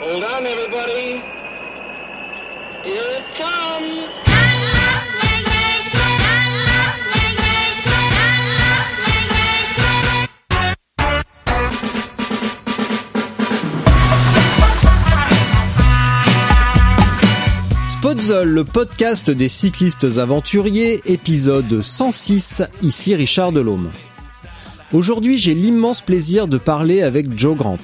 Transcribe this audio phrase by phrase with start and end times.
[0.00, 1.22] Hold on, everybody.
[2.84, 4.30] Here it comes.
[18.30, 23.90] Le podcast des cyclistes aventuriers, épisode 106, ici Richard Delhomme.
[24.92, 27.78] Aujourd'hui, j'ai l'immense plaisir de parler avec Joe Grant.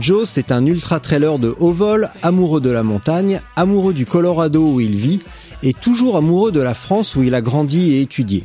[0.00, 4.80] Joe, c'est un ultra-trailer de haut vol, amoureux de la montagne, amoureux du Colorado où
[4.80, 5.20] il vit,
[5.62, 8.44] et toujours amoureux de la France où il a grandi et étudié.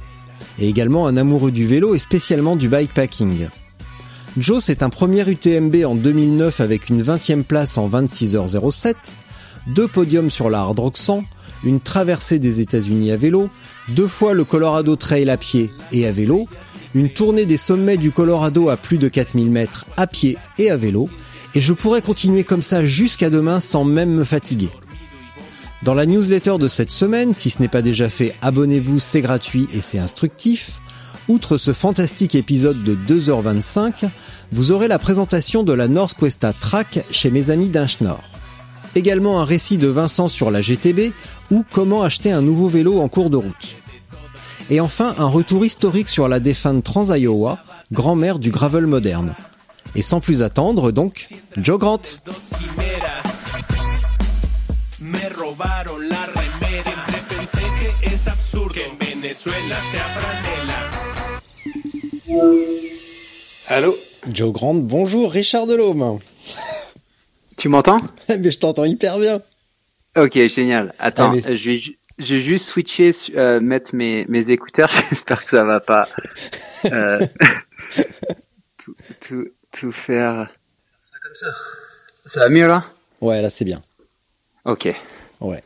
[0.57, 3.47] Et également un amoureux du vélo et spécialement du bikepacking.
[4.37, 8.95] Joe, c'est un premier UTMB en 2009 avec une 20e place en 26h07,
[9.67, 11.23] deux podiums sur la Hard Rock 100,
[11.65, 13.49] une traversée des États-Unis à vélo,
[13.89, 16.47] deux fois le Colorado Trail à pied et à vélo,
[16.95, 20.77] une tournée des sommets du Colorado à plus de 4000 mètres à pied et à
[20.77, 21.09] vélo,
[21.55, 24.69] et je pourrais continuer comme ça jusqu'à demain sans même me fatiguer.
[25.83, 29.67] Dans la newsletter de cette semaine, si ce n'est pas déjà fait, abonnez-vous, c'est gratuit
[29.73, 30.79] et c'est instructif.
[31.27, 34.05] Outre ce fantastique épisode de 2h25,
[34.51, 38.21] vous aurez la présentation de la Northwesta Track chez mes amis d'Inschnor.
[38.95, 41.11] Également un récit de Vincent sur la GTB
[41.51, 43.75] ou comment acheter un nouveau vélo en cours de route.
[44.69, 47.59] Et enfin un retour historique sur la défunte Trans-Iowa,
[47.91, 49.35] grand-mère du gravel moderne.
[49.95, 51.27] Et sans plus attendre, donc,
[51.57, 52.01] Joe Grant.
[63.67, 63.95] Allô?
[64.31, 66.19] Joe Grant, bonjour, Richard Delhomme.
[67.57, 67.99] Tu m'entends?
[68.29, 69.41] Mais je t'entends hyper bien.
[70.17, 70.93] Ok, génial.
[70.99, 71.47] Attends, Allez.
[71.49, 71.77] euh, je vais,
[72.19, 74.89] je vais juste switcher, euh, mettre mes, mes écouteurs.
[75.09, 76.07] J'espère que ça va pas
[76.85, 77.25] euh,
[78.77, 80.47] tout, tout, tout faire.
[81.01, 81.47] Ça comme ça.
[82.25, 82.83] Ça va mieux là?
[83.21, 83.81] Ouais, là c'est bien.
[84.65, 84.89] Ok.
[85.41, 85.63] Ouais.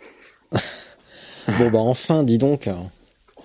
[0.52, 2.70] bon bah enfin, dis donc.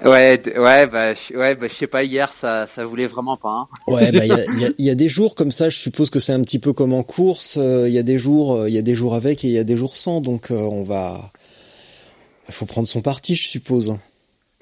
[0.05, 2.03] Ouais, ouais, bah, je- ouais, bah, je sais pas.
[2.03, 3.51] Hier, ça, ça voulait vraiment pas.
[3.51, 3.67] Hein.
[3.87, 5.69] Ouais, bah il y a, il y a- il y a des jours comme ça.
[5.71, 7.57] Je suppose que c'est un petit peu comme en course.
[7.59, 9.53] euh, Il y a des jours, euh, il y a des jours avec et il
[9.55, 10.21] y a des jours sans.
[10.21, 11.31] Donc euh, on va,
[12.49, 13.97] il faut prendre son parti, je suppose.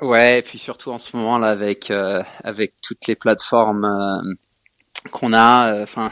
[0.00, 4.32] Ouais, et puis surtout en ce moment là avec euh, avec toutes les plateformes euh,
[5.12, 6.10] qu'on a, enfin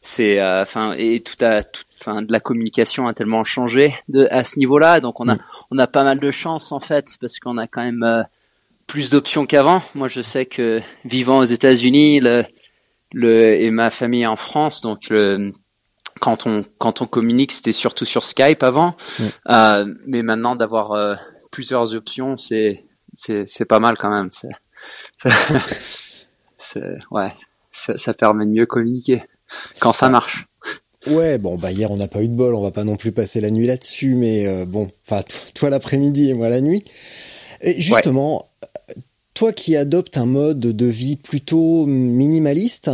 [0.00, 4.44] c'est euh, enfin et tout tout enfin de la communication a tellement changé de à
[4.44, 5.40] ce niveau-là, donc on a Mm.
[5.70, 8.22] on a pas mal de chance en fait parce qu'on a quand même euh,
[8.86, 9.80] plus d'options qu'avant.
[9.94, 12.44] Moi, je sais que vivant aux États-Unis, le
[13.12, 15.52] le et ma famille en France, donc le
[16.20, 19.24] quand on quand on communique, c'était surtout sur Skype avant, Mm.
[19.50, 21.14] Euh, mais maintenant d'avoir euh,
[21.50, 22.84] plusieurs options, c'est
[23.14, 24.28] c'est c'est pas mal quand même.
[24.32, 24.50] C'est
[27.10, 27.32] ouais,
[27.74, 29.22] ça, ça permet de mieux communiquer
[29.80, 30.46] quand ça marche.
[31.06, 32.54] Ouais, bon bah hier on n'a pas eu de bol.
[32.54, 35.70] On va pas non plus passer la nuit là-dessus, mais euh, bon, enfin toi, toi
[35.70, 36.84] l'après-midi et moi la nuit.
[37.60, 38.46] Et justement,
[39.34, 42.90] toi qui adoptes un mode de vie plutôt minimaliste,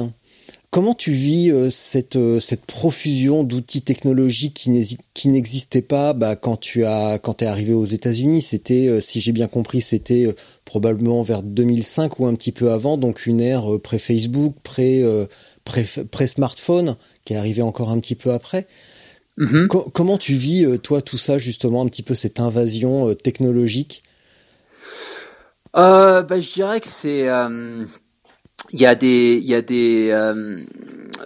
[0.71, 4.69] comment tu vis euh, cette euh, cette profusion d'outils technologiques
[5.15, 8.43] qui n'existaient pas bah, quand tu as quand t'es arrivé aux États-Unis?
[8.43, 12.71] C'était, euh, si j'ai bien compris, c'était euh, probablement vers 2005 ou un petit peu
[12.71, 15.27] avant, donc une ère euh, pré-Facebook, pré euh,
[15.65, 18.67] pré pré-smartphone qui est arrivée encore un petit peu après.
[19.39, 19.69] Mhm.
[19.69, 24.03] Co- comment tu vis euh, toi tout ça justement un petit peu cette invasion technologique?
[25.77, 27.85] Euh, bah, je dirais que c'est euh,
[28.73, 30.65] il y a des il y a des euh,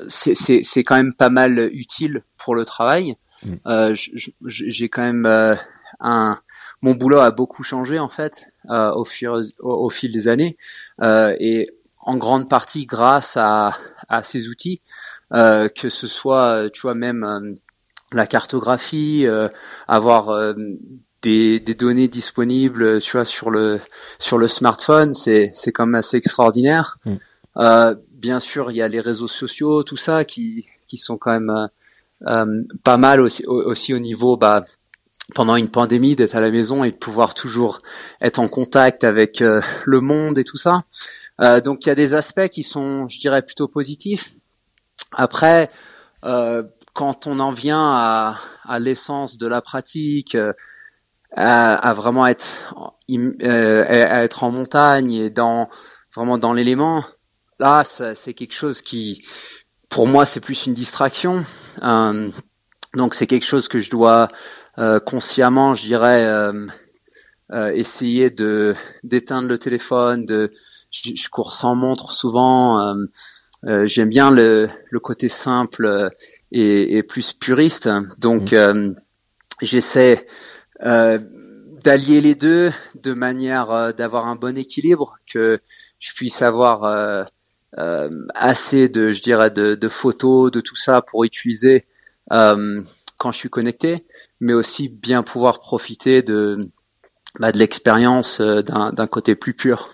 [0.09, 3.17] c'est c'est c'est quand même pas mal utile pour le travail.
[3.44, 3.55] Mm.
[3.67, 3.96] Euh,
[4.46, 5.55] j'ai quand même euh,
[6.00, 6.38] un
[6.82, 10.56] mon boulot a beaucoup changé en fait euh, au fil au, au fil des années
[11.02, 11.67] euh, et
[11.99, 13.76] en grande partie grâce à
[14.08, 14.81] à ces outils
[15.32, 17.55] euh, que ce soit tu vois même euh,
[18.12, 19.49] la cartographie euh,
[19.88, 20.55] avoir euh,
[21.23, 23.81] des, des données disponibles tu vois sur le
[24.19, 27.17] sur le smartphone c'est c'est quand même assez extraordinaire Mm.
[27.58, 31.32] Euh, bien sûr il y a les réseaux sociaux tout ça qui qui sont quand
[31.32, 31.66] même euh,
[32.28, 34.64] euh, pas mal aussi au- aussi au niveau bah
[35.34, 37.80] pendant une pandémie d'être à la maison et de pouvoir toujours
[38.20, 40.82] être en contact avec euh, le monde et tout ça.
[41.64, 44.30] Donc il y a des aspects qui sont je dirais plutôt positifs.
[45.12, 45.70] Après,
[46.92, 50.36] quand on en vient à, à l'essence de la pratique,
[51.36, 52.74] à, à, vraiment être
[53.42, 55.68] à être en montagne et dans
[56.14, 57.04] vraiment dans l'élément,
[57.58, 59.24] là, c'est quelque chose qui,
[59.88, 61.44] pour moi, c'est plus une distraction.
[61.82, 62.30] Euh,
[62.94, 64.28] donc, c'est quelque chose que je dois
[64.78, 66.66] euh, consciemment, je dirais, euh,
[67.52, 70.24] euh essayer de d'éteindre le téléphone.
[70.26, 70.52] De,
[70.90, 72.80] je, je, cours sans montre souvent.
[72.80, 72.94] Euh,
[73.66, 76.10] euh, j'aime bien le, le côté simple
[76.52, 77.88] et, et plus puriste.
[78.18, 78.94] Donc, mmh.
[79.62, 80.26] j'essaie
[80.80, 85.60] d'allier les deux de manière d'avoir un bon équilibre, que
[85.98, 87.24] je puisse avoir euh,
[87.76, 91.87] assez de, je dirais, de, photos, de tout ça pour utiliser
[92.32, 92.82] euh,
[93.19, 94.05] quand je suis connecté,
[94.41, 96.71] mais aussi bien pouvoir profiter de,
[97.38, 99.91] bah, de l'expérience euh, d'un côté plus pur.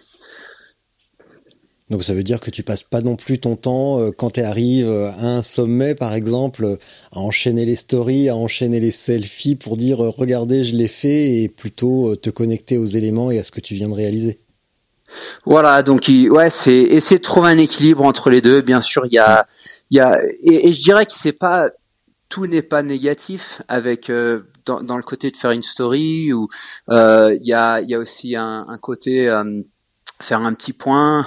[1.91, 4.41] Donc ça veut dire que tu passes pas non plus ton temps euh, quand tu
[4.41, 6.79] arrives à un sommet par exemple
[7.11, 11.49] à enchaîner les stories, à enchaîner les selfies pour dire regardez je l'ai fait et
[11.49, 14.39] plutôt te connecter aux éléments et à ce que tu viens de réaliser.
[15.45, 18.61] Voilà, donc ouais, c'est essayer de trouver un équilibre entre les deux.
[18.61, 19.47] Bien sûr, il y a,
[19.91, 21.71] il y a, et, je dirais que c'est pas
[22.29, 26.47] tout n'est pas négatif avec euh, dans, le côté de faire une story ou
[26.91, 29.63] euh, il y a, y a aussi un, un côté euh,
[30.21, 31.27] faire un petit point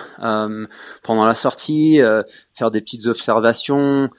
[1.03, 1.99] pendant la sortie,
[2.53, 4.09] faire des petites observations.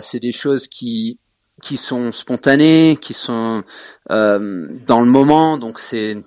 [0.00, 1.18] c'est des choses qui
[1.62, 3.64] qui sont spontanées, qui sont
[4.08, 6.22] dans le moment, donc c'est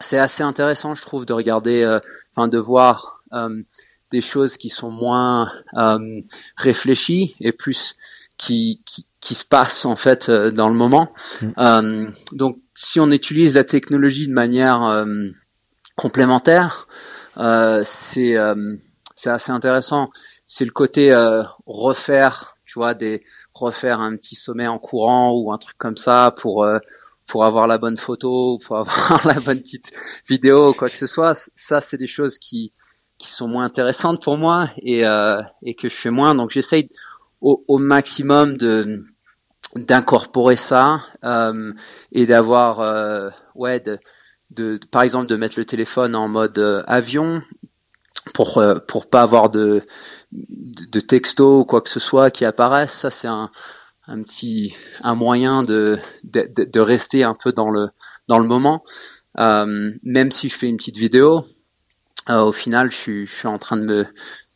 [0.00, 1.98] c'est assez intéressant, je trouve, de regarder, euh,
[2.34, 3.62] enfin, de voir euh,
[4.10, 6.20] des choses qui sont moins euh,
[6.56, 7.96] réfléchies et plus
[8.36, 11.12] qui, qui, qui, se passent en fait dans le moment.
[11.42, 12.12] Mm.
[12.32, 15.04] donc, si on utilise la technologie de manière
[15.96, 16.86] complémentaire,
[17.82, 18.36] c'est
[19.16, 20.10] c'est assez intéressant.
[20.44, 21.12] C'est le côté
[21.66, 26.32] refaire, tu vois, des refaire un petit sommet en courant ou un truc comme ça
[26.38, 26.64] pour
[27.28, 29.92] pour avoir la bonne photo, pour avoir la bonne petite
[30.28, 31.34] vidéo, quoi que ce soit.
[31.54, 32.72] Ça, c'est des choses qui
[33.18, 36.34] qui sont moins intéressantes pour moi et euh, et que je fais moins.
[36.34, 36.88] Donc j'essaye
[37.40, 39.02] au, au, maximum de
[39.76, 41.72] d'incorporer ça euh,
[42.12, 43.98] et d'avoir euh, ouais de,
[44.50, 47.42] de, par exemple de mettre le téléphone en mode euh, avion
[48.34, 49.82] pour euh, pour pas avoir de
[50.32, 52.92] de texto ou quoi que ce soit qui apparaisse.
[52.92, 53.50] Ça c'est un
[54.08, 57.88] un petit un moyen de, de, de rester un peu dans le
[58.26, 58.82] dans le moment.
[59.38, 61.44] Euh, même si je fais une petite vidéo,
[62.30, 64.06] euh, au final, je suis, je suis en train de me,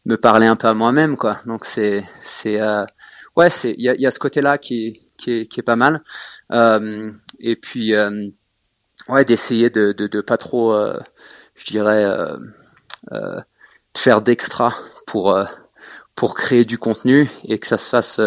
[0.07, 1.39] me parler un peu à moi-même, quoi.
[1.47, 2.83] Donc c'est c'est euh,
[3.37, 5.77] ouais, c'est il y a, y a ce côté-là qui qui est, qui est pas
[5.77, 6.03] mal.
[6.53, 8.29] Euh, et puis euh,
[9.09, 10.99] ouais, d'essayer de, de, de pas trop, euh,
[11.55, 12.05] je dirais,
[13.97, 14.75] faire d'extra
[15.07, 15.39] pour
[16.15, 18.21] pour créer du contenu et que ça se fasse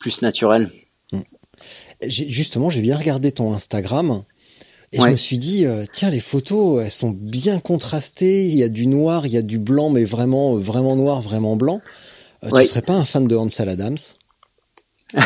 [0.00, 0.72] plus naturel.
[1.12, 1.20] Hmm.
[2.04, 4.24] Justement, j'ai bien regardé ton Instagram.
[4.92, 8.46] Et je me suis dit, euh, tiens, les photos, elles sont bien contrastées.
[8.46, 11.54] Il y a du noir, il y a du blanc, mais vraiment, vraiment noir, vraiment
[11.54, 11.80] blanc.
[12.42, 13.98] Euh, Tu serais pas un fan de Hansel Adams?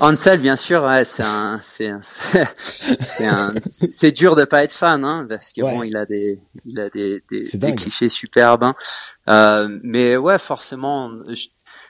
[0.00, 5.04] Hansel, bien sûr, ouais, c'est un, c'est c'est un, c'est dur de pas être fan,
[5.04, 8.64] hein, parce que bon, il a des, il a des, des, des clichés superbes.
[8.64, 8.74] Hein.
[9.28, 11.46] Euh, mais ouais, forcément, je,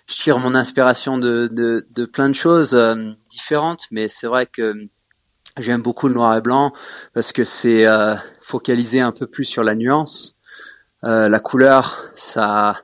[0.06, 4.46] je tire mon inspiration de, de, de plein de choses euh, différentes, mais c'est vrai
[4.46, 4.74] que
[5.58, 6.72] j'aime beaucoup le noir et blanc
[7.12, 10.34] parce que c'est euh, focalisé un peu plus sur la nuance.
[11.04, 12.80] Euh, la couleur, ça,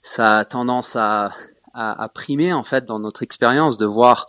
[0.00, 1.32] ça a tendance à,
[1.74, 4.26] à, à, primer en fait dans notre expérience de voir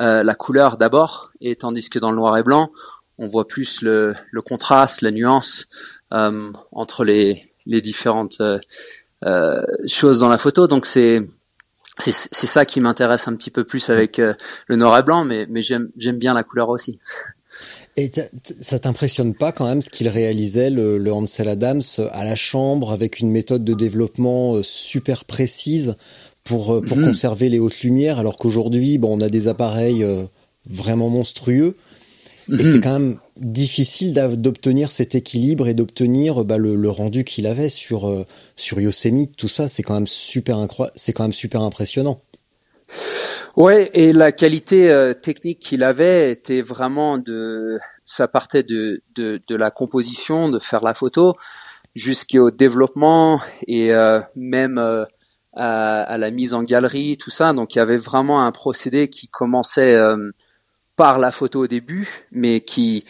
[0.00, 2.70] euh, la couleur d'abord, et tandis que dans le noir et blanc,
[3.18, 5.66] on voit plus le, le contraste, la nuance
[6.12, 8.40] euh, entre les, les différentes
[9.88, 10.68] choses dans la photo.
[10.68, 11.20] Donc c'est
[11.98, 14.34] c'est ça qui m'intéresse un petit peu plus avec euh,
[14.68, 16.98] le noir et blanc, mais, mais j'aime bien la couleur aussi.
[17.96, 18.12] Et
[18.60, 22.92] ça t'impressionne pas quand même ce qu'il réalisait le, le, Hansel Adams à la chambre
[22.92, 25.96] avec une méthode de développement euh, super précise
[26.44, 27.06] pour euh, pour mhm.
[27.06, 30.06] conserver les hautes lumières, alors qu'aujourd'hui bon on a des appareils
[30.68, 31.76] vraiment monstrueux
[32.50, 32.80] et c'est mhm.
[32.80, 38.08] quand même difficile d'obtenir cet équilibre et d'obtenir bah, le, le, rendu qu'il avait sur
[38.08, 38.24] euh,
[38.56, 39.36] sur Yosemite.
[39.36, 40.66] Tout ça, c'est quand même super.
[40.94, 42.20] C'est quand même super impressionnant.
[43.56, 49.42] Ouais, et la qualité euh, technique qu'il avait était vraiment de, ça partait de, de,
[49.46, 51.34] de la composition, de faire la photo,
[51.94, 57.52] jusqu'au développement et euh, même à, à, la mise en galerie, tout ça.
[57.52, 59.98] Donc il y avait vraiment un procédé qui commençait
[60.98, 63.04] par la photo au début, mais qui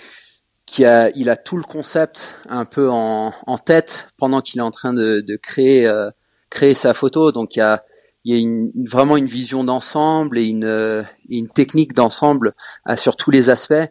[0.66, 4.68] qui a il a tout le concept un peu en, en tête pendant qu'il est
[4.70, 6.08] en train de, de créer euh,
[6.50, 7.32] créer sa photo.
[7.32, 7.82] Donc il y a
[8.24, 12.52] il y a une, vraiment une vision d'ensemble et une, une technique d'ensemble
[12.96, 13.88] sur tous les aspects,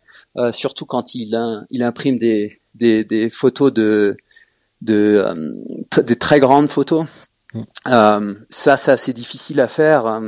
[0.52, 1.32] surtout quand il,
[1.72, 4.16] il imprime des, des, des photos de,
[4.82, 5.26] de
[6.04, 7.08] des très grandes photos.
[7.88, 10.22] Euh, ça, c'est assez difficile à faire.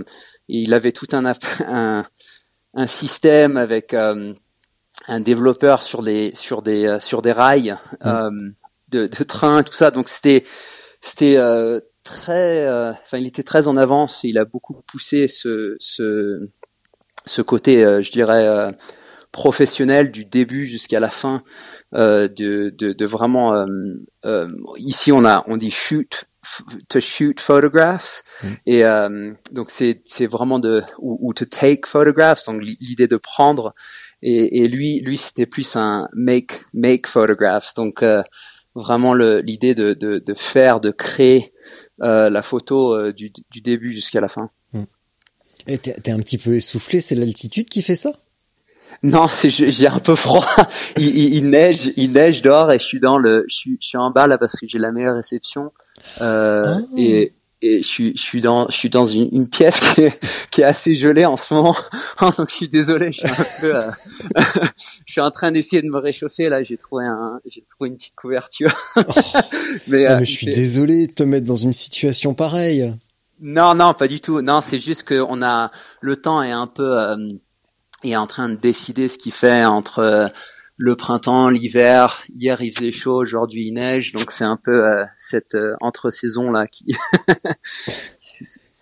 [0.47, 1.31] il avait tout un,
[1.67, 2.05] un,
[2.73, 7.75] un système avec un développeur sur des sur des sur des rails
[8.89, 9.91] de, de train, tout ça.
[9.91, 10.43] Donc c'était
[11.01, 14.23] c'était euh, très, euh, enfin il était très en avance.
[14.23, 16.49] Et il a beaucoup poussé ce ce
[17.25, 18.71] ce côté, euh, je dirais
[19.31, 21.43] professionnel du début jusqu'à la fin
[21.93, 23.65] de, de, de vraiment
[24.77, 26.25] ici on a on dit shoot
[26.87, 28.47] to shoot photographs mm.
[28.65, 28.83] et
[29.51, 33.73] donc c'est c'est vraiment de ou, ou, to take photographs donc l'idée de prendre
[34.21, 38.03] et, et lui lui c'était plus un make make photographs donc
[38.75, 41.53] vraiment l'idée de, de, de, faire, de créer
[42.01, 44.49] euh, la photo euh, du, du, début jusqu'à la fin.
[44.73, 44.83] Hmm.
[45.67, 48.11] Et t'es un petit peu essoufflé, c'est l'altitude qui fait ça?
[49.03, 50.45] Non, j'ai un peu froid.
[50.97, 53.97] il, il, neige, il neige dehors et je suis dans le, je suis, je suis
[53.97, 55.71] en bas là parce que j'ai la meilleure réception.
[56.21, 56.79] Euh, ah.
[56.97, 60.19] Et et je suis, je suis dans, je suis dans une, une pièce qui est,
[60.49, 61.75] qui est, assez gelée en ce moment.
[62.21, 63.91] Donc je suis désolé, je suis un peu, euh,
[65.05, 66.63] je suis en train d'essayer de me réchauffer là.
[66.63, 68.73] J'ai trouvé un, j'ai trouvé une petite couverture.
[68.95, 69.01] Oh.
[69.87, 72.93] mais, euh, mais, je suis désolé de te mettre dans une situation pareille.
[73.41, 74.41] Non, non, pas du tout.
[74.41, 77.17] Non, c'est juste que on a le temps est un peu euh,
[78.03, 80.31] est en train de décider ce qu'il fait entre
[80.79, 82.23] le printemps, l'hiver.
[82.33, 86.09] Hier il faisait chaud, aujourd'hui il neige, donc c'est un peu euh, cette euh, entre
[86.09, 86.85] saison là qui.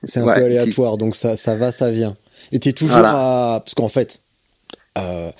[0.03, 2.15] c'est un peu aléatoire, donc ça, ça va, ça vient.
[2.51, 4.21] Et t'es toujours à parce qu'en fait.
[4.97, 5.31] Euh,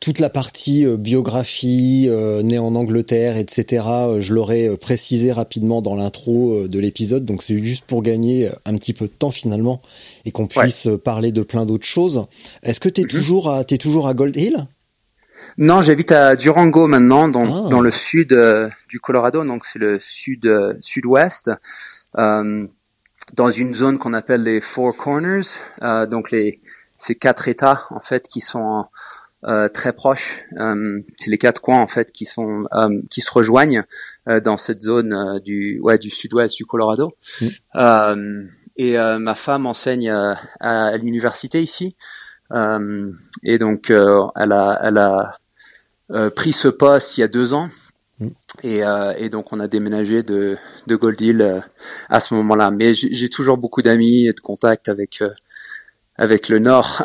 [0.00, 2.10] toute la partie biographie,
[2.42, 3.82] né en Angleterre, etc.
[4.18, 8.92] je l'aurais précisé rapidement dans l'intro de l'épisode, donc c'est juste pour gagner un petit
[8.92, 9.80] peu de temps finalement
[10.26, 12.24] et qu'on puisse parler de plein d'autres choses.
[12.64, 13.10] Est-ce que t'es es mhm.
[13.10, 14.66] toujours à t'es toujours à Gold Hill?
[15.56, 17.68] Non, j'habite à Durango maintenant, dans, ah.
[17.70, 21.50] dans le sud euh, du Colorado, donc c'est le sud euh, sud-ouest,
[22.18, 22.66] euh,
[23.34, 25.42] dans une zone qu'on appelle les Four Corners,
[25.82, 26.60] euh, donc les
[26.96, 28.86] ces quatre États en fait qui sont
[29.74, 30.38] très proches.
[31.18, 32.64] c'est les quatre coins en fait qui sont
[33.10, 33.82] qui se rejoignent
[34.42, 37.14] dans cette zone du ouais du sud-ouest du Colorado.
[37.74, 38.46] Mm.
[38.76, 40.10] et ma femme enseigne
[40.60, 41.94] à, l'université ici.
[42.52, 43.10] Euh,
[43.42, 45.24] et donc, elle a, elle a euh,
[46.34, 47.68] pris ce poste il y a deux ans.
[48.20, 48.28] Mm.
[48.62, 50.56] Et, euh, et, donc on a déménagé de,
[50.86, 51.60] de Gold Hill euh,
[52.08, 52.70] à ce moment-là.
[52.70, 55.22] Mais j'ai toujours beaucoup d'amis et de contacts avec
[56.16, 57.02] avec le Nord.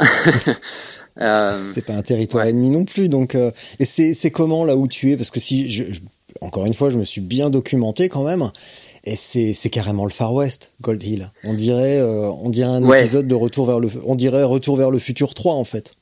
[1.17, 3.09] c'est pas un territoire ennemi non plus.
[3.09, 5.17] Donc et c'est comment là où tu es?
[5.17, 5.83] Parce que si je,
[6.41, 8.51] encore une fois je me suis bien documenté quand même.
[9.05, 11.31] Et c'est c'est carrément le Far West, Gold Hill.
[11.45, 14.99] On dirait on dirait un épisode de Retour vers le on dirait Retour vers le
[14.99, 15.95] futur 3 en fait.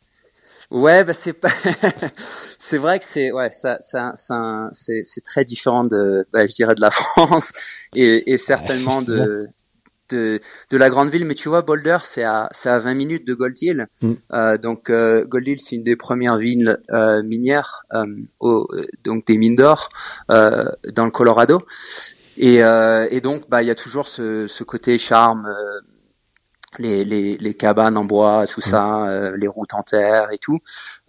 [0.70, 1.50] Ouais, bah c'est pas,
[2.58, 6.54] c'est vrai que c'est ouais, ça, ça, ça c'est, c'est très différent de, bah, je
[6.54, 7.54] dirais de la France
[7.96, 9.48] et, et certainement de,
[10.10, 11.24] de, de la grande ville.
[11.24, 13.88] Mais tu vois, Boulder, c'est à, c'est à 20 minutes de Gold Hill.
[14.02, 14.12] Mm.
[14.34, 17.84] Euh, donc euh, Gold Hill, c'est une des premières villes euh, minières,
[18.42, 18.68] au,
[19.06, 19.88] donc des mines d'or
[20.32, 21.62] euh, dans le Colorado.
[22.36, 25.48] Et, euh, et donc, bah, il y a toujours ce, ce côté charme
[26.80, 30.60] les, les, les, cabanes en bois, tout ça, euh, les routes en terre et tout.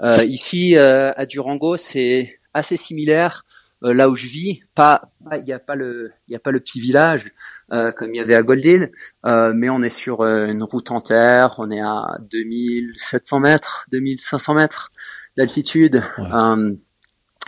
[0.01, 3.45] Euh, ici, euh, à Durango, c'est assez similaire.
[3.83, 6.81] là où je vis, pas, il n'y a pas le, il a pas le petit
[6.81, 7.33] village
[7.71, 8.91] comme il y avait à Goldhill,
[9.25, 11.55] mais on est sur une route en terre.
[11.59, 14.91] On est à 2700 mètres, 2500 mètres
[15.37, 16.03] d'altitude.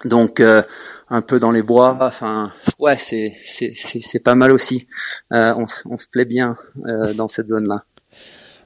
[0.04, 1.96] donc un peu dans les bois.
[2.00, 4.86] Enfin, ouais, c'est c'est c'est pas mal aussi.
[5.30, 6.54] on, on se plaît bien
[7.16, 7.82] dans cette zone là.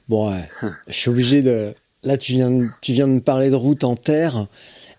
[0.09, 1.73] Bon, ouais, je suis obligé de.
[2.03, 4.47] Là, tu viens, de, tu viens de me parler de route en terre.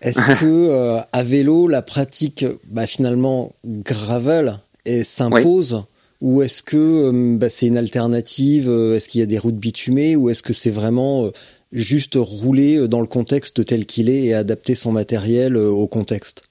[0.01, 4.59] Est-ce que euh, à vélo, la pratique, bah, finalement, gravel,
[5.03, 5.83] s'impose?
[6.19, 9.55] Ou est-ce que euh, bah, c'est une alternative euh, Est-ce qu'il y a des routes
[9.55, 10.15] bitumées?
[10.15, 11.31] Ou est-ce que c'est vraiment
[11.71, 16.46] juste rouler dans le contexte tel qu'il est et adapter son matériel au contexte?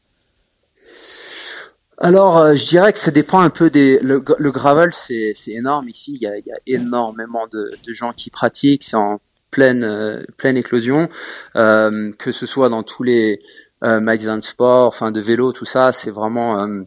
[1.99, 3.99] Alors, euh, je dirais que ça dépend un peu des.
[4.00, 6.19] Le, gravel, c'est énorme ici.
[6.21, 8.85] Il y a, il y a énormément de, de, gens qui pratiquent.
[8.85, 9.19] C'est en
[9.50, 11.09] pleine euh, pleine éclosion,
[11.57, 13.41] euh, que ce soit dans tous les
[13.85, 15.93] euh, magasins de sport, enfin de vélo, tout ça.
[15.93, 16.83] C'est vraiment euh,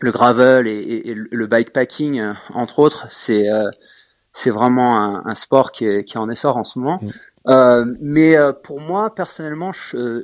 [0.00, 2.22] le gravel et, et, le bikepacking,
[2.52, 3.06] entre autres.
[3.08, 3.46] C'est
[4.32, 6.98] c'est vraiment un, un, sport qui est, qui est en essor en ce moment.
[7.46, 7.96] Mmh.
[8.00, 9.70] mais pour moi, personnellement,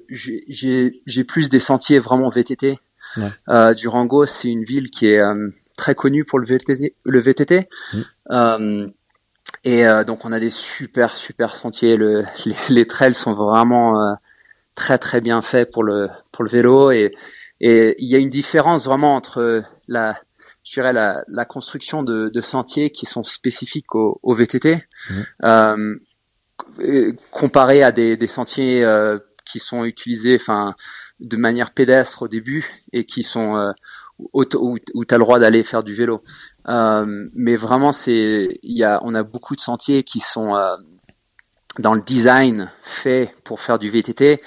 [0.08, 2.80] j'ai plus des sentiers vraiment VTT.
[3.48, 6.94] Euh, Durango, c'est une ville qui est euh, très connue pour le VTT.
[7.04, 7.68] Le VTT.
[7.92, 7.98] Mm.
[8.30, 8.86] Euh,
[9.64, 11.96] Et donc on a des super super sentiers.
[11.96, 14.16] Le, les, les trails sont vraiment
[14.74, 17.12] très très bien faits pour le pour le vélo et
[17.60, 20.16] et il y a une différence vraiment entre la
[20.64, 24.78] je dirais la, la construction de, de, sentiers qui sont spécifiques au, au VTT
[25.10, 25.92] mmh.
[27.30, 30.74] comparé à des, des sentiers euh, qui sont utilisés enfin
[31.20, 33.72] de manière pédestre au début et qui sont euh,
[34.32, 34.44] où,
[34.94, 36.22] où tu as le droit d'aller faire du vélo.
[36.68, 40.76] Euh, mais vraiment c'est il y a on a beaucoup de sentiers qui sont euh,
[41.78, 44.40] dans le design fait pour faire du VTT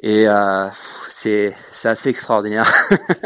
[0.00, 0.66] et euh,
[1.10, 2.72] c'est c'est assez extraordinaire.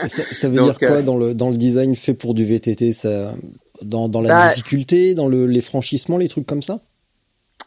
[0.07, 2.93] ça, ça, veut dire quoi euh, dans le dans le design fait pour du VTT
[2.93, 3.33] ça
[3.83, 6.81] dans dans la bah, difficulté, dans le les franchissements, les trucs comme ça?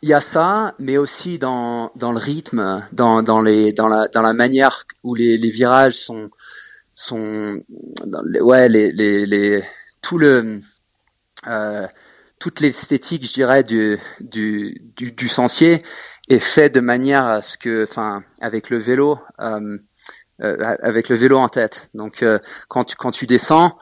[0.05, 4.07] Il y a ça, mais aussi dans, dans le rythme, dans, dans, les, dans, la,
[4.07, 6.29] dans la manière où les, les virages sont,
[6.93, 7.59] sont
[8.05, 9.63] dans les, ouais, les, les, les,
[10.03, 10.61] tout le,
[11.47, 11.87] euh,
[12.37, 15.81] toute l'esthétique, je dirais, du, du, du, du, sentier
[16.29, 19.79] est fait de manière à ce que, enfin, avec le vélo, euh,
[20.43, 21.89] euh, avec le vélo en tête.
[21.95, 23.75] Donc, euh, quand tu, quand tu descends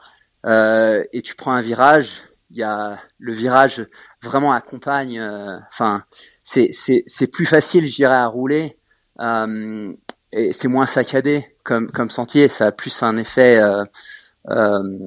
[0.46, 2.22] euh, et tu prends un virage,
[2.54, 3.84] il y a le virage
[4.22, 5.18] vraiment accompagne.
[5.18, 6.04] Euh, enfin,
[6.42, 8.78] c'est c'est c'est plus facile, je dirais, à rouler
[9.20, 9.92] euh,
[10.32, 12.46] et c'est moins saccadé comme comme sentier.
[12.46, 13.84] Ça a plus un effet, euh,
[14.50, 14.98] euh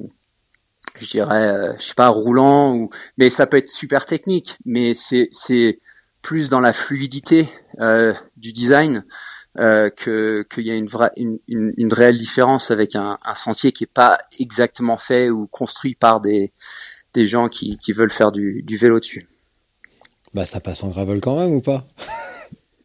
[1.00, 2.90] je dirais, je sais pas, roulant ou.
[3.16, 4.58] Mais ça peut être super technique.
[4.66, 5.80] Mais c'est c'est
[6.20, 7.48] plus dans la fluidité
[8.36, 9.04] du design.
[9.58, 13.34] Euh, que qu'il y a une vraie une, une, une, réelle différence avec un, un,
[13.34, 16.52] sentier qui est pas exactement fait ou construit par des
[17.18, 19.26] des gens qui, qui veulent faire du, du vélo dessus.
[20.34, 21.84] Bah ça passe en gravel quand même ou pas?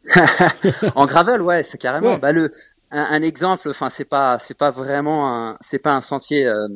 [0.94, 2.18] En gravel, ouais, c'est carrément.
[2.18, 2.50] Bah le
[2.90, 6.68] un, un exemple, enfin c'est pas c'est pas vraiment un c'est pas un sentier euh,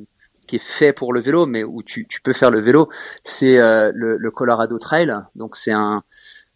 [0.46, 2.88] qui est fait pour le vélo, mais où tu, tu peux faire le vélo.
[3.22, 6.02] C'est euh, le, le, Colorado Trail, donc c'est un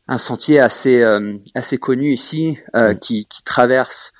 [0.09, 2.59] un sentier assez euh, assez connu ici
[3.01, 4.13] qui, qui traverse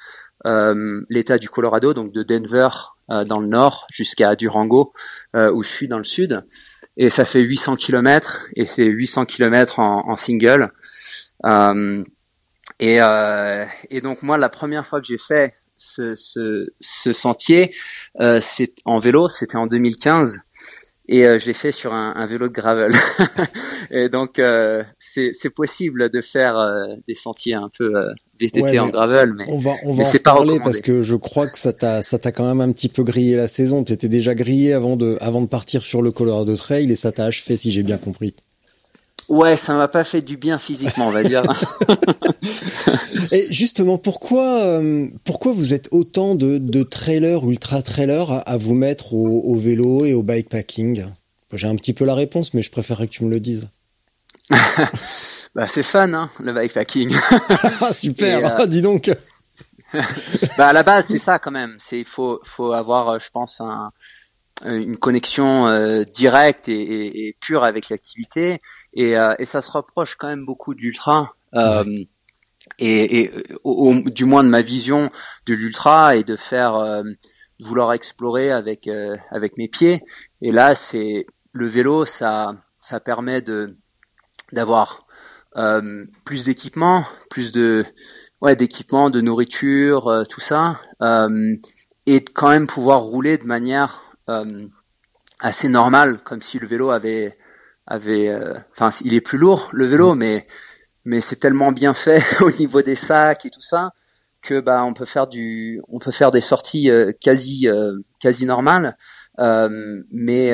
[0.45, 2.69] l'État du Colorado, donc de Denver
[3.09, 4.93] dans le nord jusqu'à Durango
[5.35, 6.45] où je suis dans le sud
[6.97, 10.73] et ça fait 800 km et c'est 800 km en, single.
[11.45, 12.05] Euh,
[12.79, 17.75] et, euh, et donc moi, la première fois que j'ai fait ce, ce, ce sentier,
[18.21, 20.41] euh, c'est en vélo, c'était en 2015
[21.09, 22.93] et euh, je l'ai fait sur un, un, vélo de gravel.
[23.91, 28.89] et donc euh, c'est possible de faire euh, des sentiers un peu euh, VTT en
[28.89, 32.03] gravel, mais on va on va en parler parce que je crois que ça t'a
[32.03, 33.83] ça t'a quand même un petit peu grillé la saison.
[33.83, 37.25] T'étais déjà grillé avant de avant de partir sur le Colorado Trail et ça t'a
[37.25, 38.35] achevé si j'ai bien compris.
[39.33, 41.43] Ouais, ça m'a pas fait du bien physiquement, on va dire.
[43.33, 48.59] Et justement, pourquoi, euh, pourquoi vous êtes autant de, de trailers, ultra trailers à, à
[48.59, 51.07] vous mettre au, au, vélo et au bikepacking?
[51.55, 53.69] J'ai un petit peu la réponse, mais je préférerais que tu me le dises.
[55.55, 57.17] bah, c'est fun, hein, le bikepacking.
[57.81, 59.11] ah, super, euh, dis donc.
[60.59, 61.79] bah, à la base, c'est ça quand même.
[61.91, 63.93] Il faut, faut avoir, je pense, un,
[64.67, 68.61] une connexion euh, directe et, et, et, pure avec l'activité
[68.95, 71.85] et, euh, et, ça se rapproche quand même beaucoup de l'ultra euh,
[72.79, 73.31] et,
[73.65, 75.11] au, du moins de ma vision
[75.47, 80.03] de l'ultra et de faire euh, de vouloir explorer avec euh, avec mes pieds.
[80.41, 83.77] Et là c'est le vélo ça ça permet de
[84.53, 85.07] d'avoir
[86.25, 87.85] plus d'équipement plus de
[88.41, 90.81] ouais d'équipement de nourriture tout ça
[92.07, 94.67] et de quand même pouvoir rouler de manière euh,
[95.39, 97.37] assez normal, comme si le vélo avait
[97.87, 100.19] avait, euh, enfin, il est plus lourd le vélo, mm.
[100.19, 100.47] mais
[101.05, 103.91] mais c'est tellement bien fait au niveau des sacs et tout ça
[104.41, 107.69] que bah on peut faire du, on peut faire des sorties euh, quasi
[108.21, 108.97] quasi normales,
[109.39, 110.53] mais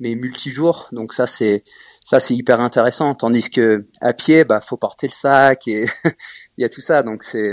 [0.00, 0.88] mais multijours.
[0.92, 1.64] Donc ça c'est
[2.04, 3.14] ça c'est hyper intéressant.
[3.14, 5.86] Tandis que à pied, bah faut porter le sac et
[6.58, 7.02] il y a tout ça.
[7.02, 7.52] Donc c'est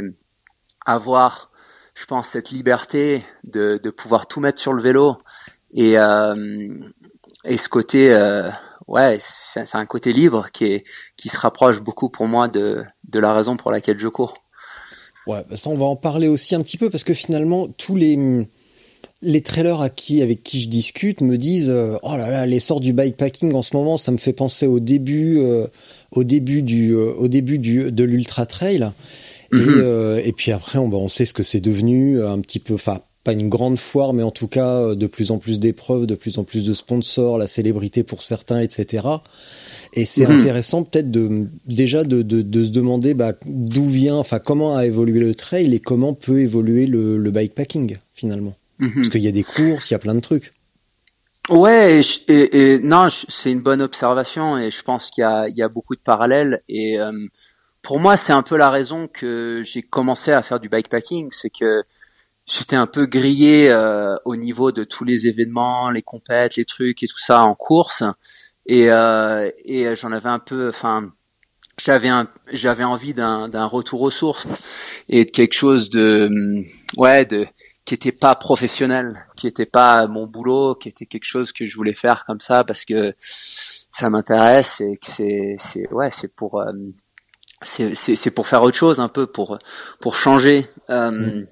[0.85, 1.51] avoir,
[1.95, 5.17] je pense, cette liberté de de pouvoir tout mettre sur le vélo
[5.71, 6.67] et, euh,
[7.45, 8.49] et ce côté, euh,
[8.89, 10.83] ouais, c'est un côté libre qui, est,
[11.15, 14.33] qui se rapproche beaucoup pour moi de, de la raison pour laquelle je cours.
[15.27, 17.95] Ouais, bah ça on va en parler aussi un petit peu parce que finalement tous
[17.95, 18.47] les
[19.21, 22.79] les trailers à qui avec qui je discute me disent euh, oh là là l'essor
[22.79, 25.67] du bikepacking en ce moment ça me fait penser au début euh,
[26.11, 28.91] au début du euh, au début du de l'ultra trail
[29.51, 30.21] et, mm-hmm.
[30.23, 33.01] et puis après on, bah, on sait ce que c'est devenu un petit peu enfin
[33.29, 36.15] pas une grande foire, mais en tout cas euh, de plus en plus d'épreuves, de
[36.15, 39.07] plus en plus de sponsors, la célébrité pour certains, etc.
[39.93, 40.39] Et c'est mhm.
[40.39, 44.85] intéressant peut-être de déjà de, de, de se demander bah, d'où vient, enfin comment a
[44.85, 48.55] évolué le trail et comment peut évoluer le, le bikepacking finalement.
[48.79, 48.93] Mhm.
[48.95, 50.51] Parce qu'il y a des courses, il y a plein de trucs.
[51.49, 55.57] Ouais, et, et, non, c'est une bonne observation et je pense qu'il y a, il
[55.57, 57.11] y a beaucoup de parallèles et euh,
[57.81, 61.49] pour moi c'est un peu la raison que j'ai commencé à faire du bikepacking, c'est
[61.49, 61.83] que
[62.49, 67.03] j'étais un peu grillé euh, au niveau de tous les événements, les compètes, les trucs
[67.03, 68.03] et tout ça en course
[68.65, 71.07] et, euh, et j'en avais un peu, enfin
[71.79, 74.45] j'avais un, j'avais envie d'un, d'un retour aux sources
[75.09, 76.29] et de quelque chose de
[76.97, 77.45] ouais de
[77.85, 81.75] qui était pas professionnel, qui était pas mon boulot, qui était quelque chose que je
[81.75, 86.61] voulais faire comme ça parce que ça m'intéresse et que c'est c'est ouais c'est pour
[86.61, 86.71] euh,
[87.63, 89.57] c'est c'est pour faire autre chose un peu pour
[89.99, 91.47] pour changer euh, mm.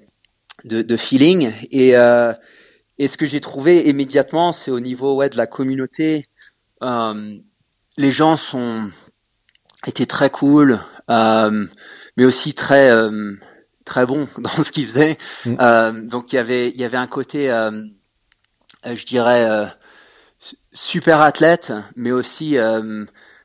[0.64, 2.32] De, de feeling et euh,
[2.98, 6.24] et ce que j'ai trouvé immédiatement c'est au niveau ouais de la communauté
[6.82, 7.36] euh,
[7.96, 8.90] les gens sont
[9.86, 10.78] étaient très cool
[11.10, 11.66] euh,
[12.16, 12.90] mais aussi très
[13.88, 15.16] très bon dans ce qu'il faisait.
[15.44, 15.54] Mm.
[15.60, 17.72] Euh, donc il y avait il y avait un côté, euh,
[18.86, 19.68] euh, je dirais,
[20.72, 22.56] super athlète, mais aussi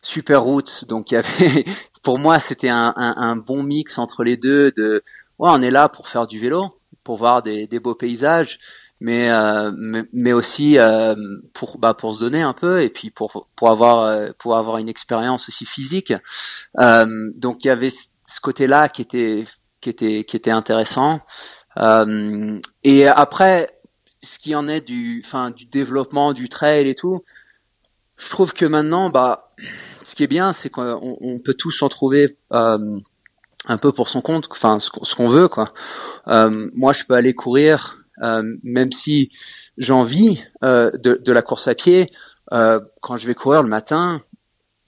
[0.01, 0.85] super route.
[0.85, 1.65] Donc il y avait,
[2.03, 4.71] pour moi, c'était un, un, un, bon mix entre les deux.
[4.75, 5.03] De,
[5.39, 8.59] ouais, on est là pour faire du vélo, pour voir des, des beaux paysages,
[8.99, 9.29] mais
[9.75, 10.77] mais, mais, aussi
[11.53, 14.89] pour bah pour se donner un peu et puis pour pour avoir pour avoir une
[14.89, 16.13] expérience aussi physique.
[16.77, 19.43] donc il y avait ce côté-là qui était
[19.81, 21.19] qui était qui était intéressant.
[21.77, 23.79] Euh, et après,
[24.21, 27.23] ce qui en est du, enfin, du développement du trail et tout,
[28.17, 29.51] je trouve que maintenant, bah,
[30.03, 32.99] ce qui est bien, c'est qu'on on peut tous s'en trouver euh,
[33.67, 35.73] un peu pour son compte, enfin, ce, qu'on veut, quoi.
[36.27, 39.29] Euh, moi, je peux aller courir, euh, même si
[39.77, 42.09] j'envie euh, de, de, la course à pied.
[42.51, 44.21] Euh, quand je vais courir le matin,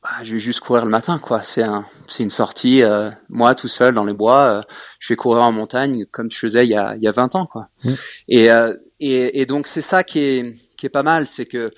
[0.05, 1.41] bah, je vais juste courir le matin, quoi.
[1.41, 4.59] C'est un, c'est une sortie, euh, moi tout seul dans les bois.
[4.59, 4.61] Euh,
[4.99, 7.33] je vais courir en montagne comme je faisais il y a, il y a 20
[7.35, 7.69] ans, quoi.
[7.83, 7.89] Mmh.
[8.27, 11.71] Et, euh, et, et donc c'est ça qui est, qui est pas mal, c'est que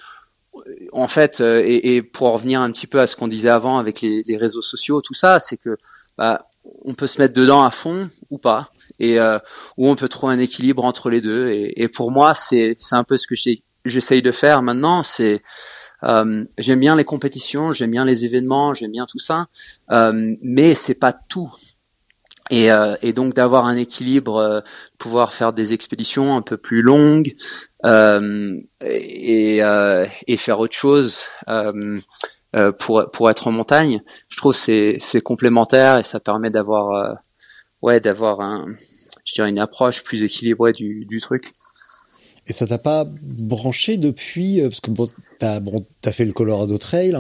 [0.92, 4.02] en fait, et, et, pour revenir un petit peu à ce qu'on disait avant avec
[4.02, 5.78] les, les, réseaux sociaux, tout ça, c'est que
[6.18, 6.50] bah,
[6.84, 9.40] on peut se mettre dedans à fond ou pas, et euh,
[9.78, 11.50] ou on peut trouver un équilibre entre les deux.
[11.50, 13.36] Et, et pour moi, c'est c'est un peu ce que
[13.86, 15.04] j'essaye de faire maintenant.
[15.04, 15.42] C'est
[16.04, 19.48] euh, j'aime bien les compétitions, j'aime bien les événements, j'aime bien tout ça,
[19.92, 21.52] euh, mais c'est pas tout.
[22.50, 24.62] Et, euh, et donc d'avoir un équilibre, euh,
[24.98, 27.36] pouvoir faire des expéditions un peu plus longues
[27.84, 29.58] euh, et,
[30.28, 31.26] et faire autre chose
[32.80, 37.18] pour pour être en montagne, je trouve c'est c'est complémentaire et ça permet d'avoir
[37.82, 38.66] ouais d'avoir un
[39.26, 41.54] je dirais une approche plus équilibrée du, du truc.
[42.48, 46.78] Et ça t'a pas branché depuis parce que bon t'as bon, as fait le Colorado
[46.78, 47.18] Trail,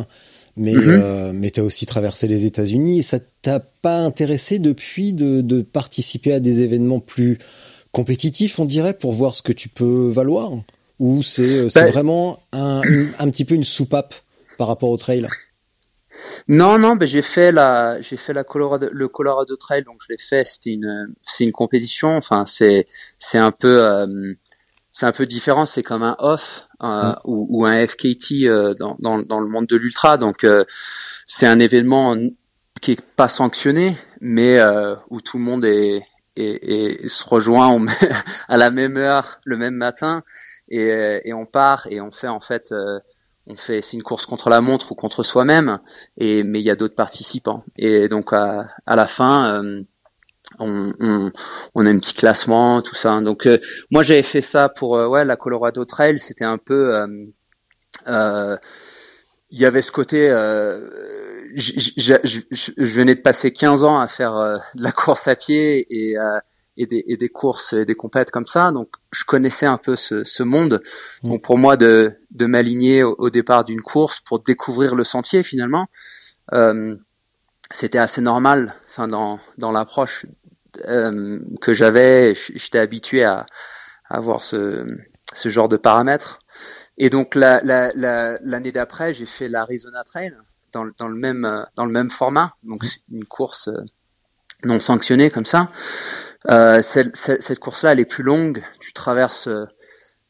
[0.55, 3.03] mais mm euh, mais t'as aussi traversé les États-Unis.
[3.03, 7.37] Ça t'a pas intéressé depuis de, de participer à des événements plus
[7.91, 10.51] compétitifs, on dirait, pour voir ce que tu peux valoir?
[10.99, 12.81] Ou c'est euh, c'est ben vraiment un,
[13.19, 14.15] un petit peu une soupape?
[14.57, 15.27] Par rapport au trail
[16.47, 20.17] non, non, j'ai fait la, j'ai fait la Colorado, le Colorado Trail, donc je l'ai
[20.17, 20.43] fait.
[20.45, 22.15] C'était une, c'est une compétition.
[22.15, 22.85] Enfin, c'est,
[23.19, 24.33] c'est un peu, euh,
[24.91, 25.65] c'est un peu différent.
[25.65, 29.67] C'est comme un off euh, ou, ou, un FKT euh, dans, dans, dans, le monde
[29.67, 30.17] de l'ultra.
[30.17, 30.45] Donc
[31.25, 32.15] c'est un événement
[32.81, 34.59] qui est pas sanctionné, mais
[35.09, 36.03] où tout le monde est,
[36.35, 37.85] est se rejoint
[38.47, 40.23] à la même heure le même matin
[40.69, 42.71] et, et on part et on fait en fait
[43.47, 45.79] on fait c'est une course contre la montre ou contre soi-même
[46.17, 49.85] et mais il y a d'autres participants et donc à, à la fin
[50.59, 51.31] on, on,
[51.75, 53.21] on, a un petit classement, tout ça.
[53.21, 53.59] Donc euh,
[53.91, 56.95] moi j'avais fait ça pour euh, ouais la Colorado Trail, c'était un peu
[58.07, 58.57] euh,
[59.49, 60.27] il y avait ce côté
[61.55, 64.35] je venais de passer 15 ans à faire
[64.75, 66.15] de la course à pied et,
[66.77, 69.95] et, des, et des courses et des compètes comme ça, donc je connaissais un peu
[69.95, 70.81] ce, ce monde.
[71.23, 71.29] Mmh.
[71.29, 75.43] Donc pour moi de, de m'aligner au, au, départ d'une course pour découvrir le sentier
[75.43, 75.87] finalement,
[77.71, 80.25] c'était assez normal enfin dans, dans l'approche
[80.87, 83.45] euh, que j'avais, j'étais habitué à,
[84.09, 84.85] à avoir ce,
[85.33, 86.39] ce genre de paramètres.
[86.97, 90.35] Et donc l'année la, la, d'après, j'ai fait l'Arizona Trail
[90.73, 92.53] dans, dans, le même dans le même format.
[92.63, 93.81] Donc c'est une course euh,
[94.63, 95.69] non sanctionnée comme ça.
[96.49, 98.63] Euh, cette, cette course-là, elle est plus longue.
[98.79, 99.49] Tu traverses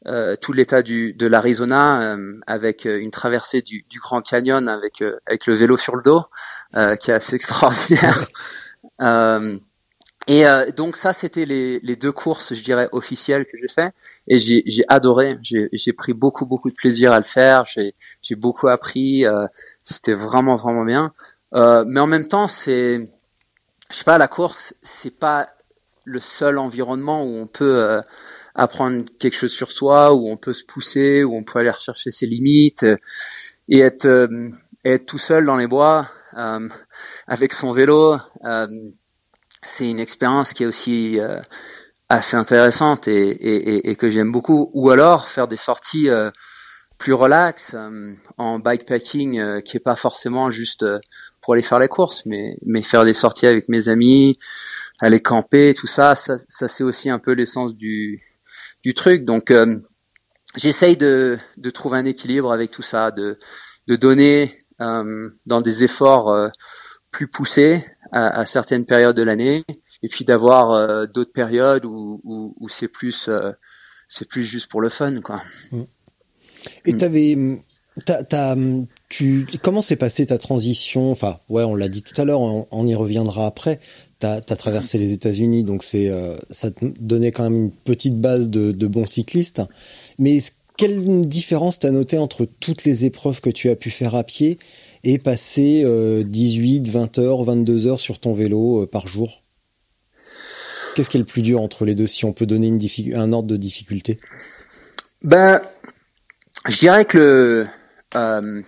[0.06, 5.46] euh, tout l'état de l'Arizona euh, avec une traversée du, du, Grand Canyon avec avec
[5.46, 6.24] le vélo sur le dos,
[7.00, 8.26] qui est assez extraordinaire.
[10.28, 13.94] Et euh, donc ça, c'était les, les, deux courses, je dirais, officielles que j'ai fait.
[14.28, 15.38] Et j'ai adoré.
[15.42, 17.64] J'ai pris beaucoup, beaucoup de plaisir à le faire.
[17.64, 19.24] J'ai beaucoup appris.
[19.24, 19.46] Euh,
[19.82, 21.14] c'était vraiment, vraiment bien.
[21.54, 23.08] Euh, mais en même temps, c'est,
[23.90, 25.48] je sais pas, la course, c'est pas
[26.04, 28.00] le seul environnement où on peut
[28.54, 32.10] apprendre quelque chose sur soi, où on peut se pousser, où on peut aller rechercher
[32.10, 32.86] ses limites
[33.68, 34.28] et être
[34.84, 36.10] être tout seul dans les bois
[37.26, 38.16] avec son vélo.
[39.62, 41.18] c'est une expérience qui est aussi
[42.08, 44.70] assez intéressante et, et, et que j'aime beaucoup.
[44.72, 46.08] Ou alors faire des sorties
[46.98, 50.98] plus relax euh, en bikepacking euh, qui est pas forcément juste euh,
[51.48, 54.36] pour aller faire les courses mais mais faire des sorties avec mes amis
[55.00, 58.20] aller camper tout ça ça, ça c'est aussi un peu l'essence du
[58.82, 59.50] du truc donc
[60.56, 63.38] j'essaye de de trouver un équilibre avec tout ça de
[63.86, 66.50] de donner dans des efforts
[67.10, 67.82] plus poussés
[68.12, 69.64] à, à, certaines périodes de l'année
[70.02, 73.30] et puis d'avoir d'autres périodes où, où, où c'est plus
[74.06, 75.40] c'est plus juste pour le fun quoi
[75.72, 75.84] mm.
[76.84, 76.98] Et mm.
[76.98, 77.58] t'avais,
[78.04, 78.56] t'as,
[79.08, 81.10] tu, comment s'est passée ta transition?
[81.10, 83.80] Enfin, ouais, on l'a dit tout à l'heure, on, y reviendra après.
[84.18, 88.20] T'as as traversé les États-Unis, donc c'est, euh, ça te donnait quand même une petite
[88.20, 89.62] base de, de bons cyclistes.
[90.18, 90.40] Mais
[90.76, 94.58] quelle différence t'as noté entre toutes les épreuves que tu as pu faire à pied
[95.04, 95.84] et passer
[96.24, 99.42] 18, 20 heures, 22 heures sur ton vélo euh, par jour?
[100.94, 102.80] Qu'est-ce qui est le plus dur entre les deux, si on peut donner une
[103.14, 104.18] un ordre de difficulté?
[105.22, 105.60] Ben,
[106.68, 107.66] je dirais que
[108.14, 108.64] le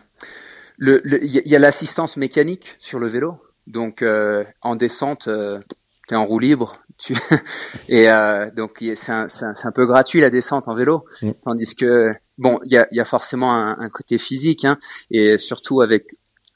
[0.80, 3.38] le il y a l'assistance mécanique sur le vélo.
[3.66, 5.60] Donc euh, en descente, euh,
[6.08, 6.74] tu es en roue libre.
[6.98, 7.14] Tu
[7.88, 11.04] et euh, donc c'est un, un, un, peu gratuit la descente en vélo.
[11.22, 11.30] Mm.
[11.42, 14.76] Tandis que bon, il y a, y a, forcément un, un côté physique hein,
[15.12, 16.06] et surtout avec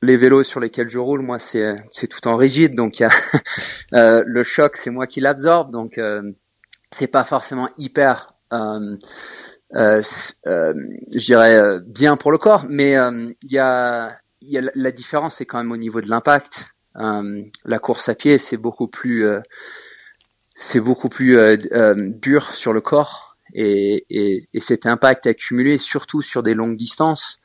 [0.05, 1.77] les vélos sur lesquels je roule, moi c'est
[2.09, 3.11] tout en rigide, donc y a
[3.95, 6.23] euh, le choc, c'est moi qui l'absorbe, donc euh,
[6.91, 8.97] c'est pas forcément hyper euh,
[9.75, 14.11] je dirais euh, bien pour le corps, mais il y a,
[14.43, 16.69] y, a, la différence, c'est quand même au niveau de l'impact.
[16.95, 19.27] la course à pied, c'est beaucoup plus,
[20.55, 21.39] c'est beaucoup plus
[21.97, 27.39] dur sur le corps et, et, et, cet impact accumulé surtout sur des longues distances.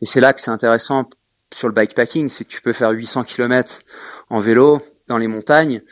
[0.00, 1.08] Et c'est là que c'est intéressant
[1.54, 3.80] sur le bikepacking, c'est que tu peux faire 800 km
[4.30, 5.82] en vélo dans les montagnes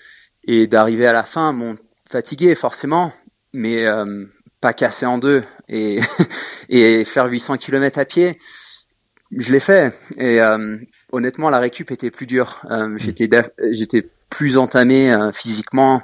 [0.45, 1.77] et d'arriver à la fin, bon,
[2.09, 3.13] fatigué forcément,
[3.53, 4.25] mais euh,
[4.61, 6.01] pas cassé en deux et,
[6.69, 8.39] et faire 800 km à pied,
[9.31, 9.95] je l'ai fait.
[10.17, 10.77] Et euh,
[11.13, 12.63] honnêtement, la récup était plus dure.
[12.71, 13.29] Euh, j'étais
[13.71, 16.03] j'étais plus entamé euh, physiquement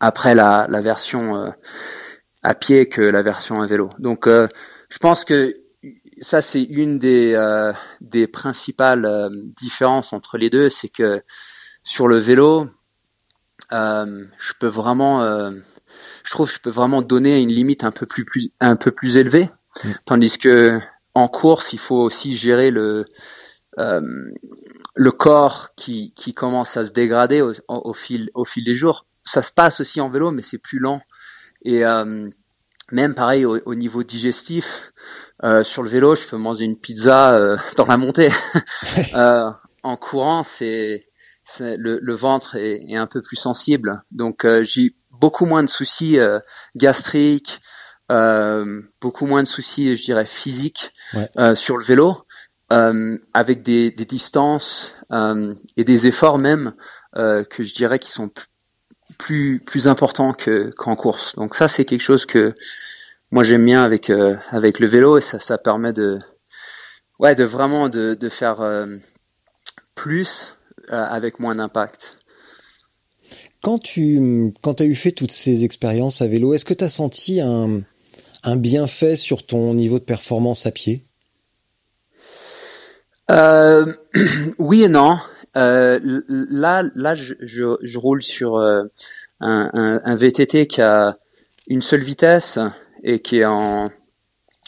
[0.00, 1.52] après la, la version
[2.42, 3.88] à pied que la version à vélo.
[3.98, 5.54] Donc, je pense que
[6.20, 11.22] ça c'est une des des principales différences entre les deux, c'est que
[11.84, 12.68] sur le vélo,
[13.70, 15.52] je peux vraiment
[16.24, 18.90] je trouve que je peux vraiment donner une limite un peu plus, plus un peu
[18.90, 19.48] plus élevée,
[19.84, 19.90] mm.
[20.04, 20.80] tandis que
[21.14, 23.06] en course, il faut aussi gérer le
[23.78, 24.00] euh,
[24.96, 29.06] le corps qui, qui commence à se dégrader au, au, fil au fil des jours.
[29.24, 31.00] Ça se passe aussi en vélo, mais c'est plus lent.
[31.64, 32.28] Et euh,
[32.92, 34.92] même pareil au, au niveau digestif,
[35.42, 38.30] euh, sur le vélo, je peux manger une pizza dans la montée.
[39.14, 41.06] en courant, c'est
[41.60, 45.68] le, le, ventre est, est, un peu plus sensible, donc euh, j'y beaucoup moins de
[45.68, 46.38] soucis euh,
[46.76, 47.60] gastriques,
[48.10, 50.92] euh, beaucoup moins de soucis, je dirais, physiques
[51.38, 52.26] euh, sur le vélo,
[52.70, 54.96] avec des, des distances
[55.76, 56.72] et des efforts même
[57.14, 58.30] que je dirais qui sont
[59.16, 61.36] plus plus importants que qu'en course.
[61.36, 62.52] Donc ça, c'est quelque chose que
[63.30, 64.10] moi j'aime bien avec
[64.50, 66.18] avec le vélo et ça ça permet de
[67.20, 68.88] ouais de vraiment de de faire
[69.94, 72.18] plus avec moins d'impact.
[73.64, 76.90] Quand tu quand as eu fait toutes ces expériences à vélo, est-ce que tu as
[76.90, 77.80] senti un,
[78.42, 81.00] un bienfait sur ton niveau de performance à pied?
[83.30, 83.90] Euh,
[84.58, 85.16] Oui et non.
[85.56, 85.98] Euh,
[86.28, 88.82] là, là, je, je, roule sur euh,
[89.40, 89.70] un,
[90.04, 91.16] un, VTT qui a
[91.66, 92.58] une seule vitesse
[93.02, 93.86] et qui est en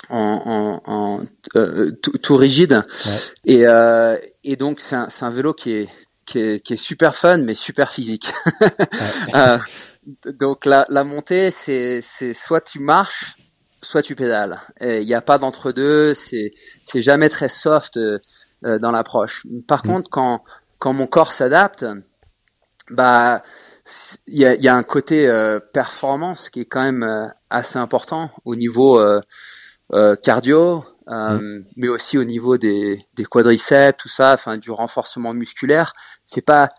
[0.08, 1.20] en, en,
[1.54, 2.82] euh, tout, rigide.
[3.44, 3.64] Et,
[4.44, 5.88] et donc c'est un, un vélo qui est
[6.26, 8.32] qui est, qui est super fun mais super physique.
[9.34, 9.58] euh,
[10.26, 13.36] donc la, la montée, c'est, c'est soit tu marches,
[13.82, 14.60] soit tu pédales.
[14.80, 16.14] Il n'y a pas d'entre deux.
[16.14, 16.52] C'est,
[16.84, 19.46] c'est jamais très soft euh, dans l'approche.
[19.66, 19.88] Par mm.
[19.88, 20.42] contre, quand
[20.78, 21.86] quand mon corps s'adapte,
[22.90, 23.42] bah
[24.26, 27.78] il y a, y a, un côté euh, performance qui est quand même euh, assez
[27.78, 29.00] important au niveau
[30.22, 31.64] cardio, euh, mm.
[31.76, 35.92] mais aussi au niveau des, des, quadriceps, tout ça, enfin du renforcement musculaire.
[36.24, 36.70] C'est pas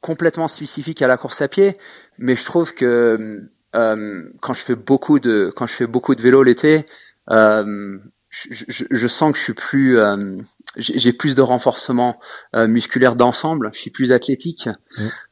[0.00, 1.76] complètement spécifique à la course à pied,
[2.18, 6.22] mais je trouve que euh, quand je fais beaucoup de quand je fais beaucoup de
[6.22, 6.86] vélo l'été,
[7.30, 7.98] euh,
[8.28, 10.36] je, je, je, sens que je suis plus euh,
[10.76, 12.18] j'ai plus de renforcement
[12.54, 14.68] euh, musculaire d'ensemble, je suis plus athlétique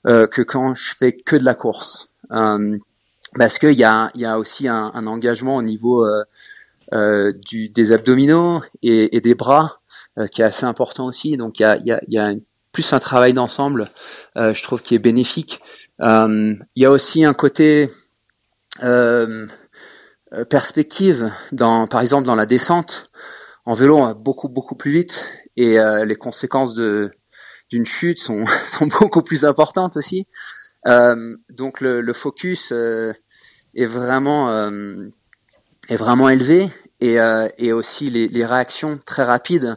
[0.05, 0.27] mm.
[0.27, 2.11] que quand je fais que de la course.
[2.29, 6.25] parce qu'il y a, y a aussi un, un engagement au niveau euh,
[6.93, 9.81] du, des abdominaux et, et des bras
[10.33, 11.37] qui est assez important aussi.
[11.37, 12.33] Donc il y a, y a, y a
[12.73, 13.89] plus un travail d'ensemble,
[14.37, 15.61] je trouve, qui est bénéfique.
[16.01, 17.91] Il y a aussi un côté
[20.49, 23.11] perspective dans, par exemple, dans la descente.
[23.67, 27.13] En vélo, on va beaucoup beaucoup plus vite et les conséquences de
[27.71, 30.27] d'une chute sont, sont beaucoup plus importantes aussi.
[30.87, 33.13] Euh, donc le, le focus euh,
[33.75, 35.09] est vraiment euh,
[35.89, 36.69] est vraiment élevé
[37.01, 39.77] et, euh, et aussi les, les, réactions très rapides,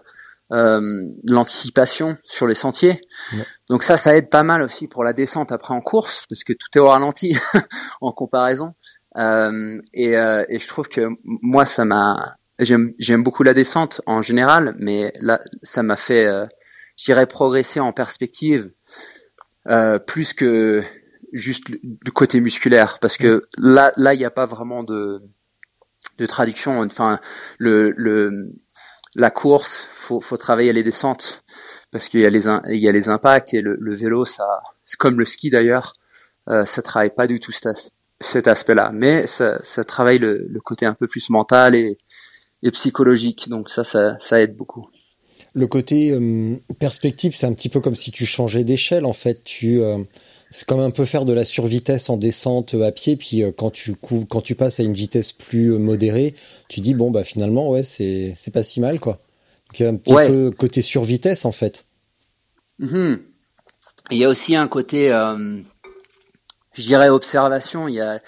[0.49, 3.01] l'anticipation sur les sentiers.
[3.69, 6.53] Donc ça, ça aide pas mal aussi pour la descente après en course parce que
[6.53, 7.35] tout est au ralenti
[8.01, 8.75] en comparaison.
[9.17, 15.11] et, et je trouve que moi, ça m'a j'aime beaucoup la descente en général, mais
[15.21, 16.29] là, ça m'a fait
[16.97, 18.71] j'irais progresser en perspective
[19.67, 20.83] euh, plus que
[21.31, 25.23] juste du côté musculaire parce que là là il n'y a pas vraiment de
[26.17, 26.79] de traduction.
[26.79, 27.19] Enfin
[27.57, 28.53] le le
[29.15, 31.43] la course faut faut travailler les descentes
[31.91, 34.45] parce qu'il y a les il y a les impacts et le, le vélo ça
[34.97, 35.93] comme le ski d'ailleurs
[36.49, 38.91] euh, ça travaille pas du tout cet, cet aspect-là.
[38.93, 41.97] Mais ça ça travaille le, le côté un peu plus mental et
[42.63, 43.49] et psychologique.
[43.49, 44.87] Donc ça ça ça aide beaucoup.
[45.55, 49.43] Le côté euh, perspective, c'est un petit peu comme si tu changeais d'échelle en fait.
[49.43, 49.99] Tu euh,
[50.53, 53.71] c'est comme un peu faire de la survitesse en descente à pied, puis euh, quand
[53.71, 56.35] tu quand tu passes à une vitesse plus modérée,
[56.69, 59.17] tu dis bon bah finalement ouais c'est c'est pas si mal quoi.
[59.73, 61.85] Il y a un petit peu côté survitesse en fait.
[62.79, 63.19] Mm-hmm.
[64.11, 67.87] Il y a aussi un côté, je dirais observation.
[67.87, 68.21] Il y a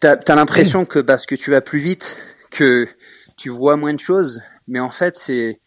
[0.00, 2.18] t'as as, l'impression que parce que tu vas plus vite,
[2.50, 2.88] que
[3.36, 5.60] tu vois moins de choses, mais en fait c'est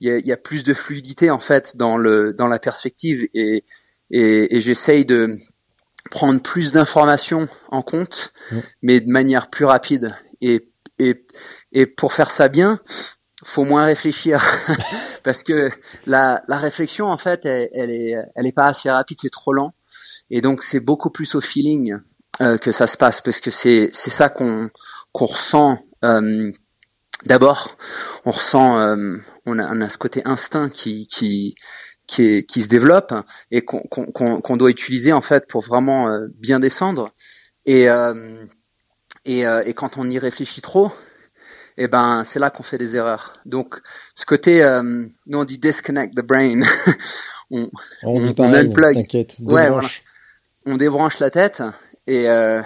[0.00, 3.26] il y a, y a, plus de fluidité en fait dans le dans la perspective
[3.34, 3.64] et
[4.10, 5.38] et, et j'essaye de
[6.10, 8.58] prendre plus d'informations en compte, mmh.
[8.82, 10.14] mais de manière plus rapide.
[10.40, 10.68] Et,
[10.98, 11.26] et,
[11.72, 12.80] et pour faire ça bien,
[13.44, 14.42] faut moins réfléchir
[15.22, 15.70] parce que
[16.06, 19.52] la, la réflexion en fait elle, elle est elle est pas assez rapide, c'est trop
[19.52, 19.72] lent.
[20.30, 21.96] Et donc c'est beaucoup plus au feeling
[22.40, 24.70] euh, que ça se passe parce que c'est c'est ça qu'on
[25.12, 26.52] qu'on ressent euh,
[27.26, 27.76] D'abord,
[28.24, 31.54] on ressent, euh, on, a, on, a, ce côté instinct qui qui
[32.10, 33.14] qui, est, qui se développe
[33.52, 37.12] et qu'on qu'on doit utiliser en fait pour vraiment euh, bien descendre.
[37.66, 38.44] Et euh,
[39.24, 40.88] et, euh, et, quand on y réfléchit trop,
[41.76, 43.34] et eh ben c'est là qu'on fait des erreurs.
[43.46, 43.80] Donc
[44.16, 46.62] ce côté, nous on dit disconnect the brain,
[47.50, 47.70] on,
[48.02, 49.88] on, on, dit pareil, T'inquiète, ouais, voilà.
[50.66, 51.62] on débranche la tête
[52.08, 52.60] et, euh,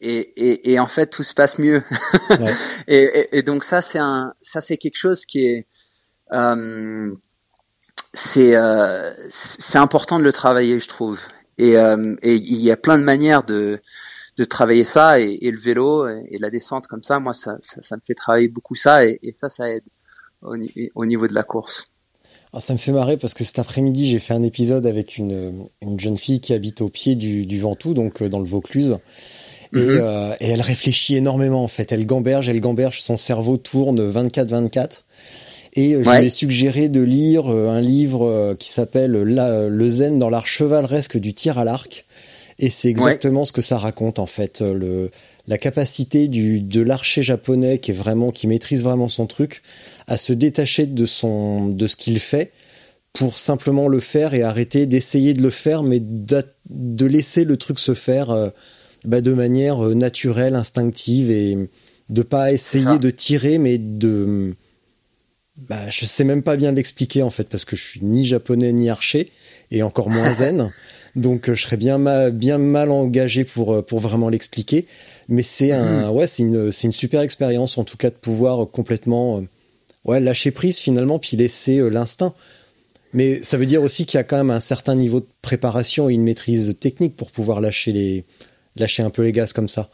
[0.00, 1.82] et, et, et, en fait tout se passe mieux.
[2.28, 2.52] Ouais.
[2.88, 5.66] et, et, donc ça c'est un ça c'est quelque chose qui est
[6.32, 7.12] euh,
[8.14, 11.20] c'est euh, c'est important de le travailler je trouve.
[11.58, 13.80] Et, euh, et il y a plein de manières de
[14.38, 17.96] de travailler ça et, le vélo et, la descente comme ça moi ça, ça, ça
[17.96, 19.84] me fait travailler beaucoup ça et, ça ça aide
[20.40, 20.56] au,
[20.94, 21.86] au niveau de la course.
[22.52, 25.68] Alors ça me fait marrer parce que cet après-midi j'ai fait un épisode avec une,
[25.82, 28.98] une jeune fille qui habite au pied du, du Ventoux donc euh, dans le Vaucluse
[29.74, 30.00] et, mhm.
[30.02, 31.92] euh, et, elle réfléchit énormément en fait.
[31.92, 35.02] Elle gamberge, elle gamberge, son cerveau tourne 24-24.
[35.74, 40.18] Et euh, je lui ai suggéré de lire euh, un livre qui s'appelle Le Zen
[40.18, 42.04] dans l'art chevaleresque du tir à l'arc.
[42.58, 44.60] Et c'est exactement ce que ça raconte en fait.
[44.60, 45.10] Le,
[45.48, 49.62] la capacité du, de l'archer japonais qui est vraiment, qui maîtrise vraiment son truc,
[50.06, 52.52] à se détacher de son, de ce qu'il fait
[53.14, 57.78] pour simplement le faire et arrêter d'essayer de le faire, mais de laisser le truc
[57.78, 58.52] se faire
[59.04, 61.68] bah, de manière euh, naturelle, instinctive et
[62.08, 64.54] de pas essayer de tirer, mais de
[65.68, 68.72] bah, je sais même pas bien l'expliquer en fait parce que je suis ni japonais
[68.72, 69.30] ni archer
[69.70, 70.72] et encore moins zen.
[71.16, 74.86] Donc euh, je serais bien mal, bien mal engagé pour euh, pour vraiment l'expliquer.
[75.28, 76.16] Mais c'est un mhm.
[76.16, 79.42] ouais c'est une c'est une super expérience en tout cas de pouvoir complètement
[80.04, 82.34] ouais lâcher prise finalement puis laisser l'instinct.
[83.12, 86.08] Mais ça veut dire aussi qu'il y a quand même un certain niveau de préparation
[86.08, 88.24] et une maîtrise technique pour pouvoir lâcher les
[88.76, 89.90] lâcher un peu les gaz comme ça.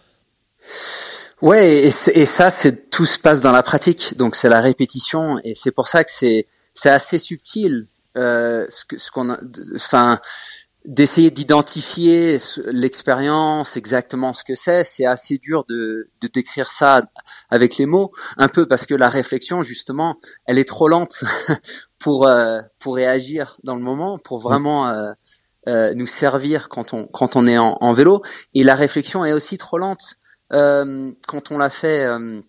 [1.41, 5.39] Ouais, et, et ça, c'est tout se passe dans la pratique, donc c'est la répétition,
[5.45, 7.87] et c'est pour ça que c'est c'est assez subtil,
[8.17, 9.37] euh, ce ce qu'on,
[9.77, 10.19] enfin,
[10.85, 17.03] d'essayer d'identifier l'expérience, exactement ce que c'est, c'est assez dur de, de décrire ça
[17.51, 20.17] avec les mots, un peu parce que la réflexion, justement,
[20.47, 21.25] elle est trop lente
[21.99, 25.13] pour euh, pour réagir dans le moment, pour vraiment euh,
[25.69, 28.23] euh, nous servir quand on quand on est en, en, vélo.
[28.55, 30.15] Et la réflexion est aussi trop lente
[30.51, 32.41] quand on l'a fait euh,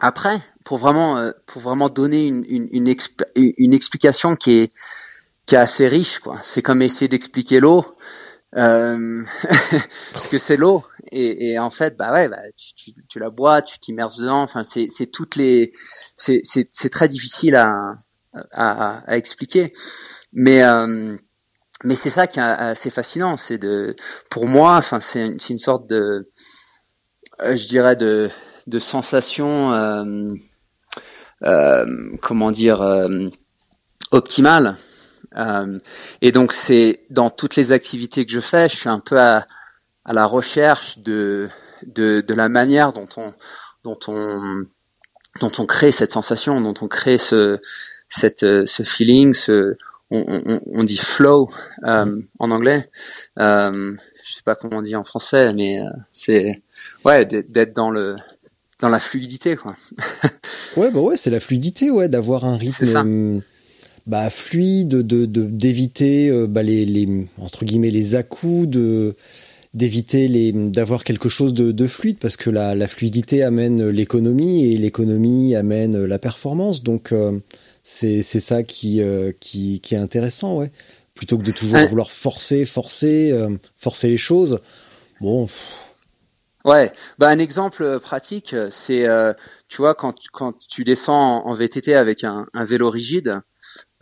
[0.00, 2.94] après pour vraiment euh, pour vraiment donner une une, une,
[3.36, 4.72] une, explication qui est
[5.46, 6.38] qui est assez riche quoi.
[6.42, 7.84] C'est comme essayer d'expliquer l'eau.
[8.56, 9.22] euh,
[10.12, 13.30] parce que c'est l'eau et, et, en fait bah ouais bah, tu, tu, tu la
[13.30, 15.70] bois tu t'immerses dedans enfin c'est c'est toutes les
[16.16, 17.94] c'est c'est très difficile à
[18.52, 19.72] à, à expliquer
[20.32, 21.16] mais euh,
[21.84, 23.94] mais c'est ça qui est assez fascinant c'est de
[24.30, 26.30] pour moi enfin c'est c'est une sorte de euh,
[27.42, 28.30] je dirais de
[28.66, 30.34] de sensation euh,
[31.42, 31.86] euh,
[32.20, 32.82] comment dire
[34.10, 34.76] optimale
[35.36, 35.78] euh,
[36.22, 39.46] et donc c'est dans toutes les activités que je fais, je suis un peu à,
[40.04, 41.48] à la recherche de,
[41.86, 43.32] de, de la manière dont on
[43.84, 44.64] dont on
[45.40, 47.60] dont on crée cette sensation, dont on crée ce
[48.08, 49.76] cette ce feeling, ce
[50.10, 51.50] on, on, on dit flow
[51.84, 52.90] euh, en anglais.
[53.38, 56.62] Euh, je sais pas comment on dit en français, mais euh, c'est
[57.04, 58.16] ouais d'être dans le
[58.80, 59.76] dans la fluidité quoi.
[60.76, 63.42] ouais bah ouais c'est la fluidité ouais d'avoir un rythme
[64.06, 68.24] bah, fluide, de d'éviter euh, bah, les, les entre guillemets les à
[68.66, 69.14] de
[69.72, 74.72] d'éviter les d'avoir quelque chose de, de, fluide parce que la, la fluidité amène l'économie
[74.72, 76.82] et l'économie amène la performance.
[76.82, 77.38] Donc euh,
[77.84, 80.70] c'est c'est ça qui, euh, qui qui est intéressant ouais.
[81.14, 83.32] Plutôt que de toujours vouloir forcer forcer
[83.76, 84.60] forcer les choses
[85.20, 85.48] bon
[86.64, 89.06] ouais bah un exemple pratique c'est
[89.68, 93.42] tu vois quand quand tu descends en, VTT avec un, un vélo rigide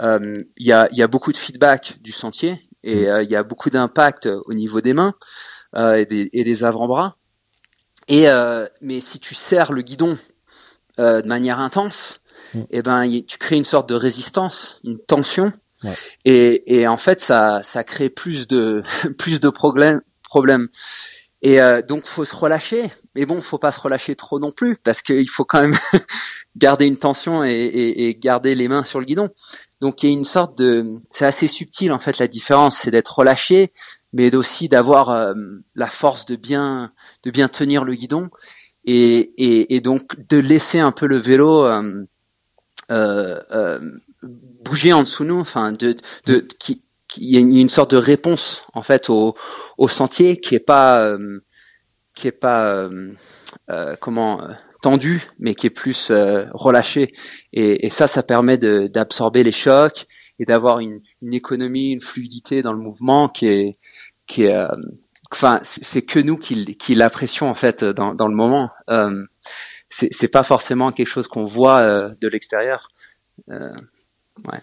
[0.01, 3.09] euh, il y, a, y, a, beaucoup de feedback du sentier et mm.
[3.09, 5.15] euh, il y a beaucoup d'impact au niveau des mains
[5.75, 7.17] euh, et des, et des avant-bras.
[8.07, 8.27] Et
[8.81, 10.17] mais si tu serres le guidon
[10.97, 12.21] de manière intense,
[12.55, 12.59] mm.
[12.61, 15.53] et eh ben tu crées une sorte de résistance, une tension,
[15.85, 15.93] ouais.
[16.25, 18.83] et, et, en fait ça ça crée plus de
[19.19, 20.69] plus de problèmes problèmes.
[21.41, 24.77] Et euh, donc faut se relâcher, mais bon, faut pas se relâcher trop non plus
[24.77, 25.77] parce qu'il faut quand même
[26.57, 29.29] garder une tension et, et, et, garder les mains sur le guidon.
[29.81, 32.91] Donc il y a une sorte de, c'est assez subtil en fait la différence, c'est
[32.91, 33.73] d'être relâché,
[34.13, 35.35] mais aussi d'avoir euh,
[35.77, 38.31] la force de bien, de bien tenir le guidon
[38.85, 42.05] et, et, et donc de laisser un peu le vélo euh,
[42.91, 43.81] euh, euh
[44.23, 46.83] bouger en dessous de nous, enfin de, de qui,
[47.17, 49.35] il y a une sorte de réponse en fait au,
[49.79, 51.41] au sentier qui est pas euh,
[52.15, 52.89] qui est pas
[54.01, 54.41] comment
[54.83, 57.13] tendu, mais qui est plus euh, relâché.
[57.53, 60.07] Et, et, ça, ça permet d'absorber les chocs
[60.39, 63.79] et d'avoir une, une, économie, une fluidité dans le mouvement qui est,
[64.27, 64.69] qui est, euh,
[65.33, 68.69] enfin, c'est que nous qui, qui l'apprécions en fait dans, dans le moment.
[68.91, 69.25] Euh,
[69.91, 72.89] c'est pas forcément quelque chose qu'on voit euh, de l'extérieur.
[73.51, 73.73] Euh,
[74.45, 74.61] ouais.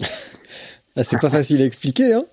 [0.98, 2.24] ah, c'est pas facile à expliquer, hein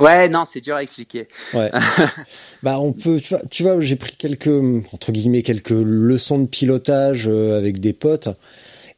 [0.00, 1.28] ouais, non, c'est dur à expliquer.
[1.52, 1.70] Ouais.
[2.62, 4.48] bah, on peut, tu vois, j'ai pris quelques,
[4.92, 8.28] entre guillemets, quelques leçons de pilotage euh, avec des potes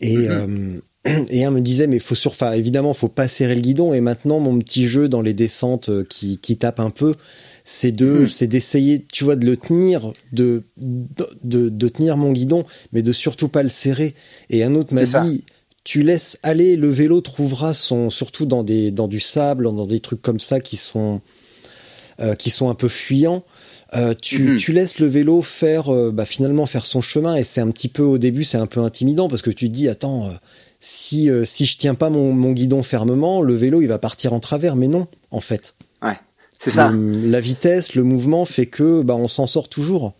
[0.00, 0.80] et, mm-hmm.
[1.08, 3.92] euh, et un me disait, mais faut sur, enfin, évidemment, faut pas serrer le guidon
[3.92, 7.14] et maintenant, mon petit jeu dans les descentes euh, qui, qui tape un peu,
[7.64, 8.26] c'est de, mm.
[8.26, 13.12] c'est d'essayer, tu vois, de le tenir, de, de, de, tenir mon guidon, mais de
[13.12, 14.14] surtout pas le serrer.
[14.48, 15.44] Et un autre m'a dit,
[15.84, 20.00] tu laisses aller, le vélo trouvera son, surtout dans des, dans du sable, dans des
[20.00, 21.20] trucs comme ça qui sont,
[22.20, 23.42] euh, qui sont un peu fuyants.
[23.94, 24.56] Euh, tu, mhm.
[24.58, 27.88] tu, laisses le vélo faire, euh, bah, finalement faire son chemin et c'est un petit
[27.88, 30.30] peu au début, c'est un peu intimidant parce que tu te dis, attends,
[30.78, 34.40] si, si je tiens pas mon, mon, guidon fermement, le vélo il va partir en
[34.40, 35.74] travers, mais non, en fait.
[36.02, 36.18] Ouais,
[36.58, 36.92] c'est ça.
[36.92, 40.12] la vitesse, le mouvement fait que, bah, on s'en sort toujours.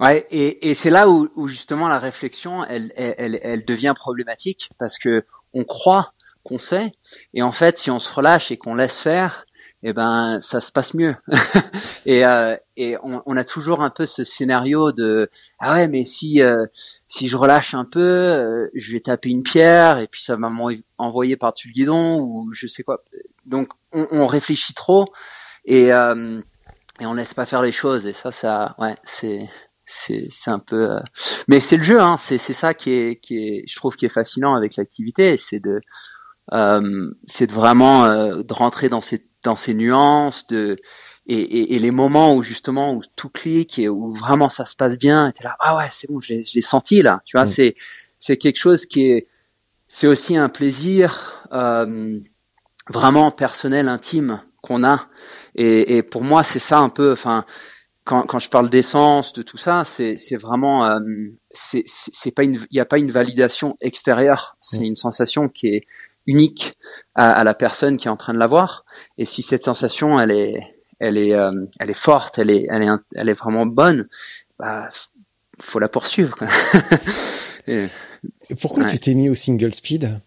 [0.00, 4.70] Ouais, et, et c'est là où, où, justement la réflexion, elle, elle, elle, devient problématique
[4.78, 6.92] parce que on croit qu'on sait,
[7.32, 9.46] et en fait, si on se relâche et qu'on laisse faire,
[9.82, 11.14] eh ben, ça se passe mieux.
[12.06, 15.28] et euh, et on, on, a toujours un peu ce scénario de
[15.58, 16.66] ah ouais, mais si euh,
[17.06, 20.48] si je relâche un peu, euh, je vais taper une pierre et puis ça va
[20.48, 23.04] m'envoyer par-dessus le guidon ou je sais quoi.
[23.46, 25.06] Donc on, on réfléchit trop
[25.64, 26.40] et euh,
[27.00, 29.48] et on laisse pas faire les choses et ça ça ouais c'est
[29.86, 31.00] c'est c'est un peu euh,
[31.48, 32.16] mais c'est le jeu hein.
[32.16, 35.60] C'est c'est ça qui est qui est je trouve qui est fascinant avec l'activité c'est
[35.60, 35.80] de
[36.52, 40.76] euh, c'est de vraiment euh, de rentrer dans ces dans ces nuances de
[41.26, 44.76] et, et, et, les moments où justement où tout clique et où vraiment ça se
[44.76, 47.44] passe bien et t'es là ah ouais c'est bon je l'ai senti là tu vois
[47.44, 47.48] mm.
[47.48, 47.74] c'est
[48.18, 49.26] c'est quelque chose qui est
[49.88, 52.18] c'est aussi un plaisir euh,
[52.88, 55.06] vraiment personnel intime qu'on a.
[55.54, 57.44] Et, et pour moi c'est ça un peu enfin
[58.04, 61.00] quand, quand je parle d'essence, de tout ça, c'est vraiment, euh,
[61.50, 64.56] c'est pas une, il n'y a pas une validation extérieure.
[64.60, 64.84] C'est mm.
[64.84, 65.86] une sensation qui est
[66.26, 66.76] unique
[67.14, 68.84] à, à, la personne qui est en train de l'avoir.
[69.18, 72.82] Et si cette sensation, elle est, elle est, euh, elle est forte, elle est, elle
[72.82, 74.06] est, elle est vraiment bonne,
[74.58, 74.88] bah,
[75.60, 76.34] faut la poursuivre.
[76.36, 76.48] Quoi.
[77.66, 77.88] Et,
[78.60, 80.20] pourquoi tu t'es mis au single speed?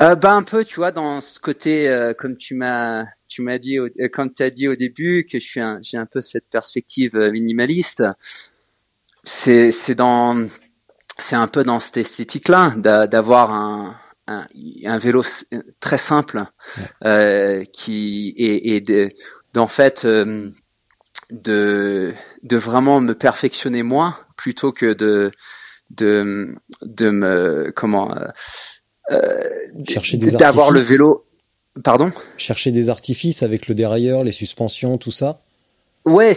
[0.00, 3.04] Euh, bah un peu, tu vois, dans ce côté, euh, comme tu m'as
[3.40, 3.78] tu m'as dit,
[4.12, 7.16] comme tu as dit au début, que je suis un, j'ai un peu cette perspective
[7.16, 8.04] minimaliste.
[9.24, 10.46] C'est, c'est dans,
[11.18, 14.46] c'est un peu dans cette esthétique-là, d'avoir un, un,
[14.84, 15.22] un, vélo
[15.80, 16.44] très simple,
[17.04, 19.10] euh, qui et, et de,
[19.52, 20.50] d'en fait euh,
[21.30, 22.12] de
[22.42, 25.30] de vraiment me perfectionner moi plutôt que de
[25.90, 28.26] de de me comment euh,
[29.12, 31.26] euh chercher des d'avoir le vélo
[31.82, 32.10] pardon?
[32.36, 35.40] Chercher des artifices avec le dérailleur les suspensions tout ça?
[36.04, 36.32] Ouais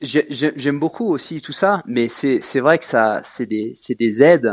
[0.00, 4.52] j'aime beaucoup aussi tout ça mais c'est vrai que ça c'est des aides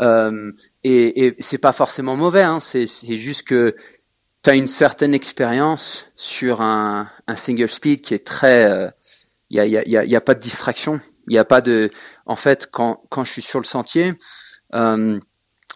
[0.00, 0.52] euh,
[0.82, 2.86] et, et c'est pas forcément mauvais hein, c'est
[3.16, 3.76] juste que
[4.42, 8.90] tu as une certaine expérience sur un, un single speed qui est très
[9.50, 11.00] il euh, y, a, y, a, y a pas de distraction.
[11.28, 11.90] Il n'y a pas de
[12.26, 14.12] en fait quand quand je suis sur le sentier
[14.74, 15.18] euh,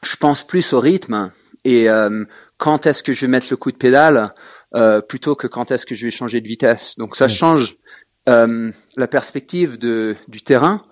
[0.03, 1.32] je pense plus au rythme
[1.64, 1.86] et
[2.59, 4.35] quand est-ce que je vais mettre le coup de pédale
[4.75, 6.97] euh, plutôt que quand est-ce que je vais changer de vitesse.
[6.99, 7.77] Donc ça change
[8.29, 10.85] euh, la perspective de du terrain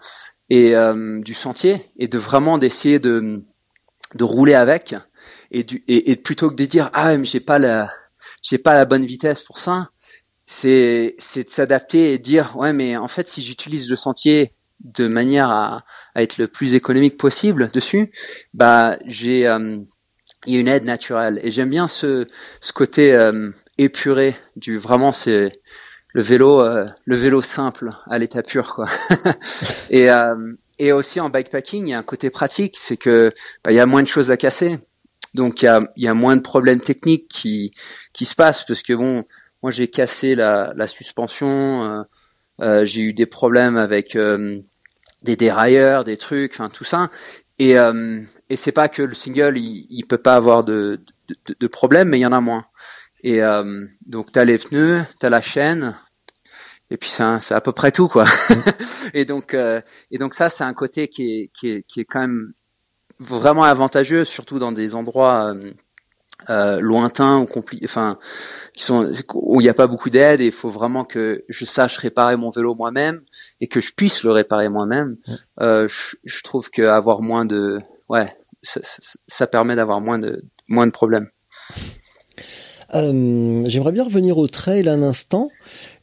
[0.49, 3.45] et euh, du sentier et de vraiment d'essayer de
[4.14, 4.95] de rouler avec
[5.51, 7.93] et, du, et, et plutôt que de dire ah mais j'ai pas la
[8.43, 9.91] j'ai pas la bonne vitesse pour ça
[10.47, 15.09] c'est c'est de s'adapter et dire ouais mais en fait si j'utilise le sentier de
[15.09, 15.83] manière à,
[16.14, 18.11] à, être le plus économique possible dessus
[18.55, 19.77] bah j'ai euh,
[20.47, 21.40] il y a une aide naturelle.
[21.42, 22.26] Et j'aime bien ce
[22.61, 25.53] ce côté euh, épuré du vraiment c'est
[26.12, 28.86] le vélo euh, le vélo simple à l'état pur quoi.
[29.90, 33.32] Et euh, et aussi en bikepacking il y a un côté pratique c'est que
[33.64, 34.78] bah, il y a moins de choses à casser.
[35.34, 37.72] Donc il y a, y a moins de problèmes techniques qui
[38.12, 39.24] qui se passent parce que bon
[39.62, 42.03] moi j'ai cassé la, la suspension euh,
[42.61, 44.61] euh, j'ai eu des problèmes avec euh,
[45.22, 47.11] des dérailleurs des trucs enfin tout ça.
[47.59, 47.74] Et
[48.51, 52.09] et c'est pas que le single il, il peut pas avoir de de, de problème
[52.09, 52.66] mais il y en a moins.
[53.22, 55.97] Et euh, donc t'as les pneus t'as la chaîne
[56.90, 58.24] et puis c'est c'est à peu près tout quoi.
[59.14, 62.20] Et donc et donc ça c'est un côté qui est qui est qui est quand
[62.20, 62.53] même
[63.18, 65.72] vraiment avantageux, surtout dans des endroits euh,
[66.51, 68.18] euh lointains ou compliqués, enfin,
[68.74, 71.64] qui sont où il n'y a pas beaucoup d'aide et il faut vraiment que je
[71.64, 73.22] sache réparer mon vélo moi-même
[73.61, 75.16] et que je puisse le réparer moi-même.
[75.61, 78.27] Euh, je, je, trouve qu'avoir moins de, ouais,
[78.63, 78.81] ça,
[79.27, 81.29] ça permet d'avoir moins de moins de problèmes.
[82.95, 85.51] Euh, J'aimerais bien revenir au trail un instant.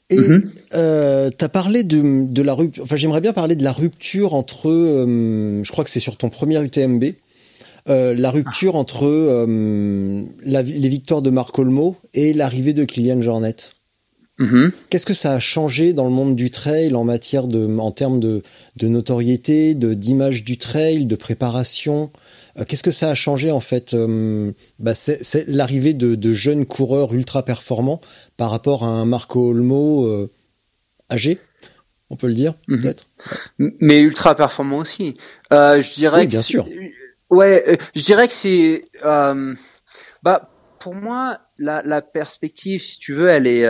[0.10, 0.49] Et mm-hmm.
[0.76, 4.34] euh, tu as parlé de, de la rupture, enfin j'aimerais bien parler de la rupture
[4.34, 7.06] entre, euh, je crois que c'est sur ton premier UTMB,
[7.88, 9.06] la rupture entre
[10.45, 13.56] la, les victoires de Marc Olmo et l'arrivée de Kylian Jornet.
[14.43, 14.71] Mm-hmm.
[14.89, 18.19] Qu'est-ce que ça a changé dans le monde du trail en matière de, en termes
[18.19, 18.43] de,
[18.75, 22.11] de notoriété, de d'image du trail, de préparation?
[22.59, 26.65] Euh, Qu'est-ce que ça a changé en fait euh, bah, C'est l'arrivée de, de, jeunes
[26.65, 28.01] coureurs ultra performants
[28.37, 30.29] par rapport à un Marco Olmo euh,
[31.09, 31.39] âgé,
[32.09, 32.81] on peut le dire -hmm.
[32.81, 33.07] peut-être?
[33.57, 35.15] Mais ultra performant aussi.
[35.51, 36.21] Je dirais.
[36.21, 36.67] Oui, bien sûr.
[37.29, 38.85] Ouais, je dirais que c'est.
[40.23, 43.65] bah, pour moi, la, la, perspective, si tu veux, elle est.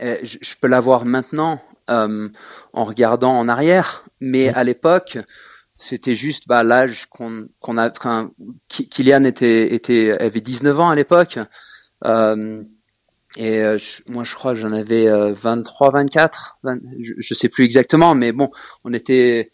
[0.00, 5.18] je, je, peux la voir maintenant en regardant en arrière, mais à l'époque
[5.76, 8.30] c'était juste bah, l'âge qu'on qu'on a quand
[8.68, 11.38] Kylian était était avait 19 ans à l'époque.
[12.04, 12.62] Euh,
[13.36, 16.58] et euh, moi je crois que j'en avais euh, 23 24
[17.00, 18.50] je, je, sais plus exactement mais bon
[18.84, 19.50] on était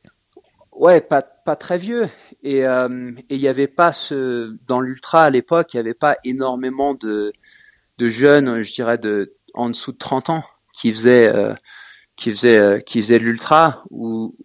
[0.72, 2.08] ouais pas pas très vieux.
[2.42, 5.94] Et euh, et il y avait pas ce dans l'ultra à l'époque il y avait
[5.94, 7.32] pas énormément de
[7.98, 10.42] de jeunes je dirais de en dessous de 30 ans
[10.74, 11.54] qui faisaient euh,
[12.16, 14.36] qui faisait euh, qui faisait l'ultra ou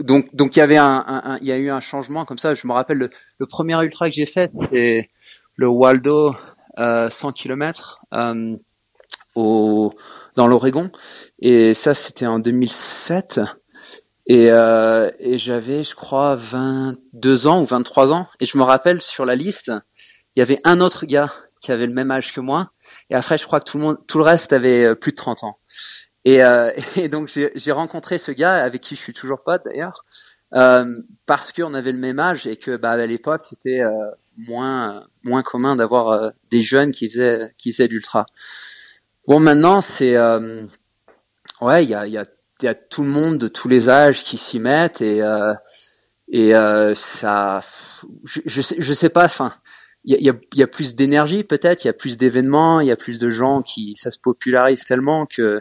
[0.00, 2.54] donc donc il y avait un, il y a eu un changement comme ça.
[2.54, 5.10] Je me rappelle le, premier ultra que j'ai fait c'était
[5.56, 6.34] le Waldo
[6.78, 8.56] euh, 100 km euh,
[9.34, 9.92] au
[10.36, 10.90] dans l'Oregon.
[11.38, 13.40] Et ça c'était en 2007
[14.26, 18.24] et, euh, et j'avais je crois 22 ans ou 23 ans.
[18.40, 19.72] Et je me rappelle sur la liste
[20.36, 22.72] il y avait un autre gars qui avait le même âge que moi
[23.10, 25.16] et après je crois que tout le monde tout le reste avait euh, plus de
[25.16, 25.58] 30 ans
[26.24, 30.04] et, euh, et donc j'ai rencontré ce gars avec qui je suis toujours pote d'ailleurs,
[30.54, 35.02] euh, parce qu'on avait le même âge et que bah, à l'époque c'était euh, moins
[35.22, 38.26] moins commun d'avoir euh, des jeunes qui faisaient qui faisaient l'ultra.
[39.26, 40.64] Bon maintenant c'est euh,
[41.60, 42.24] ouais il y a y a
[42.62, 45.22] y a tout le monde de tous les âges qui s'y mettent et
[46.28, 46.52] et
[46.94, 47.60] ça
[48.24, 49.52] je, je sais je sais pas enfin
[50.04, 52.92] il y a, y a, plus d'énergie peut-être, il y a plus d'événements, il y
[52.92, 55.60] a plus de gens qui ça se popularise tellement que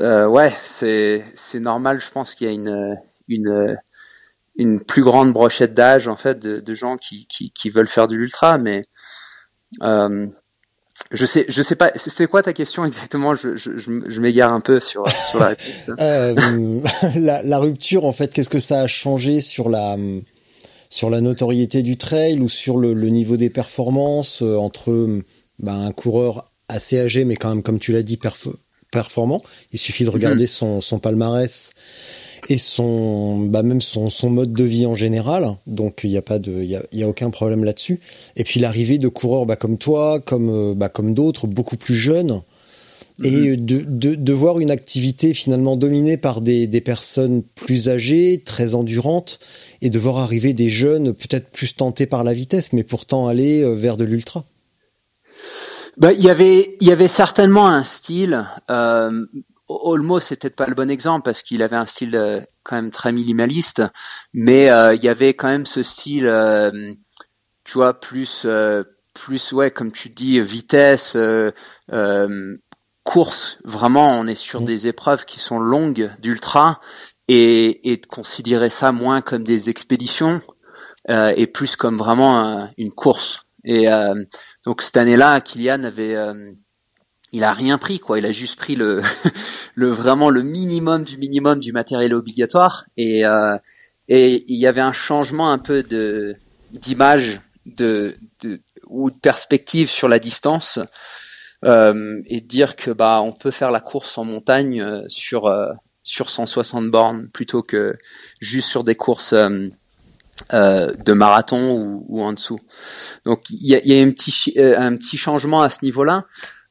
[0.00, 2.00] euh, ouais, c'est c'est normal.
[2.00, 2.96] Je pense qu'il y a une
[3.28, 3.76] une
[4.56, 8.06] une plus grande brochette d'âge en fait de, de gens qui, qui, qui veulent faire
[8.06, 8.82] de l'ultra, mais
[9.82, 10.26] euh,
[11.12, 11.90] je sais, je sais pas.
[11.94, 13.34] C'est quoi ta question exactement?
[13.34, 15.90] Je, je, je, m'égare un peu sur sur la réponse.
[16.00, 16.80] euh,
[17.16, 19.96] la, la, rupture, en fait, qu'est-ce que ça a changé sur la
[20.88, 25.22] sur la notoriété du trail ou sur le, le niveau des performances euh, entre
[25.58, 28.18] bah, un coureur assez âgé, mais quand même, comme tu l'as dit,
[28.90, 29.40] performant.
[29.72, 30.48] Il suffit de regarder mhm.
[30.48, 31.72] son, son palmarès
[32.48, 36.22] et son bah même son, son mode de vie en général donc il n'y a
[36.22, 37.98] pas de il y a, y a, aucun problème là-dessus
[38.36, 41.94] et puis l'arrivée de coureurs bah, comme toi comme euh, bah, comme d'autres beaucoup plus
[41.94, 42.42] jeunes
[43.22, 43.66] et mhm.
[43.66, 48.74] de, de, de, voir une activité finalement dominée par des, des personnes plus âgées, très
[48.74, 49.38] endurantes,
[49.80, 53.62] et de voir arriver des jeunes peut-être plus tentés par la vitesse, mais pourtant aller
[53.62, 54.44] euh, vers de l'ultra.
[55.96, 58.46] Bah, il y avait, il y avait certainement un style.
[58.70, 59.24] Euh,
[59.68, 63.12] Olmo, c'était pas le bon exemple parce qu'il avait un style euh, quand même très
[63.12, 63.82] minimaliste,
[64.32, 66.92] mais euh, il y avait quand même ce style, euh,
[67.64, 68.46] tu vois, plus,
[69.14, 71.16] plus ouais, comme tu dis, vitesse,
[73.06, 73.58] course.
[73.64, 74.66] Vraiment, on est sur mmh.
[74.66, 76.80] des épreuves qui sont longues d'ultra
[77.28, 80.40] et, et de considérer ça moins comme des expéditions
[81.08, 83.46] et plus comme vraiment une course.
[83.64, 83.86] Et
[84.64, 86.16] donc cette année-là, Kylian avait
[87.32, 88.18] il a rien pris quoi.
[88.18, 89.02] Il a juste pris le,
[89.74, 93.56] le vraiment le minimum du minimum du matériel obligatoire et euh,
[94.08, 96.36] et il y avait un changement un peu de
[96.72, 100.78] d'image de, de ou de perspective sur la distance
[101.64, 105.72] euh, et dire que bah on peut faire la course en montagne euh, sur euh,
[106.02, 107.92] sur 160 bornes plutôt que
[108.40, 109.68] juste sur des courses euh,
[110.50, 112.60] de marathon ou, ou, en dessous.
[113.24, 116.26] Donc il y a, y a un petit un petit changement à ce niveau-là.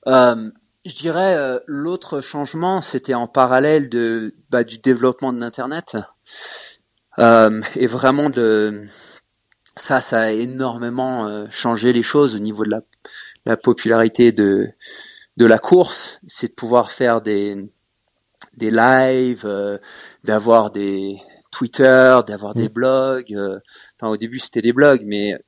[0.05, 5.97] Je dirais l'autre changement, c'était en parallèle de bah, du développement de l'internet
[7.17, 8.85] et vraiment de
[9.75, 12.81] ça, ça a énormément changé les choses au niveau de la,
[13.45, 14.69] la popularité de
[15.37, 16.19] de la course.
[16.27, 17.57] C'est de pouvoir faire des
[18.57, 19.77] des lives, euh,
[20.23, 21.17] d'avoir des
[21.51, 22.73] Twitter, d'avoir des mmh.
[22.73, 23.61] blogs.
[23.95, 25.39] enfin, au début, c'était des blogs, mais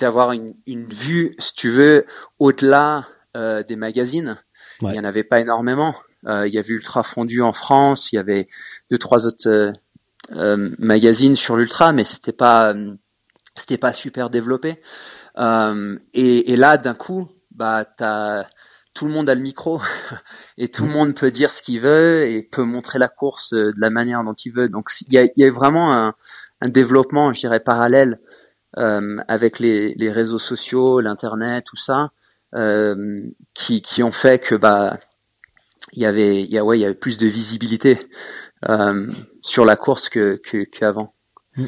[0.00, 2.06] d'avoir une, une vue, si tu veux,
[2.38, 3.04] au-delà
[3.36, 4.38] euh, des magazines.
[4.80, 5.94] Il n'y en avait pas énormément.
[6.26, 8.46] Euh, il y avait Ultra Fondu en France, il y avait
[8.90, 9.72] deux trois autres
[10.32, 12.74] euh, magazines sur l'ultra, mais c'était pas
[13.54, 14.80] c'était pas super développé.
[15.38, 18.46] Et, et, là, d'un coup, bah t'as
[18.94, 19.80] tout le monde a le micro
[20.58, 23.72] et tout le monde peut dire ce qu'il veut et peut montrer la course de
[23.76, 24.68] la manière dont il veut.
[24.68, 26.14] Donc il y a, y a vraiment un,
[26.62, 28.18] un développement, je dirais, parallèle
[28.78, 32.10] euh, avec les, les, réseaux sociaux, l'internet, tout ça,
[32.54, 33.22] euh,
[33.54, 34.98] qui, qui ont fait que bah
[35.92, 37.98] il y avait il y a ouais il y avait plus de visibilité
[38.68, 41.14] euh, sur la course que qu'avant.
[41.56, 41.64] Mm.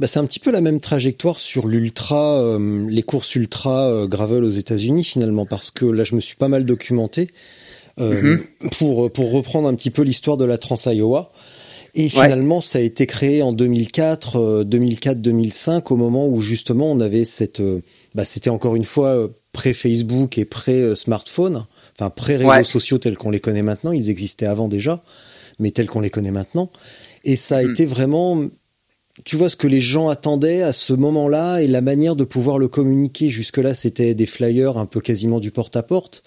[0.00, 4.06] Bah, c'est un petit peu la même trajectoire sur l'ultra, euh, les courses ultra euh,
[4.06, 7.28] gravel aux États-Unis finalement, parce que là je me suis pas mal documenté
[8.00, 8.78] euh, mm-hmm.
[8.78, 11.30] pour pour reprendre un petit peu l'histoire de la Trans Iowa.
[11.94, 17.24] Et finalement, ça a été créé en 2004, 2004-2005, au moment où justement on avait
[17.24, 17.60] cette,
[18.14, 21.66] bah, c'était encore une fois pré-Facebook et pré-smartphone,
[21.98, 25.02] enfin pré-réseaux sociaux tels qu'on les connaît maintenant, ils existaient avant déjà,
[25.58, 26.70] mais tels qu'on les connaît maintenant.
[27.24, 27.70] Et ça a hmm.
[27.70, 28.44] été vraiment,
[29.24, 32.58] tu vois, ce que les gens attendaient à ce moment-là et la manière de pouvoir
[32.58, 33.28] le communiquer.
[33.30, 36.22] Jusque-là, c'était des flyers un peu quasiment du porte-à-porte.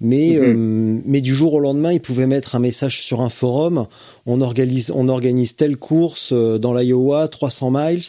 [0.00, 0.42] mais hmm.
[0.42, 3.86] euh, mais du jour au lendemain, ils pouvaient mettre un message sur un forum.
[4.26, 8.02] On organise on organise telle course euh, dans l'Iowa, 300 miles,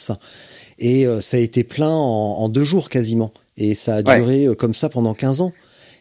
[0.79, 3.31] et euh, ça a été plein en, en deux jours quasiment.
[3.57, 5.53] Et ça a duré euh, comme ça pendant 15 ans.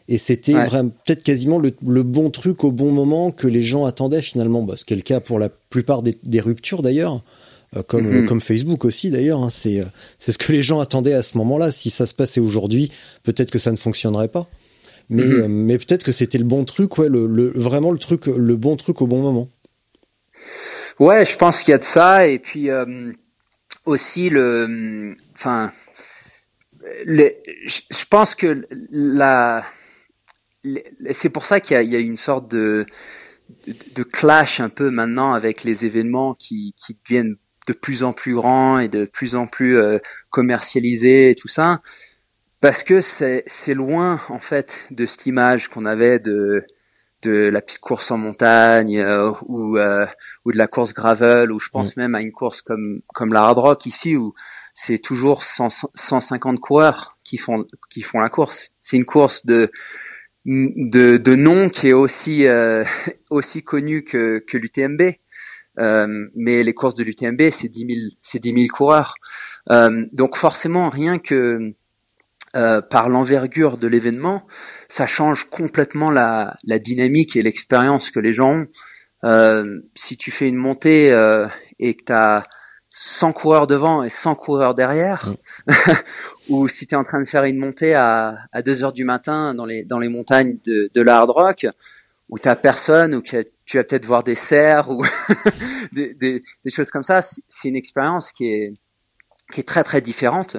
[0.08, 4.22] Et c'était vraiment peut-être quasiment le, bon truc au bon moment que les gens attendaient
[4.22, 4.62] finalement.
[4.62, 7.22] Bah, ce qui est le cas pour la plupart des, ruptures d'ailleurs,
[7.76, 8.26] euh, comme, mhm.
[8.26, 9.42] comme Facebook aussi d'ailleurs.
[9.42, 9.50] Hein.
[9.50, 9.84] c'est, euh,
[10.18, 11.70] c'est ce que les gens attendaient à ce moment-là.
[11.70, 12.90] Si ça se passait aujourd'hui,
[13.22, 14.48] peut-être que ça ne fonctionnerait pas.
[15.08, 15.46] Mais, mhm.
[15.46, 19.02] mais peut-être que c'était le bon truc, ouais, le, vraiment le truc, le bon truc
[19.02, 19.48] au bon moment.
[20.98, 22.26] Ouais, je pense qu'il y a de ça.
[22.26, 22.68] Et puis
[23.84, 25.72] aussi le, enfin
[27.06, 29.64] je pense que la,
[31.10, 32.86] c'est pour ça qu'il y, y a, une sorte de,
[33.94, 37.36] de, clash un peu maintenant avec les événements qui, qui deviennent
[37.66, 39.98] de plus en plus grands et de plus en plus euh,
[40.30, 41.80] commercialisés et tout ça,
[42.60, 46.64] parce que c'est loin en fait de cette image qu'on avait de
[47.22, 50.06] de la petite course en montagne euh, ou euh,
[50.44, 52.00] ou de la course gravel ou je pense mm.
[52.00, 54.32] même à une course comme comme la hard rock ici où
[54.72, 58.70] c'est toujours 150 coureurs qui font qui font la course.
[58.78, 59.70] C'est une course de
[60.46, 62.84] de, de nom qui est aussi euh,
[63.30, 65.02] aussi connu que, que l'UTMB.
[65.78, 69.14] Euh, mais les courses de l'UTMB, c'est 10 000, c'est 10 000 coureurs.
[69.70, 71.74] Euh, donc forcément, rien que
[72.56, 74.44] euh, par l'envergure de l'événement,
[74.88, 78.64] ça change complètement la, la dynamique et l'expérience que les gens ont.
[79.22, 81.46] Euh, si tu fais une montée euh,
[81.78, 82.46] et que tu as
[82.88, 85.32] 100 coureurs devant et 100 coureurs derrière,
[86.48, 89.04] ou si tu es en train de faire une montée à, à 2 heures du
[89.04, 91.66] matin dans les, dans les montagnes de, de la hard rock,
[92.30, 95.00] où tu personne, ou que tu vas peut-être voir des cerfs, ou
[95.92, 98.74] des, des, des, choses comme ça, c'est une expérience qui est,
[99.52, 100.56] qui est très très différente.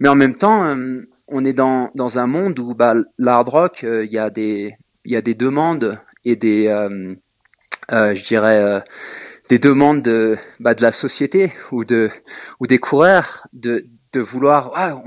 [0.00, 3.84] Mais en même temps, euh, on est dans, dans un monde où bah, l'hard rock,
[3.84, 6.68] euh, il y, a des, y a des demandes et des...
[6.68, 7.14] Euh,
[7.92, 8.82] euh, je dirais,
[9.50, 12.10] des demandes de, bah, de la société ou de
[12.58, 15.00] ou des coureurs de, de vouloir, ah,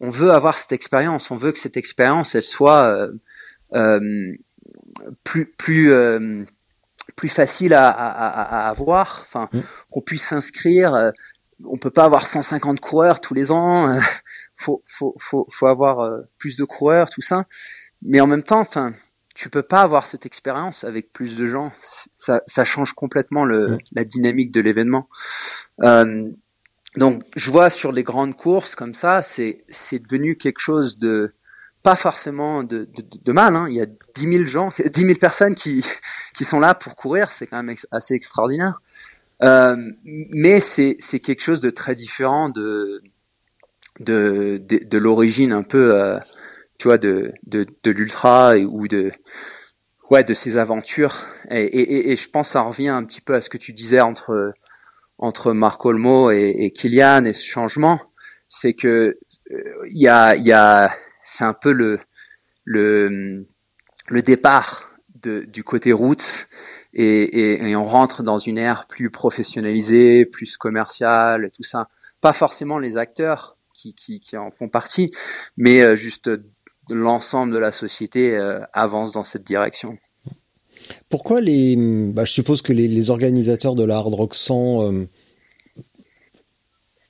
[0.00, 3.08] on, veut avoir cette expérience, on veut que cette expérience elle soit
[5.22, 5.92] plus plus
[7.16, 9.60] plus facile à, à, à avoir, enfin mmh.
[9.90, 11.12] qu'on puisse s'inscrire.
[11.64, 13.88] on peut pas avoir 150 coureurs tous les ans.
[14.54, 17.46] faut, faut, faut, faut avoir plus de coureurs, tout ça.
[18.02, 18.92] Mais en même temps, enfin,
[19.36, 21.70] tu peux pas avoir cette expérience avec plus de gens.
[21.78, 25.08] Ça, ça change complètement le, la dynamique de l'événement.
[25.82, 26.30] Euh,
[26.96, 31.34] donc, je vois sur les grandes courses comme ça, c'est c'est devenu quelque chose de
[31.86, 33.54] pas forcément de, de, de mal.
[33.54, 33.68] Hein.
[33.68, 35.84] Il y a 10 000 gens, 10 000 personnes qui
[36.36, 37.30] qui sont là pour courir.
[37.30, 38.80] C'est quand même assez extraordinaire.
[39.44, 43.02] Euh, mais c'est quelque chose de très différent de
[44.00, 46.18] de de, l'origine un peu euh,
[46.76, 49.12] tu vois, de, de, de l'ultra ou de,
[50.10, 51.14] ouais, de ces aventures.
[51.50, 54.54] Et, je pense ça revient un petit peu à ce que tu disais entre,
[55.18, 58.00] entre Marc Olmo et, et Kylian et ce changement.
[58.48, 59.18] C'est que,
[59.50, 60.90] il euh, y a, y a,
[61.26, 61.98] c'est un peu le,
[62.64, 63.44] le,
[64.22, 66.48] départ du côté route
[66.94, 71.88] et, on rentre dans une ère plus professionnalisée, plus commerciale tout ça.
[72.20, 75.12] Pas forcément les acteurs qui, qui, en font partie,
[75.56, 76.30] mais euh, juste
[76.88, 79.98] l'ensemble de la société euh, avance dans cette direction.
[81.08, 85.04] Pourquoi les, bah, je suppose que les, organisateurs de la Hard Rock 100, euh,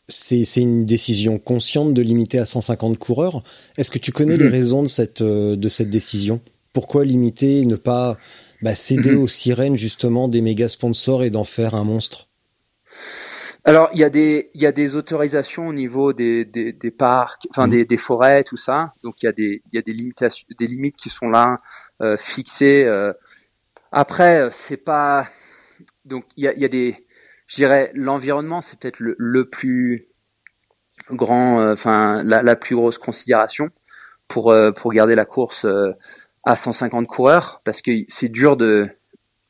[0.09, 3.43] c'est une décision consciente de limiter à 150 coureurs.
[3.77, 4.53] Est-ce que tu connais les mhm.
[4.53, 6.41] raisons de cette, euh, de cette décision?
[6.73, 8.17] Pourquoi limiter et ne pas
[8.63, 9.23] bah, céder mhm.
[9.23, 12.27] aux sirènes justement des méga sponsors et d'en faire un monstre?
[13.65, 16.91] Alors il y a des il y a des autorisations au niveau des des, des
[16.93, 17.71] parcs, enfin mmh.
[17.71, 18.95] des, des forêts, tout ça.
[19.03, 21.59] Donc il y a des il y a des limitations, des limites qui sont là
[22.01, 22.85] euh, fixées.
[22.85, 23.13] Euh.
[23.91, 25.29] Après euh, c'est pas
[26.05, 27.06] donc il y a il y a des
[27.47, 30.07] je dirais l'environnement c'est peut-être le, le plus
[31.11, 33.71] grand euh, enfin la, la plus grosse considération
[34.29, 35.67] pour pour garder la course
[36.45, 38.89] à 150 coureurs parce que c'est dur de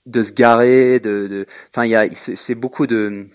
[0.05, 3.29] de se garer de enfin il y a c'est beaucoup de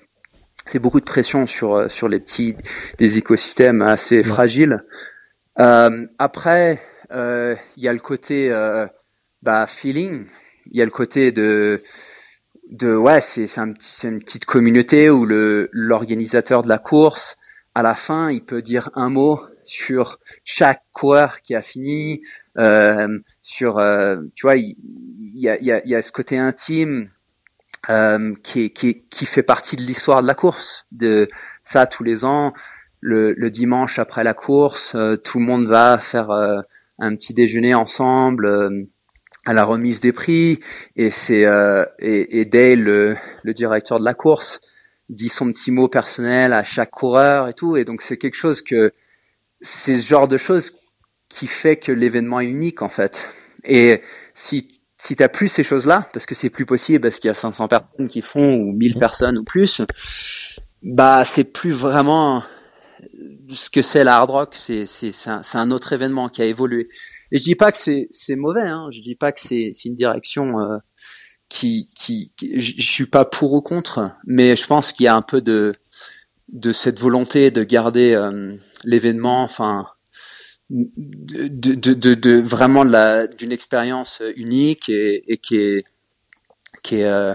[0.65, 2.55] c'est beaucoup de pression sur euh, sur les petits
[2.97, 4.83] des écosystèmes assez fragiles.
[5.59, 6.81] Euh, après,
[7.11, 8.87] euh, il y a le côté euh,
[9.41, 10.25] bah, feeling,
[10.71, 11.81] il y a le côté de
[12.71, 17.37] de ouais, c'est c'est un petit, une petite communauté où le l'organisateur de la course
[17.75, 22.21] à la fin, il peut dire un mot sur chaque coureur qui a fini,
[22.57, 23.75] euh, sur
[24.35, 24.75] tu vois, il,
[25.35, 27.09] y a, il, y a, y a ce côté intime
[27.89, 30.85] euh, qui, qui, qui, fait partie de l'histoire de la course.
[30.91, 31.29] De
[31.63, 32.53] ça tous les ans,
[33.01, 36.61] le, le dimanche après la course, euh, tout le monde va faire euh,
[36.99, 38.83] un petit déjeuner ensemble euh,
[39.45, 40.59] à la remise des prix.
[40.95, 41.45] Et c'est
[41.99, 44.61] et, et, Dale, le, le, directeur de la course,
[45.09, 47.77] dit son petit mot personnel à chaque coureur et tout.
[47.77, 48.93] Et donc c'est quelque chose que
[49.59, 50.77] c'est ce genre de choses
[51.29, 53.27] qui fait que l'événement est unique en fait.
[53.63, 54.01] Et
[54.33, 57.33] si si t'as plus ces choses-là, parce que c'est plus possible, parce qu'il y a
[57.33, 59.81] 500 personnes qui font ou 1000 personnes ou plus,
[60.83, 62.43] bah c'est plus vraiment
[63.49, 64.49] ce que c'est la hard rock.
[64.53, 66.87] C'est c'est un, un, autre événement qui a évolué.
[67.31, 68.61] Et je dis pas que c'est mauvais.
[68.61, 68.89] Hein.
[68.91, 70.77] Je dis pas que c'est une direction euh,
[71.49, 75.21] qui qui, je, suis pas pour ou contre, mais je pense qu'il y a un
[75.21, 75.73] peu de
[76.49, 79.85] de cette volonté de garder euh, l'événement, enfin
[80.69, 82.85] de, de, de, de vraiment
[83.37, 85.85] d'une expérience unique et, et qui est
[86.83, 87.33] qui est euh,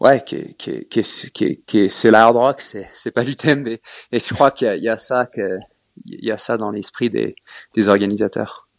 [0.00, 2.60] ouais qui est qui est qui est, qui est, qui est c'est la hard rock
[2.60, 3.80] c'est c'est pas l'UTMB et,
[4.12, 5.58] je crois qu'il y y a ça que
[6.06, 7.34] il y a ça dans l'esprit des
[7.74, 8.69] des organisateurs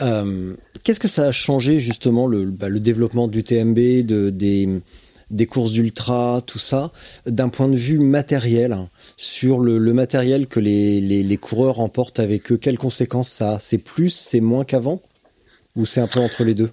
[0.00, 4.68] euh, qu'est-ce que ça a changé justement le bah, le développement du TMB de des
[5.30, 6.92] des courses d'ultra tout ça
[7.26, 8.76] d'un point de vue matériel
[9.16, 12.56] sur le, le matériel que les, les, les, coureurs emportent avec eux?
[12.56, 13.58] Quelles conséquences ça a?
[13.58, 15.02] C'est plus, c'est moins qu'avant?
[15.74, 16.70] Ou c'est un peu entre les deux?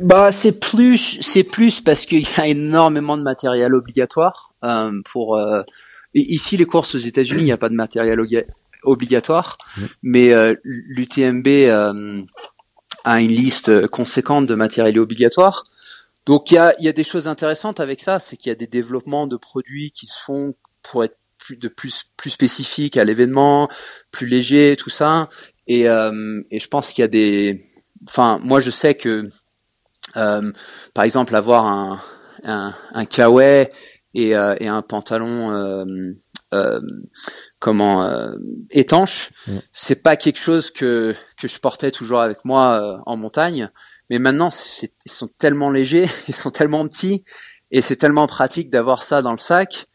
[0.00, 5.36] Bah c'est plus c'est plus parce qu'il y a énormément de matériel obligatoire euh, pour
[5.36, 5.62] euh,
[6.14, 8.18] ici les courses aux États-Unis il n'y a pas de matériel
[8.84, 9.58] obligatoire,
[10.02, 10.32] mais
[10.62, 11.48] l'UTMB
[13.04, 15.64] a une liste conséquente de matériel obligatoire.
[16.26, 18.56] Donc il y a, y a des choses intéressantes avec ça, c'est qu'il y a
[18.56, 23.04] des développements de produits qui se font pour être plus, de plus plus spécifiques à
[23.04, 23.68] l'événement,
[24.10, 25.28] plus léger, tout ça.
[25.66, 27.60] Et, euh, et je pense qu'il y a des,
[28.08, 29.28] enfin moi je sais que
[30.16, 30.52] euh,
[30.94, 32.00] par exemple avoir un
[32.44, 33.68] un, un kawaii
[34.14, 35.84] et, euh, et un pantalon euh,
[36.52, 36.80] euh,
[37.58, 38.32] comment euh,
[38.70, 39.30] étanche,
[39.72, 43.70] c'est pas quelque chose que que je portais toujours avec moi en montagne.
[44.10, 44.50] Mais maintenant,
[44.82, 47.24] ils sont tellement légers, ils sont tellement petits,
[47.70, 49.86] et c'est tellement pratique d'avoir ça dans le sac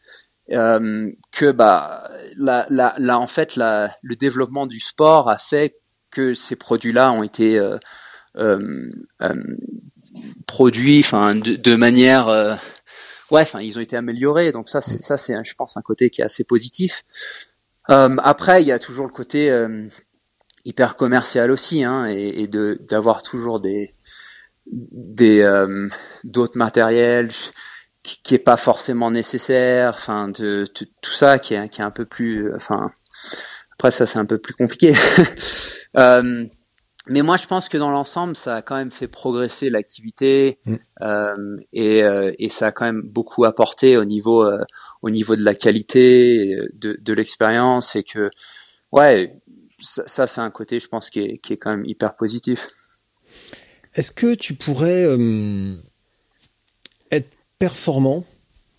[0.52, 5.76] euh, que bah là, là, là, en fait, la, le développement du sport a fait
[6.10, 7.78] que ces produits-là ont été euh,
[8.36, 8.88] euh,
[9.22, 9.34] euh
[10.46, 12.56] produits, enfin, de, de, manière, euh,
[13.30, 14.52] ouais, enfin, ils ont été améliorés.
[14.52, 17.04] Donc ça, c'est ça, c'est, je pense, un côté qui est assez positif.
[17.88, 19.50] Euh, après, il y a toujours le côté
[20.64, 23.94] hyper commercial aussi, hein, et, et de d'avoir toujours des
[24.72, 25.88] des euh,
[26.24, 27.30] d'autres matériels
[28.02, 31.90] qui, qui est pas forcément nécessaire enfin de, tout ça qui est qui est un
[31.90, 32.90] peu plus enfin
[33.72, 34.94] après ça c'est un peu plus compliqué
[35.96, 36.46] euh,
[37.06, 40.74] mais moi je pense que dans l'ensemble ça a quand même fait progresser l'activité mm.
[41.02, 44.62] euh, et, euh, et ça a quand même beaucoup apporté au niveau euh,
[45.02, 48.30] au niveau de la qualité de, de l'expérience et que
[48.92, 49.32] ouais
[49.80, 52.68] ça, ça c'est un côté je pense qui est, qui est quand même hyper positif
[53.94, 55.08] est-ce que tu pourrais
[57.10, 57.28] être
[57.58, 58.24] performant?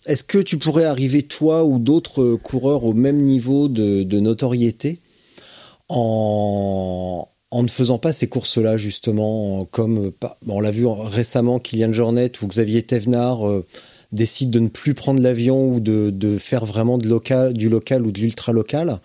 [0.06, 5.00] Est-ce que tu pourrais arriver, toi ou d'autres coureurs, au même niveau de, de notoriété
[5.90, 10.10] en, en ne faisant pas ces courses-là, justement, comme
[10.48, 13.66] on l'a vu récemment, Kylian Jornet ou Xavier Thévenard euh,
[14.10, 18.06] décident de ne plus prendre l'avion ou de, de, faire vraiment de local, du local
[18.06, 19.00] ou de l'ultra-local.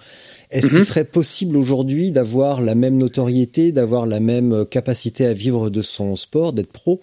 [0.49, 0.85] Est-ce qu'il mhm.
[0.85, 6.15] serait possible aujourd'hui d'avoir la même notoriété, d'avoir la même capacité à vivre de son
[6.15, 7.01] sport, d'être pro,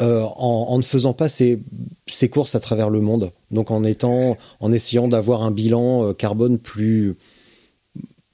[0.00, 1.58] euh, en, en, ne faisant pas ces,
[2.06, 3.32] ces, courses à travers le monde?
[3.50, 7.16] Donc en étant, en essayant d'avoir un bilan euh, carbone plus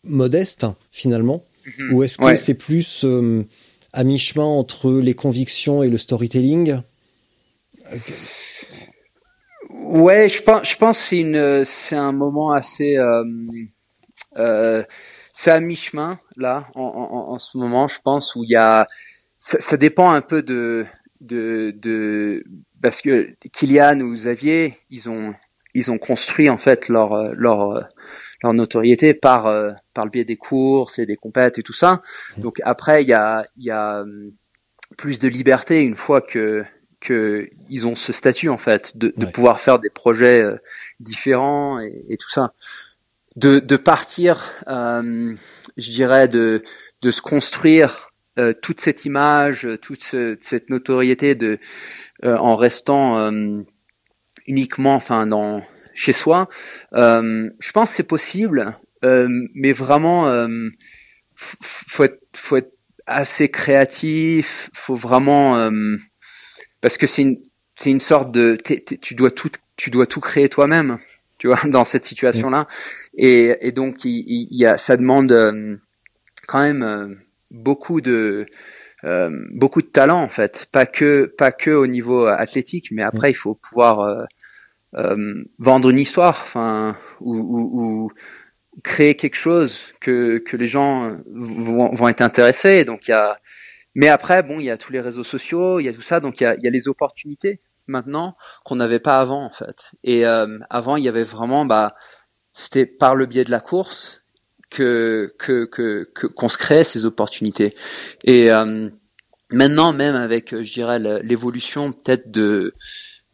[0.05, 1.43] modeste finalement?
[1.67, 1.95] Mhm.
[1.95, 3.45] Ou est-ce que c'est plus euh,
[3.93, 6.81] à mi-chemin entre les convictions et le storytelling?
[9.71, 12.97] Ouais, je pense, je pense que c'est un moment assez
[14.37, 14.83] euh,
[15.33, 18.87] c'est à mi-chemin là en, en, en, ce moment, je pense, où il y a
[19.39, 20.87] ça, ça, dépend un peu de
[21.21, 22.45] de, de
[22.83, 25.35] parce que Kylian ou Xavier, ils ont
[25.75, 27.89] ils ont construit en fait leur leur
[28.45, 29.45] leur notoriété par
[29.93, 32.01] par le biais des courses et des compètes et tout ça.
[32.37, 32.41] Mmh.
[32.41, 34.31] Donc après il y a il y a hum,
[34.97, 36.65] plus de liberté une fois que
[37.01, 40.57] que ils ont ce statut en fait de, de pouvoir faire des projets euh,
[41.01, 42.55] différents et, et, tout ça
[43.37, 45.35] de, de partir, euh,
[45.77, 46.63] je dirais, de,
[47.03, 51.59] de se construire euh, toute cette image, toute cette notoriété de,
[52.25, 53.63] euh, en restant euh,
[54.47, 55.63] uniquement, enfin, dans
[55.95, 56.49] chez soi.
[56.95, 60.49] Euh, je pense que c'est possible, mais vraiment,
[61.35, 62.73] faut être, faut être
[63.07, 64.71] assez créatif.
[64.73, 65.71] Faut vraiment,
[66.81, 67.37] parce que c'est une,
[67.77, 68.57] c'est une sorte de,
[69.01, 70.99] tu dois tout, tu dois tout créer toi-même
[71.39, 72.67] tu vois, dans cette situation-là.
[73.17, 75.77] Et, et, donc, il, il, y a, ça demande euh,
[76.47, 77.15] quand même euh,
[77.51, 78.47] beaucoup de
[79.05, 83.31] euh, beaucoup de talent en fait, pas que pas que au niveau athlétique, mais après
[83.31, 84.27] il faut pouvoir
[85.59, 88.11] vendre une histoire, enfin, ou, ou, ou,
[88.83, 92.85] créer quelque chose que que les gens vont, vont être intéressés.
[92.85, 93.39] Donc il y a,
[93.95, 96.21] mais après bon, il y a tous les réseaux sociaux, il y a tout ça,
[96.21, 99.51] donc il y a, il y a les opportunités maintenant qu'on n'avait pas avant en
[99.51, 99.93] fait.
[100.03, 101.95] Et euh, avant, il y avait vraiment, bah,
[102.53, 104.25] c'était par le biais de la course
[104.71, 107.75] que que que qu'on se crée ces opportunités.
[108.25, 108.89] Et euh,
[109.51, 112.75] maintenant, même avec, je dirais, l'évolution peut-être de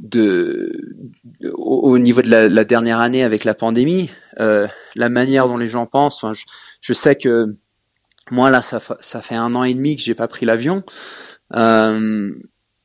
[0.00, 0.72] de,
[1.52, 5.86] au, niveau de la, dernière année avec la pandémie, euh, la manière dont les gens
[5.86, 6.24] pensent.
[6.32, 6.44] je,
[6.80, 7.54] je, sais que
[8.30, 10.82] moi là, ça, ça fait un an et demi que j'ai pas pris l'avion.
[11.54, 12.30] Euh,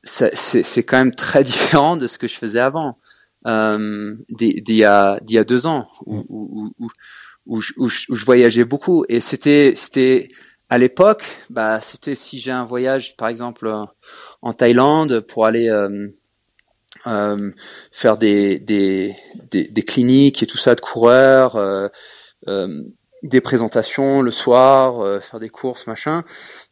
[0.02, 2.98] c'est quand même très différent de ce que je faisais avant,
[3.46, 6.90] euh, d'il y, a, y a deux ans, où, où, où,
[7.46, 9.06] où, je, où je voyageais beaucoup.
[9.08, 10.28] Et c'était c'était
[10.68, 13.72] à l'époque, bah, c'était si j'ai un voyage, par exemple,
[14.42, 16.08] en Thaïlande pour aller euh,
[17.92, 19.14] faire des, des,
[19.50, 21.88] des, des, cliniques et tout ça de coureurs, euh,
[22.48, 22.82] euh
[23.22, 26.22] des présentations le soir, euh, faire des courses, machin.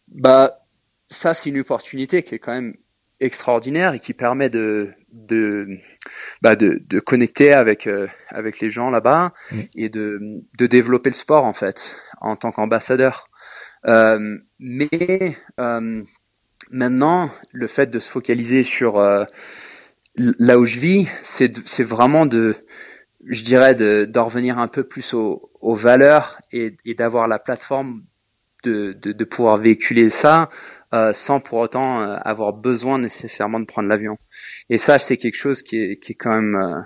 [0.08, 0.60] Bah,
[1.08, 2.74] ça, c'est une opportunité qui est quand même
[3.20, 5.68] extraordinaire et qui permet de de
[6.42, 9.60] bah de, de connecter avec euh, avec les gens là-bas Mm.
[9.74, 10.20] et de
[10.58, 13.28] de développer le sport en fait en tant qu'ambassadeur.
[13.86, 16.02] Euh, mais euh,
[16.70, 19.24] maintenant, le fait de se focaliser sur euh,
[20.16, 22.54] là où je vis, c'est vraiment de
[23.26, 27.38] je dirais de d'en revenir un peu plus aux, aux valeurs et, et d'avoir la
[27.38, 28.02] plateforme
[28.64, 30.48] de, de, de pouvoir véhiculer ça
[30.94, 34.16] euh, sans pour autant euh, avoir besoin nécessairement de prendre l'avion.
[34.70, 36.80] Et ça, c'est quelque chose qui est, qui est quand même euh,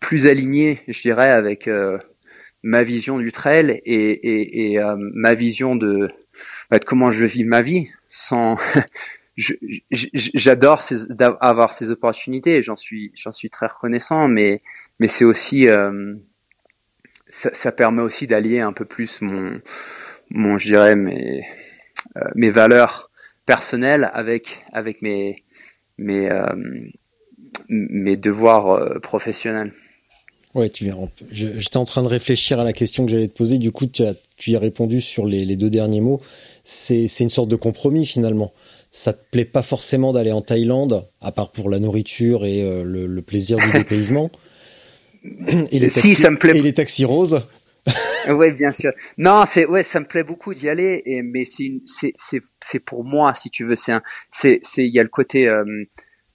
[0.00, 1.98] plus aligné, je dirais, avec euh,
[2.62, 6.08] ma vision du trail et, et, et euh, ma vision de,
[6.70, 8.56] bah, comment je vis ma vie sans
[9.36, 10.82] j'adore
[11.40, 13.12] avoir ces opportunités j'en suis
[13.50, 14.60] très reconnaissant mais
[15.06, 16.14] c'est aussi euh,
[17.26, 21.44] ça, permet aussi d'allier un peu plus mon je dirais mes
[22.16, 23.10] euh, mes valeurs
[23.44, 24.64] personnelles avec
[25.02, 25.32] euh,
[27.68, 29.72] mes devoirs professionnels.
[30.54, 30.96] Ouais, tu viens.
[31.30, 33.58] J'étais en train de réfléchir à la question que j'allais te poser.
[33.58, 34.14] Du coup, tu, as,
[34.46, 36.20] y as répondu sur les, deux derniers mots.
[36.64, 38.54] C'est une sorte de compromis finalement.
[38.90, 42.82] Ça te plaît pas forcément d'aller en Thaïlande, à part pour la nourriture et euh,
[42.82, 44.30] le, le plaisir du dépaysement.
[45.70, 46.56] et les Si, taxis, ça me plaît.
[46.56, 47.42] Et les taxis roses.
[48.28, 48.92] Ouais, bien sûr.
[49.18, 52.12] Non, c'est ouais, ça me plaît beaucoup d'y aller, et mais c'est
[52.60, 53.92] c'est pour moi, si tu veux, c'est
[54.30, 55.64] c'est c'est il y a le côté euh,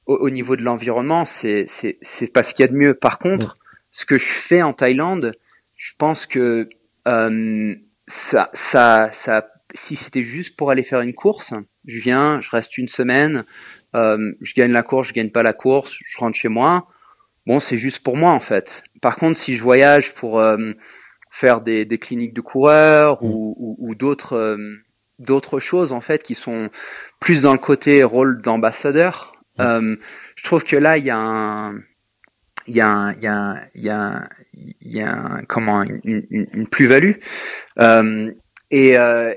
[0.05, 2.93] au, au niveau de l'environnement, c'est c'est c'est pas ce qu'il y a de mieux.
[2.93, 3.57] Par contre,
[3.89, 5.33] ce que je fais en Thaïlande,
[5.77, 6.67] je pense que
[7.07, 7.75] euh,
[8.07, 11.53] ça ça ça si c'était juste pour aller faire une course,
[11.85, 13.43] je viens, je reste une semaine,
[13.95, 16.87] euh, je gagne la course, je gagne pas la course, je rentre chez moi.
[17.47, 18.83] Bon, c'est juste pour moi en fait.
[19.01, 20.73] Par contre, si je voyage pour euh,
[21.31, 24.57] faire des, des cliniques de coureurs ou, ou, ou d'autres euh,
[25.19, 26.69] d'autres choses en fait qui sont
[27.19, 29.33] plus dans le côté rôle d'ambassadeur.
[29.59, 29.95] Euh,
[30.35, 31.75] je trouve que là il y a un
[32.67, 35.11] il y a un, il y a un, il y a un, il y a
[35.13, 37.13] un- comment une, une, une plus-value
[37.79, 38.31] euh,
[38.69, 39.33] et euh,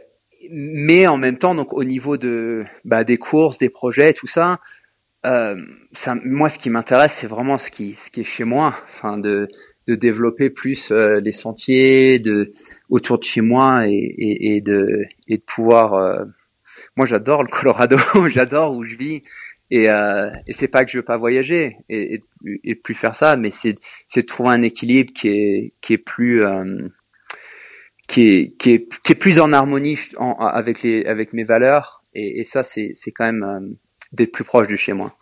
[0.51, 4.61] mais en même temps donc au niveau de bah, des courses des projets tout ça
[5.26, 5.57] euh,
[5.92, 8.74] ça moi ce qui m'intéresse c'est vraiment ce qui ce qui est chez moi.
[8.84, 9.49] Enfin de
[9.86, 12.51] de développer plus euh, les sentiers de
[12.88, 16.24] autour de chez moi et, et, et de et de pouvoir euh,
[16.97, 17.97] moi j'adore le Colorado
[18.28, 19.22] j'adore où je vis
[19.70, 22.22] et euh, et c'est pas que je veux pas voyager et,
[22.64, 23.76] et, plus faire ça mais c'est
[24.07, 26.64] c'est trouver un équilibre qui est qui est plus euh,
[28.07, 32.02] qui est qui est qui est plus en harmonie en- avec les avec mes valeurs
[32.14, 33.74] et, et ça c'est c'est quand même euh,
[34.12, 35.12] d'être plus proche de chez moi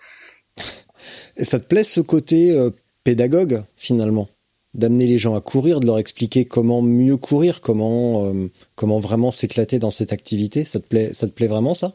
[1.37, 2.71] Et ça te plaît ce côté euh,
[3.05, 4.29] pédagogue finalement?
[4.75, 9.31] D'amener les gens à courir, de leur expliquer comment mieux courir, comment euh, comment vraiment
[9.31, 10.65] s'éclater dans cette activité?
[10.65, 11.95] Ça te plaît ça te plaît vraiment ça?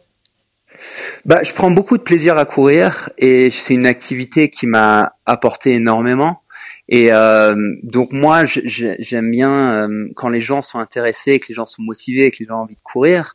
[1.25, 5.73] Bah, je prends beaucoup de plaisir à courir et c'est une activité qui m'a apporté
[5.73, 6.41] énormément.
[6.89, 11.65] Et euh, donc moi, j'aime bien euh, quand les gens sont intéressés, que les gens
[11.65, 13.33] sont motivés, que les gens ont envie de courir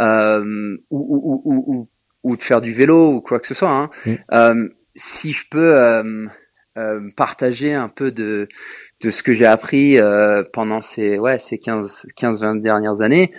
[0.00, 1.88] euh, ou, ou, ou, ou,
[2.24, 3.70] ou de faire du vélo ou quoi que ce soit.
[3.70, 4.54] Hein.
[4.96, 5.74] Si je peux
[7.16, 8.48] partager un peu de
[9.02, 13.30] de ce que j'ai appris euh, pendant ces ouais ces 15 15 20 dernières années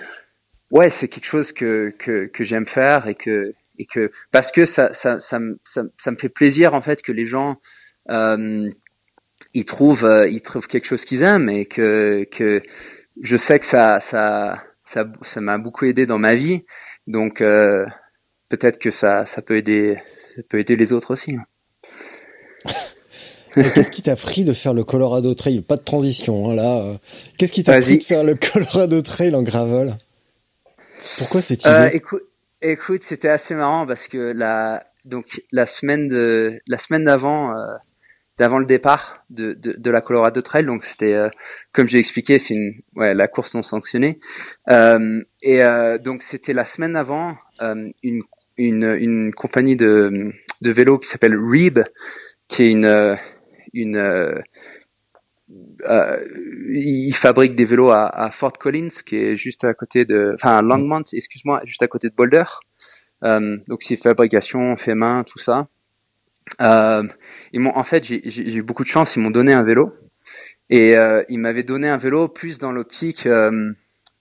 [0.72, 4.66] ouais, c'est quelque chose que que, que j'aime faire et que et que parce que
[4.66, 7.57] ça ça ça me ça, me- ça me fait plaisir en fait que les gens
[8.10, 8.68] euh,
[9.60, 12.62] ils trouvent euh, ils trouvent quelque chose qu'ils aiment et que que
[13.22, 16.64] je sais que ça ça ça ça m'a beaucoup aidé dans ma vie
[17.07, 17.86] donc euh,
[18.49, 21.36] peut-être que ça ça peut aider ça peut aider les autres aussi.
[21.36, 21.45] hein.
[23.55, 25.62] Qu'est-ce qui t'a pris de faire le Colorado Trail?
[25.62, 26.78] Pas de transition hein, là.
[26.78, 26.93] euh.
[27.38, 29.97] Qu'est-ce qui t'a pris de faire le Colorado Trail en gravel?
[31.18, 31.72] Pourquoi cette idée?
[31.72, 32.24] Euh, écoute,
[32.62, 37.76] écoute, c'était assez marrant parce que la donc la semaine de la semaine d'avant euh,
[38.40, 41.30] d'avant le départ de, de, de la Colorado Trail, donc c'était euh,
[41.74, 44.18] comme j'ai expliqué, c'est une ouais la course non sanctionnée
[44.70, 48.22] Euh, et euh, donc c'était la semaine avant euh, une
[48.58, 50.32] une une compagnie de
[50.62, 51.80] de vélo qui s'appelle Reeb,
[52.48, 53.16] qui est une euh,
[53.74, 54.40] une euh,
[55.96, 56.18] euh,
[56.74, 60.62] il fabrique des vélos à, à Fort Collins, qui est juste à côté de, enfin
[60.62, 62.46] Longmont, excuse-moi, juste à côté de Boulder.
[63.70, 65.68] Donc c'est fabrication fait main, tout ça.
[66.62, 67.03] Euh,
[67.53, 69.16] ils m'ont, en fait, j'ai eu beaucoup de chance.
[69.16, 69.93] Ils m'ont donné un vélo
[70.70, 73.72] et euh, ils m'avaient donné un vélo plus dans l'optique euh,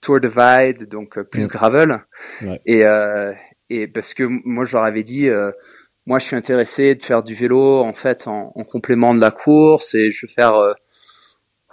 [0.01, 2.01] Tour Divide, donc euh, plus gravel.
[2.43, 2.61] Ouais.
[2.67, 3.33] Et euh,
[3.71, 5.29] et parce que moi je leur avais dit.
[5.29, 5.51] euh,
[6.07, 9.31] moi, je suis intéressé de faire du vélo en fait en, en complément de la
[9.31, 10.73] course et je vais faire euh,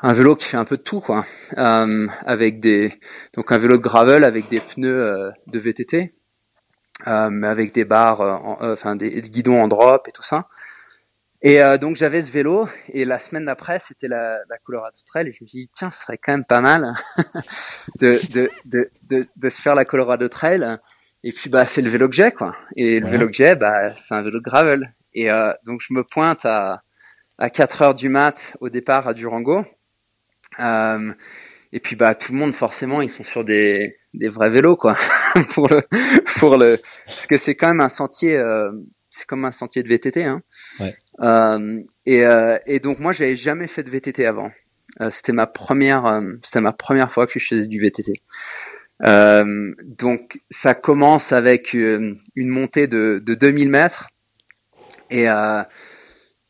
[0.01, 1.25] un vélo qui fait un peu de tout quoi,
[1.57, 2.91] euh, avec des
[3.33, 6.11] donc un vélo de gravel avec des pneus euh, de VTT
[7.03, 10.47] avec des barres, euh, enfin des, guidons en drop et tout ça.
[11.41, 12.67] Et donc j'avais ce vélo.
[12.89, 16.01] Et la semaine d'après c'était la, la Colorado Trail et je me dit tiens ce
[16.01, 16.93] serait quand même pas mal
[17.99, 20.79] de, de, de, de, de se faire la Colorado Trail
[21.23, 22.55] et puis bah c'est le vélo que j'ai quoi.
[22.75, 24.95] Et le vélo que j'ai bah c'est un vélo de gravel.
[25.13, 25.27] Et
[25.65, 26.81] donc je me pointe à
[27.37, 29.65] à 4 heures du mat au départ à Durango.
[30.59, 31.13] Euh,
[31.71, 34.95] et puis bah tout le monde forcément ils sont sur des des vrais vélos quoi
[35.53, 35.81] pour le
[36.39, 38.71] pour le parce que c'est quand même un sentier euh,
[39.15, 40.41] c'est comme un sentier de VTT hein.
[40.79, 40.93] Ouais.
[41.21, 44.51] Euh, et euh, et donc moi j'avais jamais fait de VTT avant.
[45.01, 48.13] Euh, c'était ma première euh, c'était ma première fois que je faisais du VTT.
[49.01, 54.09] donc ça commence avec une montée de de 2000 mètres
[55.09, 55.27] et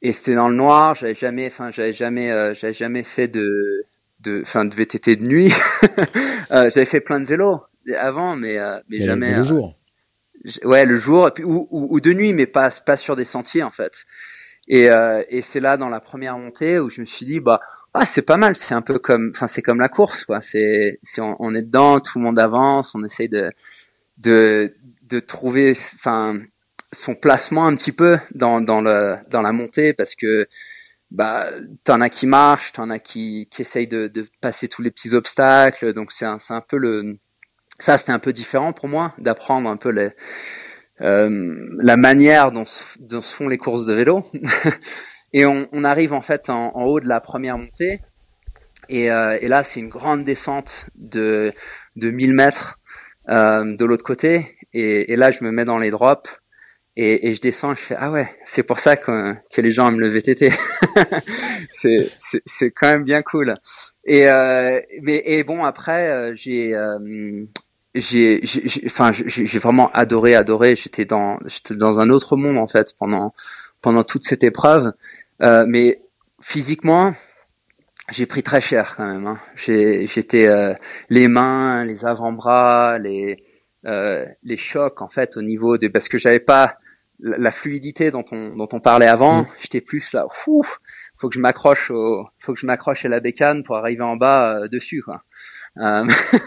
[0.02, 0.96] et c'était dans le noir.
[0.96, 3.86] J'avais jamais enfin j'avais jamais j'avais jamais fait de
[4.26, 5.54] de, fin, de VTT de nuit.
[6.52, 7.62] euh, j'avais fait plein de vélos
[7.94, 9.36] avant, mais, euh, mais, jamais.
[9.36, 9.76] Le, jour.
[10.46, 13.64] Euh, ouais, le jour, ou, ou, ou, de nuit, mais pas, pas sur des sentiers
[13.64, 14.06] en fait.
[14.68, 17.60] Et, euh, et c'est là dans la première montée où je me suis dit bah
[17.94, 20.42] ah, c'est pas mal, c'est un peu comme, enfin c'est comme la course quoi.
[20.42, 23.50] C'est, si on, on, est dedans, tout le monde avance, on essaye de
[24.18, 24.74] de
[25.04, 26.40] de trouver, enfin
[26.92, 30.48] son placement un petit peu dans dans le dans la montée parce que
[31.16, 31.48] bah
[31.84, 35.14] t'en as qui marchent, t'en as qui qui essayent de, de passer tous les petits
[35.14, 35.94] obstacles.
[35.94, 37.18] Donc c'est un un peu le
[37.80, 40.12] ça c'était un peu différent pour moi d'apprendre un peu les
[41.02, 44.24] euh, la manière dont, se font les courses de vélo.
[45.34, 48.00] et on, arrive en fait en, en, haut de la première montée.
[48.88, 51.52] Et, euh, et là, c'est une grande descente de,
[51.96, 52.80] de 1000 mètres
[53.30, 54.56] euh, de l'autre côté.
[54.74, 56.42] Et, et, là, je me mets dans les drops.
[56.98, 59.90] Et, et, je descends, je fais ah ouais, c'est pour ça que, que les gens
[59.90, 60.50] aiment le VTT.
[61.70, 62.10] c'est
[62.46, 63.56] c'est quand même bien cool.
[64.06, 67.46] Et euh, mais et bon après euh, j'ai euh,
[67.96, 68.42] j'ai
[68.86, 70.76] enfin j'ai vraiment adoré adoré.
[70.76, 73.34] J'étais dans j'étais dans un autre monde en fait pendant
[73.82, 74.94] pendant toute cette épreuve.
[75.42, 76.00] Euh, mais
[76.42, 77.14] physiquement,
[78.12, 79.28] j'ai pris très cher quand même.
[79.28, 79.40] Hein.
[79.56, 80.74] J'étais euh,
[81.10, 83.38] les mains, les avant-bras, les
[83.86, 86.78] euh, les chocs en fait au niveau de parce que j'avais pas
[87.20, 89.42] la, fluidité dont on dont on parlait avant.
[89.42, 89.48] Mm.
[89.62, 90.80] J'étais plus là, ouf,
[91.16, 94.16] faut que je m'accroche au, faut que je m'accroche à la bécane pour arriver en
[94.16, 95.24] bas euh, dessus quoi.
[95.78, 96.06] Euh,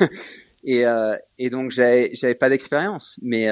[0.64, 3.48] et euh, et donc j'avais j'avais pas d'expérience, mais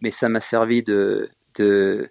[0.00, 1.28] mais ça m'a servi de
[1.58, 2.08] de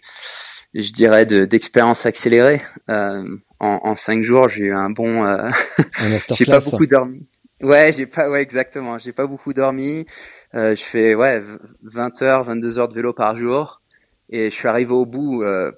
[0.73, 2.61] je dirais de d'expérience accélérée.
[2.87, 5.23] en, en cinq jours, j'ai eu un bon.
[6.33, 7.27] j'ai pas beaucoup dormi.
[7.61, 8.97] Ouais, j'ai pas, ouais, exactement.
[8.97, 10.05] J'ai pas beaucoup dormi.
[10.53, 11.41] Euh, je fais, ouais,
[11.83, 13.81] 20 heures, 22 heures de vélo par jour.
[14.29, 15.71] Et je suis arrivé au bout, euh,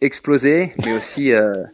[0.00, 1.64] explosé, mais aussi, euh,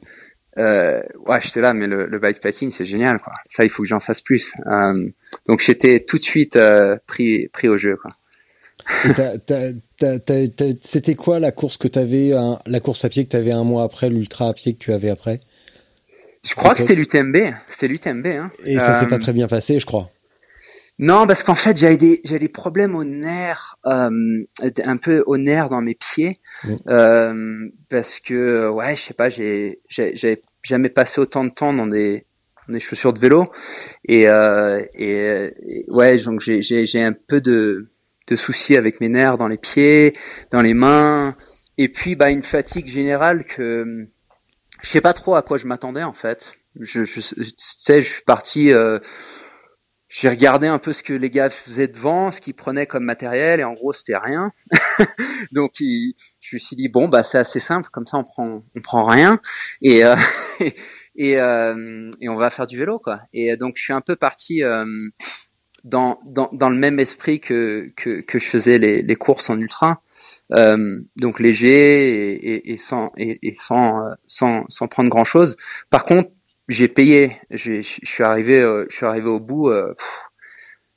[0.59, 3.33] euh, ouais, j'étais là, mais le, le bikepacking, c'est génial, quoi.
[3.47, 4.53] Ça, il faut que j'en fasse plus.
[4.67, 5.09] Euh,
[5.47, 8.11] donc, j'étais tout de suite euh, pris, pris au jeu, quoi.
[10.83, 12.33] C'était quoi la course que tu avais,
[12.67, 14.93] la course à pied que tu avais un mois après, l'ultra à pied que tu
[14.93, 15.41] avais après?
[16.43, 17.37] Je crois que c'était l'UTMB.
[17.69, 18.27] C'était l'UTMB.
[18.27, 18.51] Hein.
[18.65, 20.11] Et ça s'est pas très bien passé, je crois.
[21.03, 24.11] Non, parce qu'en fait, j'avais des j'avais des problèmes au nerf, euh,
[24.85, 26.39] un peu au nerf dans mes pieds,
[26.89, 31.87] euh, parce que ouais, je sais pas, j'ai j'avais jamais passé autant de temps dans
[31.87, 32.27] des
[32.69, 33.51] dans des chaussures de vélo,
[34.05, 35.15] et, euh, et,
[35.67, 37.87] et ouais, donc j'ai j'ai j'ai un peu de
[38.29, 40.15] de soucis avec mes nerfs dans les pieds,
[40.51, 41.35] dans les mains,
[41.79, 44.07] et puis bah une fatigue générale que
[44.83, 46.53] je sais pas trop à quoi je m'attendais en fait.
[46.79, 48.71] Je, je, tu sais, je suis parti.
[48.71, 48.99] Euh,
[50.11, 53.61] j'ai regardé un peu ce que les gars faisaient devant, ce qu'ils prenaient comme matériel,
[53.61, 54.51] et en gros c'était rien.
[55.53, 58.81] Donc je me suis dit bon bah c'est assez simple, comme ça on prend on
[58.83, 59.41] prend rien
[59.81, 60.17] et euh,
[61.15, 63.21] et, euh, et on va faire du vélo quoi.
[63.33, 64.85] Et donc je suis un peu parti euh,
[65.85, 69.59] dans, dans, dans le même esprit que, que, que je faisais les, les courses en
[69.59, 70.03] ultra,
[70.53, 75.25] euh, donc léger et, et, et sans et, et, sans, euh, sans sans prendre grand
[75.25, 75.57] chose.
[75.89, 76.31] Par contre,
[76.71, 79.93] j'ai payé, je suis arrivé euh, je suis arrivé au bout euh,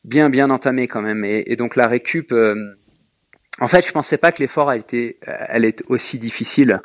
[0.03, 2.33] bien bien entamé quand même et, et donc la récup.
[3.59, 5.17] en fait, je pensais pas que l'effort a été
[5.49, 6.79] elle est aussi difficile.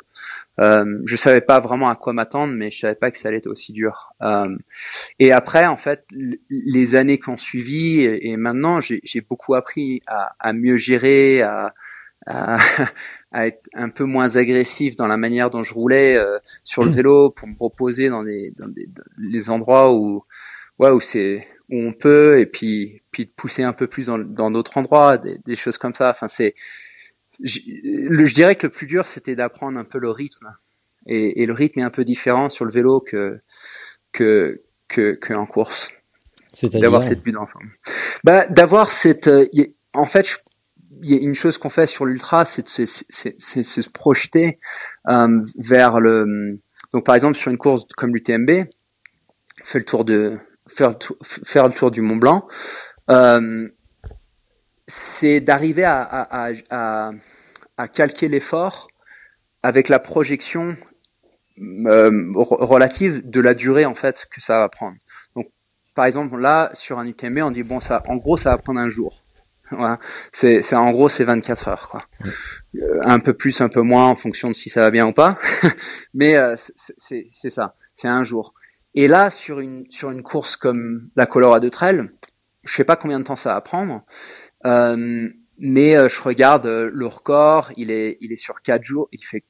[0.59, 3.37] Euh, je savais pas vraiment à quoi m'attendre, mais je savais pas que ça allait
[3.37, 4.13] être aussi dur.
[4.21, 4.57] Euh,
[5.19, 6.05] et après, en fait,
[6.49, 11.73] les années qui ont suivi et, maintenant, j'ai beaucoup appris à, à mieux gérer, à,
[12.25, 12.57] à,
[13.31, 16.89] à, être un peu moins agressif dans la manière dont je roulais euh, sur le
[16.89, 18.87] vélo pour me reposer dans des, dans des
[19.17, 20.23] les endroits où
[20.79, 24.51] ouais où c'est où on peut et puis puis de pousser un peu plus dans
[24.51, 26.55] d'autres endroits des, des, choses comme ça enfin c'est
[27.41, 30.55] je, je, dirais que le plus dur, c'était d'apprendre un peu le rythme.
[31.05, 33.39] Et, et, le rythme est un peu différent sur le vélo que
[34.11, 35.91] que que, que en course.
[36.63, 37.71] D'avoir cette vue d'ensemble.
[38.23, 39.27] Bah, d'avoir cette.
[39.27, 39.47] Euh,
[39.93, 40.37] en fait, je,
[41.01, 44.59] il y a une chose qu'on fait sur l'ultra, c'est de se projeter
[45.07, 46.59] euh, vers le.
[46.93, 48.65] Donc par exemple sur une course comme l'UTMB,
[49.63, 52.47] faire le tour de faire le du Mont Blanc,
[53.09, 53.67] euh,
[54.87, 57.11] c'est d'arriver à,
[57.93, 58.87] calquer l'effort
[59.63, 60.75] avec la projection
[61.59, 64.97] euh, relative de la durée en fait que ça va prendre.
[65.35, 65.47] Donc
[65.95, 68.79] par exemple là sur un UTMB on dit bon ça en gros ça va prendre
[68.79, 69.23] un jour.
[69.71, 69.99] Voilà.
[70.31, 72.01] C'est, c'est en gros c'est 24 heures quoi.
[72.75, 75.13] Euh, un peu plus, un peu moins en fonction de si ça va bien ou
[75.13, 75.37] pas.
[76.13, 78.53] Mais euh, c'est, c'est ça, c'est un jour.
[78.95, 82.09] Et là sur une sur une course comme la Colorado Trail,
[82.63, 84.03] je sais pas combien de temps ça va prendre.
[84.65, 89.09] Euh, mais euh, je regarde euh, le record, il est il est sur quatre jours,
[89.11, 89.43] il fait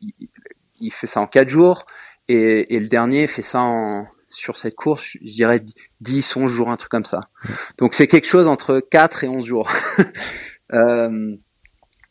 [0.79, 1.85] il, fait ça en quatre jours
[2.27, 5.61] et, et le dernier fait ça en sur cette course, je dirais
[6.01, 7.29] 10, 11 jours, un truc comme ça.
[7.77, 9.71] Donc c'est quelque chose entre 4 et 11 jours.
[10.73, 11.35] euh,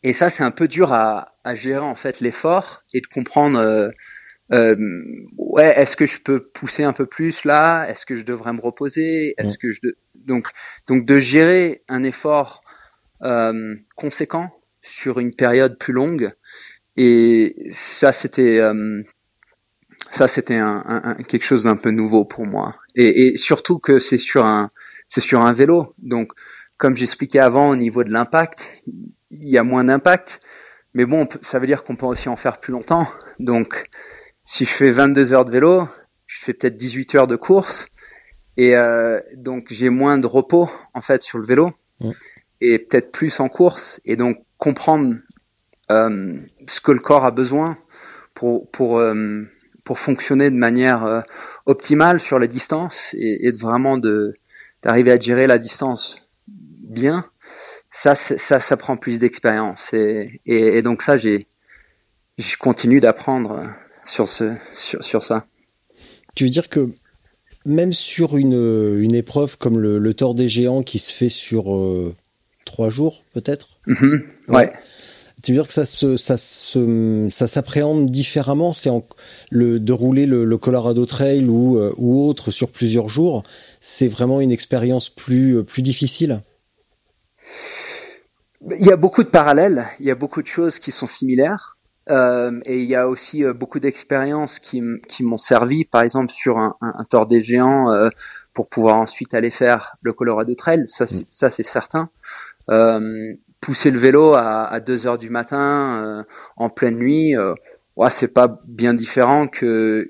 [0.03, 3.59] et ça, c'est un peu dur à, à gérer en fait l'effort et de comprendre.
[3.59, 3.89] Euh,
[4.51, 4.75] euh,
[5.37, 7.85] ouais, est-ce que je peux pousser un peu plus là?
[7.87, 9.35] Est-ce que je devrais me reposer?
[9.37, 9.79] Est-ce que je
[10.15, 10.47] donc
[10.87, 12.61] donc de gérer un effort
[13.23, 14.51] euh, conséquent
[14.81, 16.31] sur une période plus longue
[16.95, 19.03] et ça c'était euh,
[20.11, 22.75] ça c'était un, un, quelque chose d'un peu nouveau pour moi.
[22.95, 24.69] Et, et surtout que c'est sur un
[25.07, 25.93] c'est sur un vélo.
[25.99, 26.31] Donc
[26.77, 30.39] comme j'expliquais avant au niveau de l'impact il y a moins d'impact.
[30.93, 33.07] Mais bon ça veut dire qu'on peut aussi en faire plus longtemps.
[33.39, 33.85] Donc
[34.43, 35.87] si je fais 22 heures de vélo
[36.29, 37.87] je fais peut-être 18 heures de course.
[38.55, 41.71] Et euh, donc j'ai moins de repos en fait sur le vélo.
[42.61, 43.99] Et peut-être plus en course.
[44.05, 45.15] Et donc comprendre
[45.91, 46.37] euh,
[46.67, 47.77] ce que le corps a besoin
[48.33, 49.43] pour pour euh,
[49.89, 51.21] pour fonctionner de manière euh,
[51.65, 54.35] optimale sur les distances et, et de vraiment de
[54.83, 56.29] d'arriver à gérer la distance
[56.99, 57.25] bien,
[57.89, 61.47] ça ça ça prend plus d'expérience et, et, et donc ça j'ai
[62.37, 63.51] je continue d'apprendre
[64.05, 65.43] sur ce sur sur ça.
[66.35, 66.81] Tu veux dire que
[67.65, 68.61] même sur une
[69.05, 72.13] une épreuve comme le, le tort des géants qui se fait sur euh,
[72.63, 73.67] trois jours peut-être?
[73.87, 74.21] Mm -hmm.
[74.49, 74.55] ouais.
[74.55, 74.73] ouais
[75.43, 78.89] tu veux dire que ça se, ça se, ça s'appréhende différemment, c'est
[79.49, 83.43] le de rouler le, le, Colorado Trail ou euh, ou autre sur plusieurs jours,
[83.81, 86.41] c'est vraiment une expérience plus euh, plus difficile?
[88.77, 91.77] Il y a beaucoup de parallèles, il y a beaucoup de choses qui sont similaires.
[92.09, 96.31] Euh, et il y a aussi euh, beaucoup d'expériences qui, qui m'ont servi, par exemple
[96.31, 98.09] sur un, un, un tort des géants, euh,
[98.53, 100.87] pour pouvoir ensuite aller faire le Colorado Trail.
[100.87, 101.27] Ça, c'est, mm.
[101.29, 102.09] ça c'est certain.
[103.59, 106.23] Euh, pousser le vélo à, à 2 heures du matin euh,
[106.57, 107.53] en pleine nuit, euh,
[107.95, 110.07] ouais, c'est pas bien différent que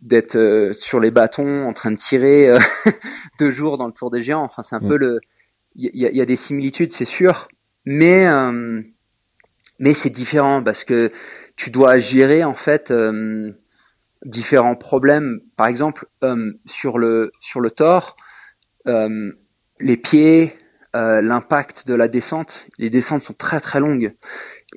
[0.00, 2.58] d'être euh, sur les bâtons en train de tirer euh,
[3.38, 4.44] deux jours dans le Tour des Géants.
[4.44, 4.88] Enfin, c'est un mmh.
[4.88, 5.20] peu le,
[5.74, 7.48] il y a, y a, des similitudes, c'est sûr,
[7.84, 8.82] mais euh,
[9.78, 11.10] mais c'est différent parce que
[11.56, 12.92] tu dois gérer en fait
[14.24, 15.40] différents problèmes.
[15.56, 16.06] Par exemple,
[16.66, 18.16] sur le sur le Thor,
[18.86, 20.61] les pieds, euh,
[20.94, 22.66] l'impact de la descente.
[22.78, 24.14] Les descentes sont très très longues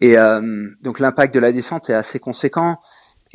[0.01, 2.79] et euh, donc l'impact de la descente est assez conséquent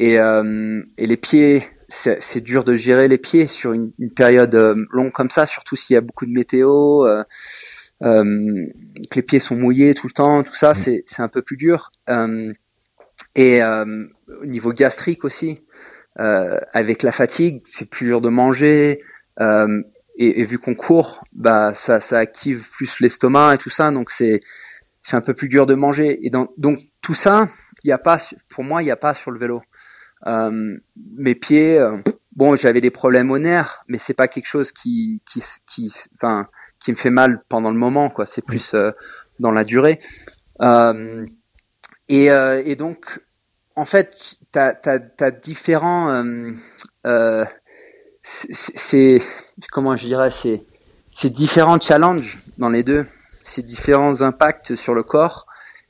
[0.00, 4.54] et, euh, et les pieds, c'est dur de gérer les pieds sur une, une période
[4.54, 7.22] euh, longue comme ça, surtout s'il y a beaucoup de météo, euh,
[8.00, 11.92] que les pieds sont mouillés tout le temps, tout ça, c'est un peu plus dur.
[13.36, 15.66] et au niveau gastrique aussi,
[16.16, 19.02] avec la fatigue, c'est plus dur de manger.
[20.22, 24.10] Et, et vu qu'on court, bah ça, ça active plus l'estomac et tout ça, donc
[24.10, 24.40] c'est
[25.02, 26.18] c'est un peu plus dur de manger.
[26.26, 27.48] Et donc, donc tout ça,
[27.84, 28.18] il y a pas,
[28.50, 29.62] pour moi, il n'y a pas sur le vélo.
[30.26, 30.76] Euh,
[31.16, 31.96] mes pieds, euh,
[32.36, 36.48] bon, j'avais des problèmes aux nerfs, mais c'est pas quelque chose qui, qui, qui, enfin,
[36.78, 38.26] qui me fait mal pendant le moment, quoi.
[38.26, 38.90] C'est plus euh,
[39.38, 39.98] dans la durée.
[40.60, 41.24] Euh,
[42.08, 43.24] et, euh, et donc,
[43.76, 46.24] en fait, t'as as, différents
[48.22, 49.20] c'est
[49.72, 50.64] comment je dirais c'est
[51.12, 53.06] c'est différents challenges dans les deux,
[53.42, 55.46] c'est différents impacts sur le corps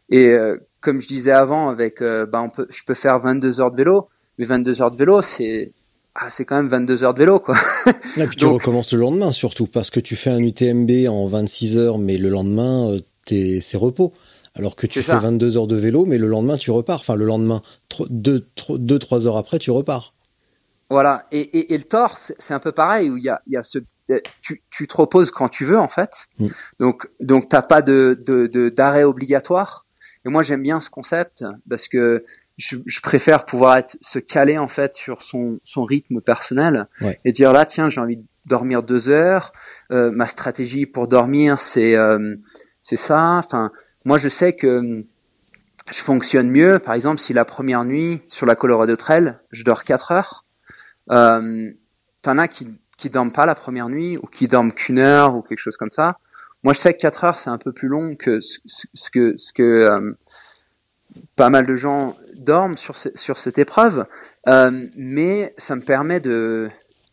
[0.08, 3.60] et euh, comme je disais avant avec euh, bah on peut je peux faire 22
[3.60, 4.08] heures de vélo,
[4.38, 5.72] mais 22 heures de vélo c'est
[6.14, 7.54] ah, c'est quand même 22 heures de vélo quoi.
[8.16, 11.26] Et puis tu Donc, recommences le lendemain surtout parce que tu fais un UTMB en
[11.26, 14.12] 26 heures mais le lendemain euh, c'est repos.
[14.56, 15.18] Alors que tu fais ça.
[15.18, 17.00] 22 heures de vélo mais le lendemain tu repars.
[17.00, 17.62] Enfin le lendemain
[18.08, 20.12] 2 deux, 3 heures après tu repars.
[20.90, 21.26] Voilà.
[21.30, 23.56] Et, et, et le torse, c'est un peu pareil où il y a, il y
[23.56, 23.78] a ce,
[24.42, 26.10] tu, tu te reposes quand tu veux en fait.
[26.38, 26.46] Mm.
[26.80, 29.86] Donc, donc t'as pas de, de, d'arrêt obligatoire.
[30.24, 32.24] Et moi j'aime bien ce concept parce que
[32.58, 37.18] je, je, préfère pouvoir être se caler en fait sur son, son rythme personnel ouais.
[37.24, 39.52] et dire là tiens j'ai envie de dormir deux heures.
[39.92, 42.36] Euh, ma stratégie pour dormir c'est euh,
[42.82, 43.36] c'est ça.
[43.36, 43.72] Enfin
[44.04, 45.06] moi je sais que
[45.90, 46.78] je fonctionne mieux.
[46.78, 50.44] Par exemple, si la première nuit sur la Colorado Trail, je dors 4 heures,
[51.10, 51.70] euh,
[52.22, 55.42] t'en as qui qui dorment pas la première nuit ou qui dorment qu'une heure ou
[55.42, 56.18] quelque chose comme ça.
[56.62, 58.58] Moi, je sais que 4 heures c'est un peu plus long que ce,
[59.10, 60.12] que ce que euh,
[61.36, 64.06] pas mal de gens dorment sur sur cette épreuve,
[64.48, 66.68] euh, mais ça me permet de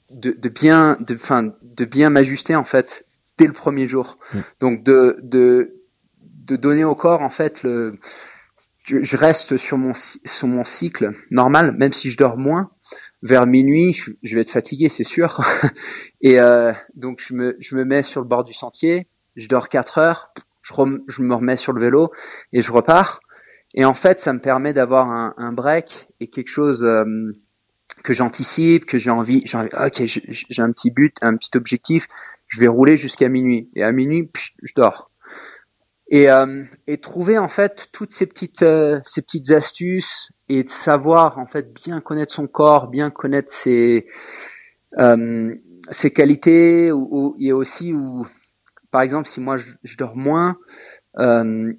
[0.09, 3.05] de, de bien de enfin de bien m'ajuster en fait
[3.37, 4.17] dès le premier jour.
[4.33, 4.39] Mm.
[4.59, 5.73] Donc de de
[6.23, 7.97] de donner au corps en fait le
[8.83, 12.71] je reste sur mon sur mon cycle normal, même si je dors moins.
[13.23, 15.41] Vers minuit, je, vais être fatigué, c'est sûr.
[16.21, 19.69] Et euh, donc je me je me mets sur le bord du sentier, je dors
[19.69, 20.73] 4 heures, je,
[21.07, 22.11] je me remets sur le vélo
[22.53, 23.19] et je repars.
[23.73, 27.05] Et en fait, ça me permet d'avoir un, un, break et quelque chose euh,
[28.03, 29.43] que j'anticipe, que j'ai envie.
[29.45, 32.07] J'ai ok, j'ai un petit but, un petit objectif.
[32.47, 33.69] Je vais rouler jusqu'à minuit.
[33.75, 34.29] Et à minuit,
[34.63, 35.09] je dors
[36.09, 40.69] et, euh, et trouver en fait toutes ces petites euh, ces petites astuces et de
[40.69, 44.05] savoir en fait bien connaître son corps, bien connaître ses
[44.99, 45.53] euh,
[45.91, 48.25] ses qualités ou, ou et aussi où
[48.91, 50.57] par exemple si moi je, je dors moins
[51.19, 51.73] euh,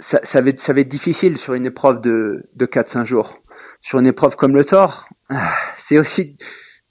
[0.00, 3.38] ça, ça, va être, ça va être difficile sur une épreuve de, de 4-5 jours.
[3.80, 6.36] Sur une épreuve comme le Thor, ah, c'est aussi,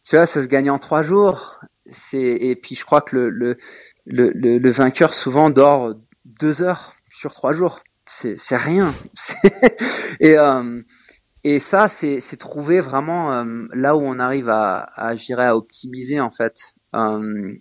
[0.03, 1.59] tu vois, ça se gagne en 3 jours.
[1.91, 3.57] C'est et puis je crois que le, le,
[4.05, 5.95] le, le vainqueur souvent dort
[6.39, 7.81] deux heures sur trois jours.
[8.05, 8.93] C'est, c'est rien.
[10.19, 10.81] et, euh,
[11.43, 15.45] et ça, c'est, c'est trouver vraiment euh, là où on arrive à, à, je dirais,
[15.45, 17.53] à optimiser en fait euh,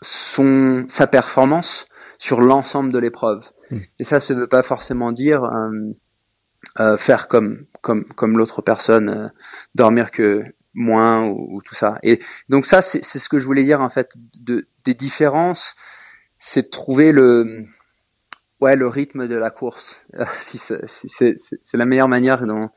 [0.00, 1.86] son sa performance
[2.18, 3.50] sur l'ensemble de l'épreuve.
[3.70, 3.78] Hmm.
[3.98, 5.42] Et ça, ça veut pas forcément dire
[6.96, 9.30] faire comme comme comme l'autre personne,
[9.74, 10.42] dormir que
[10.74, 11.98] moins ou, ou, tout ça.
[12.02, 12.18] Et
[12.48, 15.74] donc ça, c'est, c'est ce que je voulais dire en fait de des différences,
[16.40, 17.66] c'est de trouver le
[18.62, 20.04] ouais, le rythme de la course.
[20.38, 22.70] si c'est la meilleure manière dont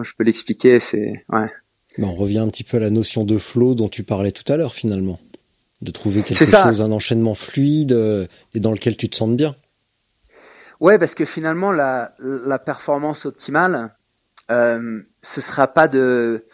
[0.00, 1.48] je peux l'expliquer, c'est ouais.
[1.98, 4.56] on revient un petit peu à la notion de flow dont tu parlais tout à
[4.56, 5.18] l'heure finalement,
[5.82, 9.54] de trouver quelque chose, un enchaînement fluide euh, et dans lequel tu te sens bien.
[10.78, 13.94] Ouais, parce que finalement la, la performance optimale,
[14.50, 16.46] euh, ce sera pas de,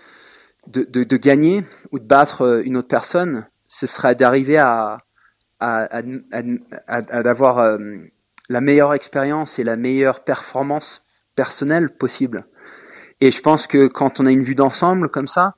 [0.68, 4.98] de, de, de gagner ou de battre euh, une autre personne, ce sera d'arriver à
[5.62, 7.78] à, à, à, à d'avoir euh,
[8.52, 11.04] la meilleure expérience et la meilleure performance
[11.34, 12.46] personnelle possible.
[13.20, 15.56] Et je pense que quand on a une vue d'ensemble comme ça,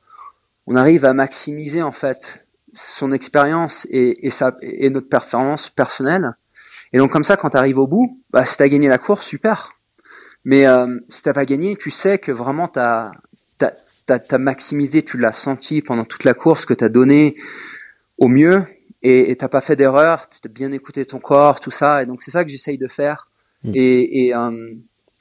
[0.66, 6.36] on arrive à maximiser en fait son expérience et, et, et notre performance personnelle.
[6.92, 8.98] Et donc comme ça, quand tu arrives au bout, bah, si tu as gagné la
[8.98, 9.72] course, super.
[10.44, 13.10] Mais euh, si t'as pas gagné, tu sais que vraiment tu as,
[14.08, 17.34] as, maximisé, tu l'as senti pendant toute la course, que tu as donné
[18.18, 18.64] au mieux
[19.04, 22.22] et t'as pas fait d'erreur, tu as bien écouté ton corps, tout ça, et donc
[22.22, 23.30] c'est ça que j'essaye de faire
[23.62, 23.72] mm.
[23.74, 24.74] et et, euh,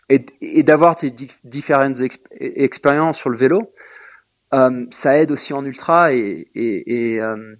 [0.09, 1.11] et, et d'avoir tes
[1.43, 1.97] différentes
[2.39, 3.73] expériences sur le vélo,
[4.53, 7.55] euh, ça aide aussi en ultra et et, et, euh,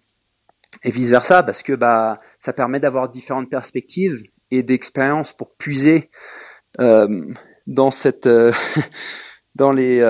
[0.84, 6.10] et vice versa parce que bah ça permet d'avoir différentes perspectives et d'expériences pour puiser
[6.80, 7.26] euh,
[7.68, 8.30] dans cette
[9.56, 10.02] dans les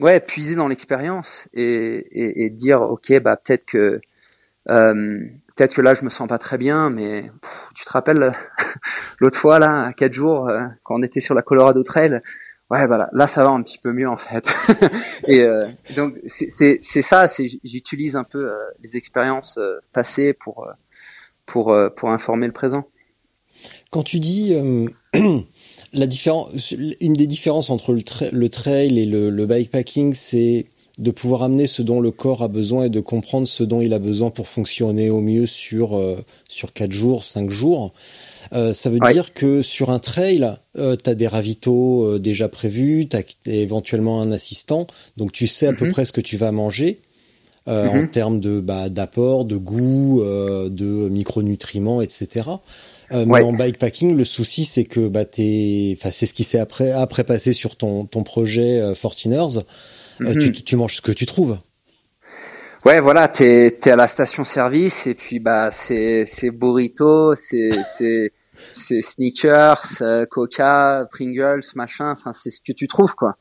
[0.00, 4.00] ouais puiser dans l'expérience et, et, et, dire ok bah peut-être que
[4.70, 5.18] euh,
[5.56, 7.30] peut-être que là je me sens pas très bien, mais
[7.74, 8.32] tu te rappelles
[9.20, 12.20] l'autre fois là, à quatre jours, euh, quand on était sur la Colorado Trail,
[12.70, 14.54] ouais voilà, là ça va un petit peu mieux en fait.
[15.26, 15.66] et euh,
[15.96, 17.26] donc c'est ça,
[17.64, 18.50] j'utilise un peu
[18.82, 19.58] les expériences
[19.92, 20.68] passées pour
[21.46, 22.88] pour pour informer le présent.
[23.90, 24.54] Quand tu dis
[25.92, 30.66] la différence, une des différences entre le, trail et le bikepacking, c'est
[30.98, 33.92] de pouvoir amener ce dont le corps a besoin et de comprendre ce dont il
[33.92, 36.16] a besoin pour fonctionner au mieux sur euh,
[36.48, 37.92] sur quatre jours, cinq jours.
[38.52, 42.48] Euh, ça veut dire que sur un trail, euh, tu as des ravitaux euh, déjà
[42.48, 45.92] prévus, tu as éventuellement un assistant, donc tu sais à peu mhm.
[45.92, 47.00] près ce que tu vas manger
[47.66, 48.08] en mhm.
[48.08, 52.48] termes de bah, d'apport, de goût, de micronutriments, etc.
[53.10, 56.92] Mais en bikepacking, le souci c'est que bah t'es, enfin c'est ce qui s'est après
[56.92, 59.60] après passé sur ton ton projet Fortiners
[60.20, 60.52] euh, tu, mhm.
[60.52, 61.58] tu, manges ce que tu trouves.
[62.84, 68.32] Ouais, voilà, t'es es à la station-service et puis bah c'est c'est burrito, c'est c'est
[68.72, 72.10] c'est sneakers, euh, Coca, Pringles, machin.
[72.12, 73.36] Enfin, c'est ce que tu trouves quoi.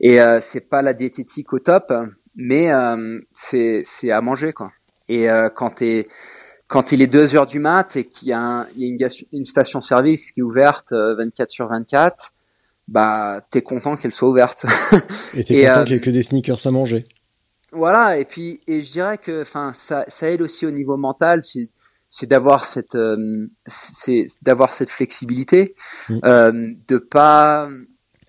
[0.00, 1.92] Et euh, c'est pas la diététique au top,
[2.34, 4.70] mais euh, c'est c'est à manger quoi.
[5.08, 6.08] Et euh, quand t'es
[6.66, 9.08] quand il est 2 heures du mat et qu'il y a, un, il y a
[9.08, 12.32] une, une station-service qui est ouverte 24 sur 24,
[12.88, 14.66] bah t'es content qu'elle soit ouverte.
[15.34, 17.06] et t'es content euh, qu'il y ait que des sneakers à manger.
[17.72, 21.42] Voilà, et puis et je dirais que enfin ça, ça aide aussi au niveau mental
[21.42, 21.70] si,
[22.08, 25.74] c'est d'avoir cette euh, c'est d'avoir cette flexibilité
[26.08, 26.18] Mm.
[26.24, 27.68] euh, de pas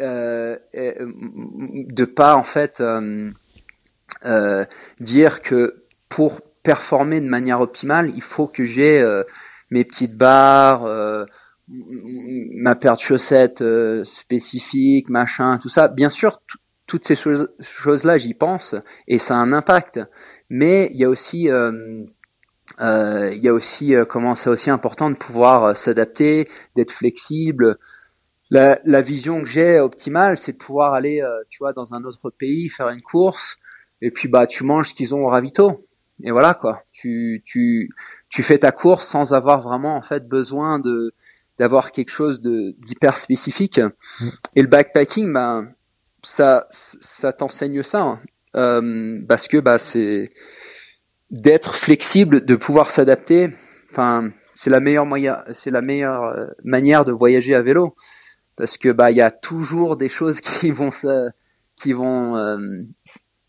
[0.01, 1.11] euh, euh,
[1.89, 3.29] de pas en fait euh,
[4.25, 4.65] euh,
[4.99, 9.23] dire que pour performer de manière optimale il faut que j'ai euh,
[9.69, 11.25] mes petites barres euh,
[11.67, 17.49] ma paire de chaussettes euh, spécifique machin tout ça bien sûr tout- toutes ces choses
[17.59, 18.75] choses là j'y pense
[19.07, 19.99] et ça a un impact
[20.49, 22.03] mais il y a aussi euh,
[22.81, 26.91] euh, il y a aussi euh, comment c'est aussi important de pouvoir euh, s'adapter, d'être
[26.91, 27.77] flexible.
[28.51, 32.03] La, la vision que j'ai optimale, c'est de pouvoir aller, euh, tu vois, dans un
[32.03, 33.57] autre pays, faire une course,
[34.01, 35.87] et puis bah tu manges ce qu'ils ont au ravito,
[36.23, 36.83] et voilà quoi.
[36.91, 37.89] Tu tu
[38.29, 41.13] tu fais ta course sans avoir vraiment en fait besoin de
[41.57, 43.79] d'avoir quelque chose de d'hyper spécifique.
[44.55, 45.71] Et le backpacking, ben
[46.23, 48.19] ça ça t'enseigne ça, hein.
[48.55, 50.31] Euh, parce que bah c'est
[51.29, 53.49] d'être flexible, de pouvoir s'adapter.
[53.91, 57.95] Enfin, c'est la meilleure moyen, c'est la meilleure euh, manière de voyager à vélo,
[58.55, 61.29] parce que bah il y a toujours des choses qui vont se,
[61.75, 62.57] qui vont, euh,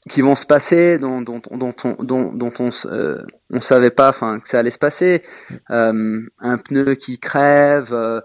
[0.09, 4.09] qui vont se passer, dont dont dont on dont, dont on euh, on savait pas,
[4.11, 5.23] enfin que ça allait se passer.
[5.71, 7.93] Euh, un pneu qui crève.
[7.93, 8.21] euh,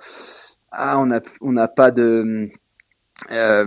[0.72, 2.48] ah, on a on n'a pas de
[3.32, 3.66] euh,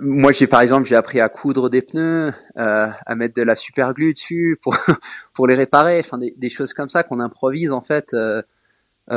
[0.00, 3.56] moi, j'ai par exemple, j'ai appris à coudre des pneus, euh, à mettre de la
[3.56, 4.76] super glue dessus pour
[5.34, 6.00] pour les réparer.
[6.00, 8.42] Enfin, des, des choses comme ça qu'on improvise en fait euh,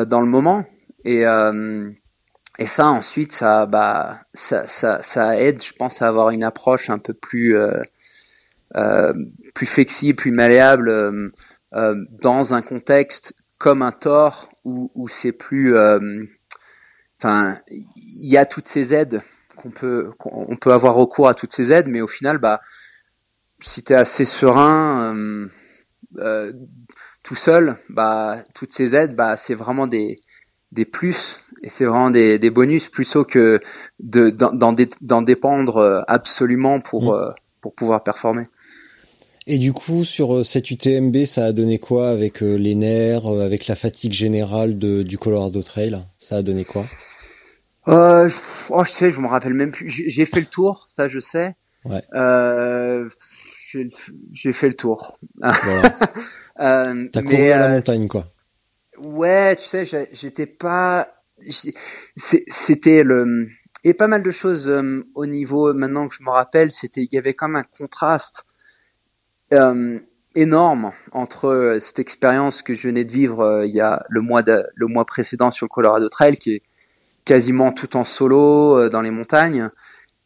[0.06, 0.66] dans le moment.
[1.06, 1.24] Et
[2.58, 6.90] et ça, ensuite, ça bah ça ça ça aide, je pense, à avoir une approche
[6.90, 7.56] un peu plus
[9.56, 11.30] plus flexible, plus malléable euh,
[11.74, 16.24] euh, dans un contexte comme un tort où où c'est plus euh,
[17.20, 19.22] enfin il y a toutes ces aides
[19.58, 22.62] qu'on peut on peut avoir recours à toutes ces aides mais au final bah
[23.60, 25.48] si tu es assez serein euh,
[26.20, 26.54] euh,
[27.24, 30.20] tout seul bah toutes ces aides bah c'est vraiment des
[30.72, 33.60] des plus et c'est vraiment des, des bonus plutôt que
[34.00, 37.16] de d'en d'en dé- d'en dépendre euh, absolument pour Mm.
[37.16, 37.32] euh,
[37.62, 38.48] pour pouvoir performer.
[39.52, 43.26] Et du coup, sur euh, cette UTMB, ça a donné quoi avec euh, les nerfs,
[43.26, 45.98] euh, avec la fatigue générale de, du Colorado Trail?
[46.20, 46.86] Ça a donné quoi?
[47.88, 48.36] Euh, je-
[48.70, 49.90] oh, je sais, je me rappelle même plus.
[49.90, 51.56] J'ai fait le tour, ça je sais.
[51.84, 52.04] Ouais.
[52.14, 53.10] Euh,
[54.32, 55.18] j'ai fait le tour.
[55.36, 55.98] Voilà.
[56.60, 58.28] Euh, T'as couru à la montagne, quoi.
[58.98, 61.08] Ouais, tu sais, j'étais pas.
[62.18, 63.48] C'était le.
[63.86, 64.70] Et pas mal de choses
[65.16, 65.74] au niveau.
[65.74, 68.44] Maintenant que je me rappelle, c'était il y avait quand même un contraste
[69.54, 70.00] euh,
[70.36, 74.22] énorme entre euh, cette expérience que je venais de vivre euh, il y a le
[74.22, 76.64] mois de, le mois précédent sur le Colorado Trail, qui est
[77.26, 79.70] quasiment tout en solo euh, dans les montagnes,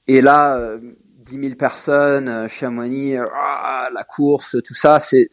[0.08, 0.58] et là.
[0.58, 0.80] euh,
[1.26, 5.30] 10 000 personnes, euh, Chamonix, euh, ah, la course, tout ça, c'est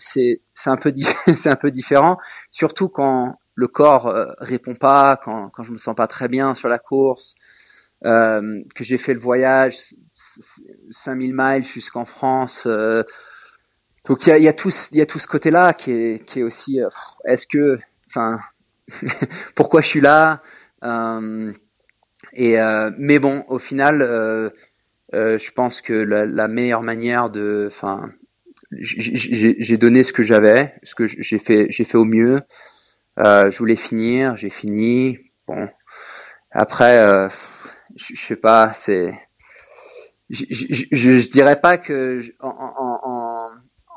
[0.67, 0.93] un peu
[1.47, 2.17] un peu différent,
[2.51, 6.55] surtout quand le corps euh, répond pas, quand quand je me sens pas très bien
[6.55, 7.35] sur la course,
[8.05, 12.67] euh, que j'ai fait le voyage c- c- 5000 miles jusqu'en France.
[14.07, 16.43] Donc il y a y a tout y a ce côté-là qui est qui est
[16.43, 16.89] aussi euh,
[17.27, 17.77] est-ce que
[18.09, 18.39] enfin
[19.55, 20.43] pourquoi je suis là
[20.85, 21.53] euh,
[22.33, 24.03] et euh, mais bon au final
[25.15, 28.13] euh, je pense que la, la meilleure manière de, enfin,
[28.71, 32.41] j'ai donné ce que j'avais, ce que j'ai fait, j'ai fait au mieux.
[33.19, 35.19] Euh, je voulais finir, j'ai fini.
[35.49, 35.69] Bon,
[36.53, 37.29] après, euh,
[37.97, 39.13] je, sais pas, c'est,
[40.31, 42.90] je, je, dirais pas que en, en,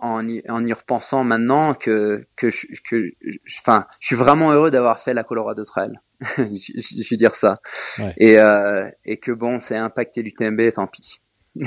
[0.04, 4.52] en, y, en y repensant maintenant que que je, que, je- enfin, je suis vraiment
[4.52, 5.92] heureux d'avoir fait la Colorado Trail.
[6.38, 7.56] je, je, je vais dire ça.
[8.00, 8.14] Ouais.
[8.18, 11.22] Et euh, et que bon, c'est impacté l'UTMB, tant pis.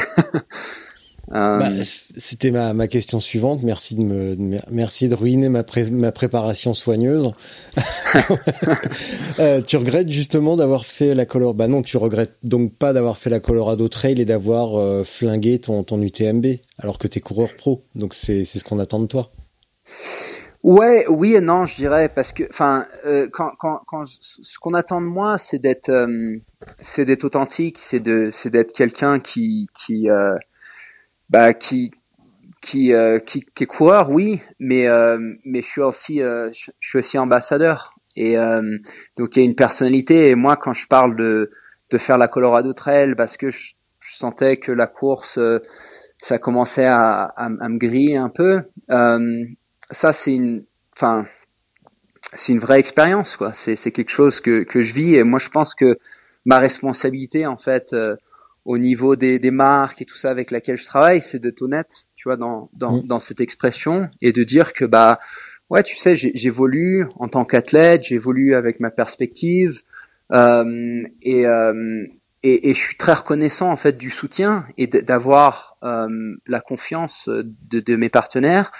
[1.32, 1.68] Euh, Bah,
[2.16, 3.62] C'était ma, ma question suivante.
[3.62, 7.30] Merci de me, de me- merci de ruiner ma, pré- ma préparation soigneuse.
[9.38, 11.54] Euh, tu regrettes justement d'avoir fait la Color.
[11.54, 15.58] Bah non, tu regrettes donc pas d'avoir fait la Colorado Trail et d'avoir euh, flingué
[15.58, 16.46] ton, ton UTMB
[16.78, 17.82] alors que t'es coureur pro.
[17.94, 19.30] Donc c'est c'est ce qu'on attend de toi.
[20.62, 24.58] Ouais, oui et non, je dirais parce que, enfin, euh, quand, quand, quand je- ce
[24.58, 26.38] qu'on attend de moi, c'est d'être, euh,
[26.80, 30.34] c'est d'être authentique, c'est de, c'est d'être quelqu'un qui, qui, euh,
[31.30, 31.90] bah, qui,
[32.60, 36.70] qui, euh, qui, qui est coureur, oui, mais, euh, mais je suis aussi, euh, je,
[36.80, 37.94] suis aussi ambassadeur.
[38.16, 38.78] Et euh,
[39.16, 40.30] donc il y a une personnalité.
[40.30, 41.50] Et moi quand je parle de,
[41.90, 45.60] de faire la Colorado Trail parce que je, je sentais que la course, euh,
[46.18, 48.62] ça commençait à, à, à me griller un peu.
[48.90, 49.44] Euh,
[49.90, 50.64] ça c'est une
[50.96, 51.26] enfin
[52.34, 53.52] c'est une vraie expérience quoi.
[53.52, 55.16] C'est c'est quelque chose que que je vis.
[55.16, 55.98] Et moi je pense que
[56.46, 57.94] ma responsabilité en fait
[58.66, 61.92] au niveau des des marques et tout ça avec laquelle je travaille c'est d'être honnête
[62.16, 63.06] tu vois dans dans Mm.
[63.06, 65.18] dans cette expression et de dire que bah
[65.70, 69.82] ouais, tu sais, j'évolue en tant qu'athlète, j'évolue avec ma perspective,
[70.32, 72.04] euh, et, euh,
[72.42, 77.28] et, et, je suis très reconnaissant en fait du soutien et d'avoir euh, la confiance
[77.28, 78.72] de, de mes partenaires.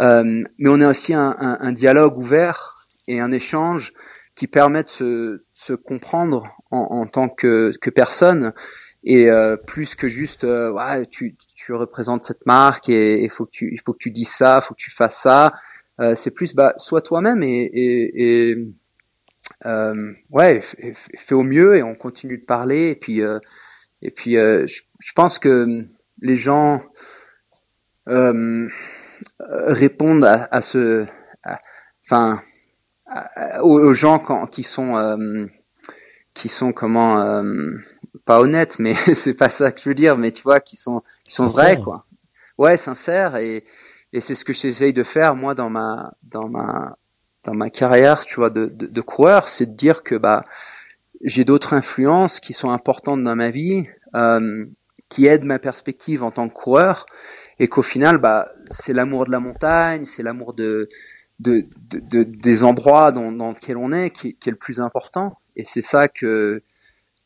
[0.00, 3.92] Euh, mais on a aussi un, un, un, dialogue ouvert et un échange
[4.34, 8.54] qui permet de se, se comprendre en, en, tant que, que personne
[9.04, 13.50] et euh, plus que juste ouais, tu, tu représentes cette marque et il faut que
[13.50, 15.52] tu il faut que tu dises ça, faut que tu fasses ça.
[16.14, 18.56] c'est plus bah sois toi-même et, et, et
[19.66, 22.90] euh, ouais, fais au mieux et on continue de parler.
[22.90, 23.38] Et puis, euh,
[24.02, 25.84] et puis, euh, je, je, pense que
[26.20, 26.82] les gens
[28.08, 28.68] euh,
[29.38, 31.06] répondent à, à ce,
[32.04, 32.40] enfin,
[33.62, 35.46] aux, gens quand, qui sont, euh,
[36.34, 37.72] qui sont comment, euh,
[38.24, 41.02] pas honnêtes, mais c'est pas ça que je veux dire, mais tu vois, qui sont,
[41.24, 42.06] qui sont vrais, quoi.
[42.58, 43.64] Ouais, sincères et
[44.12, 46.96] et c'est ce que j'essaye de faire moi dans ma dans ma
[47.44, 50.44] dans ma carrière, tu vois, de, de, de coureur, c'est de dire que bah
[51.22, 54.66] j'ai d'autres influences qui sont importantes dans ma vie, euh,
[55.08, 57.06] qui aident ma perspective en tant que coureur,
[57.58, 60.88] et qu'au final, bah c'est l'amour de la montagne, c'est l'amour de,
[61.40, 65.38] de, de, des endroits dans, dans lesquels on est qui, qui est le plus important,
[65.56, 66.62] et c'est ça que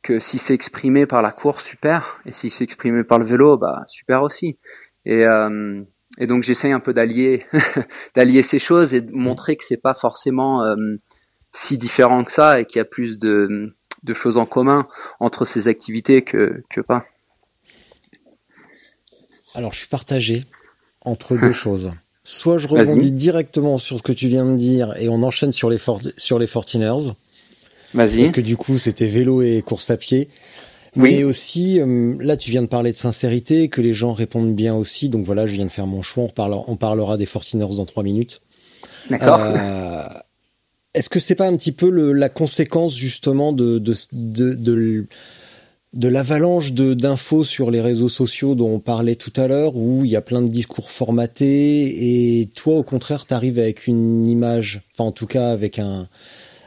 [0.07, 3.59] que si c'est exprimé par la course, super, et si c'est exprimé par le vélo,
[3.59, 4.59] bah super aussi.
[5.05, 5.83] Et euh,
[6.19, 7.45] et donc j'essaye un peu d'allier
[8.15, 10.77] d'allier ces choses et de montrer que c'est pas forcément euh,
[11.53, 13.75] si différent que ça et qu'il y a plus de,
[14.05, 14.87] de choses en commun
[15.19, 17.05] entre ces activités que, que pas.
[19.55, 20.45] Alors je suis partagé
[21.01, 21.91] entre deux choses.
[22.23, 25.69] Soit je rebondis directement sur ce que tu viens de dire et on enchaîne sur
[25.69, 25.81] les
[26.17, 27.13] sur les Fortiners.
[27.95, 28.21] Vas-y.
[28.21, 30.29] Parce que du coup c'était vélo et course à pied.
[30.97, 31.17] Oui.
[31.17, 34.75] Mais aussi, euh, là, tu viens de parler de sincérité, que les gens répondent bien
[34.75, 35.11] aussi.
[35.11, 36.25] Donc voilà, je viens de faire mon choix.
[36.25, 38.41] On, parlera, on parlera des Fortiners dans trois minutes.
[39.11, 39.39] D'accord.
[39.41, 40.05] Euh,
[40.95, 45.07] est-ce que c'est pas un petit peu le, la conséquence justement de de de, de,
[45.93, 50.05] de l'avalanche de d'infos sur les réseaux sociaux dont on parlait tout à l'heure, où
[50.05, 54.27] il y a plein de discours formatés, et toi, au contraire, tu arrives avec une
[54.27, 56.09] image, enfin en tout cas avec un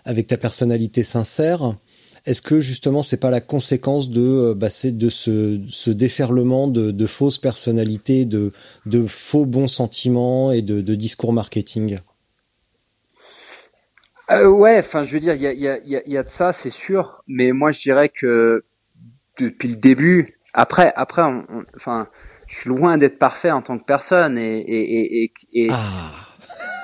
[0.06, 1.76] avec ta personnalité sincère.
[2.26, 6.92] Est-ce que justement c'est pas la conséquence de euh, bah, de ce, ce déferlement de,
[6.92, 8.52] de, fausses personnalités, de,
[8.86, 12.00] de faux bons sentiments et de, de discours marketing?
[14.32, 16.52] Euh, Ouais, enfin je veux dire il y a, y, a, y a de ça
[16.52, 18.64] c'est sûr, mais moi je dirais que
[19.40, 21.24] depuis le début, après après
[21.76, 22.08] enfin
[22.48, 26.12] je suis loin d'être parfait en tant que personne et et, et, et, ah.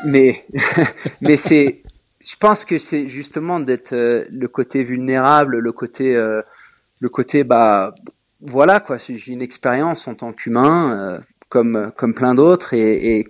[0.06, 0.44] mais
[1.22, 1.84] mais c'est
[2.28, 6.42] je pense que c'est justement d'être euh, le côté vulnérable, le côté, euh,
[7.00, 7.94] le côté, bah,
[8.42, 8.98] voilà quoi.
[8.98, 11.20] J'ai une expérience en tant qu'humain, euh,
[11.50, 13.28] comme comme plein d'autres, et et,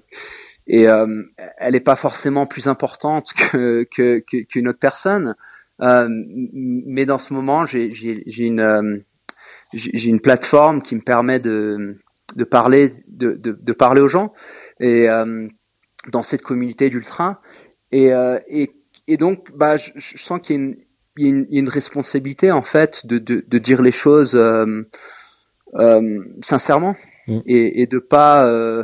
[0.67, 5.35] et elle n'est pas forcément plus importante que qu'une que, autre personne.
[5.80, 9.03] mais dans ce moment, j'ai j'ai une
[9.73, 11.95] j'ai une plateforme qui me permet de
[12.35, 14.34] de parler de de, de parler aux gens
[14.80, 15.07] et
[16.11, 17.41] dans cette communauté d'ultra
[17.91, 18.11] et,
[18.47, 18.72] et
[19.07, 20.76] et donc, bah, je, je sens qu'il y a une,
[21.18, 24.84] il y a une, une, responsabilité en fait de, de, de dire les choses euh,
[25.76, 26.95] euh, sincèrement.
[27.27, 27.40] Mm.
[27.45, 28.84] et, et de pas euh,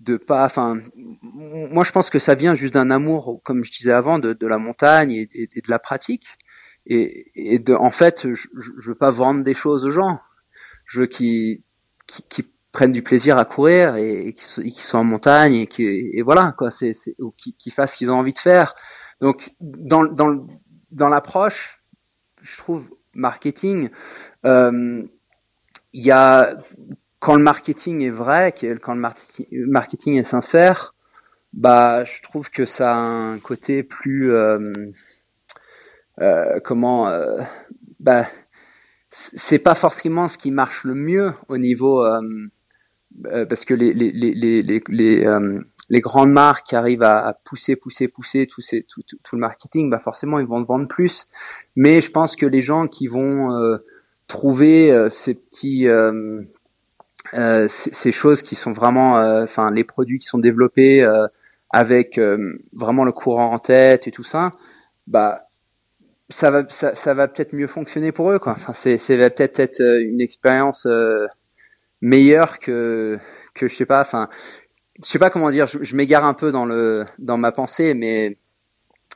[0.00, 0.78] de pas enfin
[1.22, 4.46] moi je pense que ça vient juste d'un amour comme je disais avant de, de
[4.46, 6.26] la montagne et, et, de la pratique.
[6.86, 10.18] Et, et de en fait je, je veux pas vendre des choses aux gens.
[10.86, 11.62] Je veux qu'ils
[12.06, 16.70] qui prennent du plaisir à courir et, qu'ils soient en montagne et et voilà quoi.
[16.70, 18.74] C'est ou qui fassent ce qu'ils ont envie de faire
[19.20, 20.46] donc dans dans
[20.90, 21.82] dans l'approche,
[22.40, 23.90] je trouve marketing,
[24.46, 25.02] euh,
[25.92, 26.56] il y a
[27.18, 30.94] quand le marketing est vrai, quand le marketing est sincère,
[31.52, 34.90] bah je trouve que ça a un côté plus euh,
[36.20, 37.38] euh, comment euh,
[38.00, 38.26] bah
[39.10, 42.20] c'est pas forcément ce qui marche le mieux au niveau euh,
[43.46, 45.26] parce que les les les les les,
[45.88, 49.90] les grandes marques qui arrivent à, pousser, pousser, pousser tout, ces, tout, tout, le marketing,
[49.90, 51.26] bah forcément ils vont vendre plus.
[51.76, 53.78] Mais je pense que les gens qui vont euh,
[54.26, 56.42] trouver euh, ces petits, euh,
[57.68, 61.06] ces, choses qui sont vraiment, enfin les produits qui sont développés
[61.70, 62.20] avec
[62.72, 64.52] vraiment le courant en tête et tout ça,
[65.06, 65.44] bah
[66.30, 68.52] ça va, ça, ça va peut-être mieux fonctionner pour eux quoi.
[68.52, 70.86] Enfin c'est, c'est va peut-être être une expérience
[72.00, 73.18] meilleure que
[73.54, 74.00] que je sais pas.
[74.00, 74.28] Enfin
[75.02, 78.36] je sais pas comment dire, je, m'égare un peu dans le dans ma pensée, mais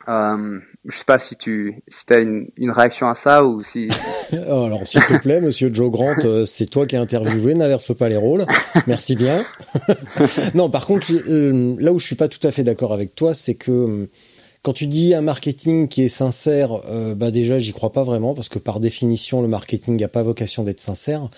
[0.09, 3.89] Euh, je sais pas si tu si as une, une réaction à ça ou si.
[4.33, 8.09] Alors s'il te plaît, Monsieur Joe Grant, euh, c'est toi qui as interviewé, n'inverse pas
[8.09, 8.45] les rôles.
[8.89, 9.45] Merci bien.
[10.55, 13.33] non, par contre, euh, là où je suis pas tout à fait d'accord avec toi,
[13.33, 14.11] c'est que euh,
[14.63, 16.71] quand tu dis un marketing qui est sincère,
[17.17, 20.63] bah déjà j'y crois pas vraiment parce que par définition le marketing n'a pas vocation
[20.63, 21.29] d'être sincère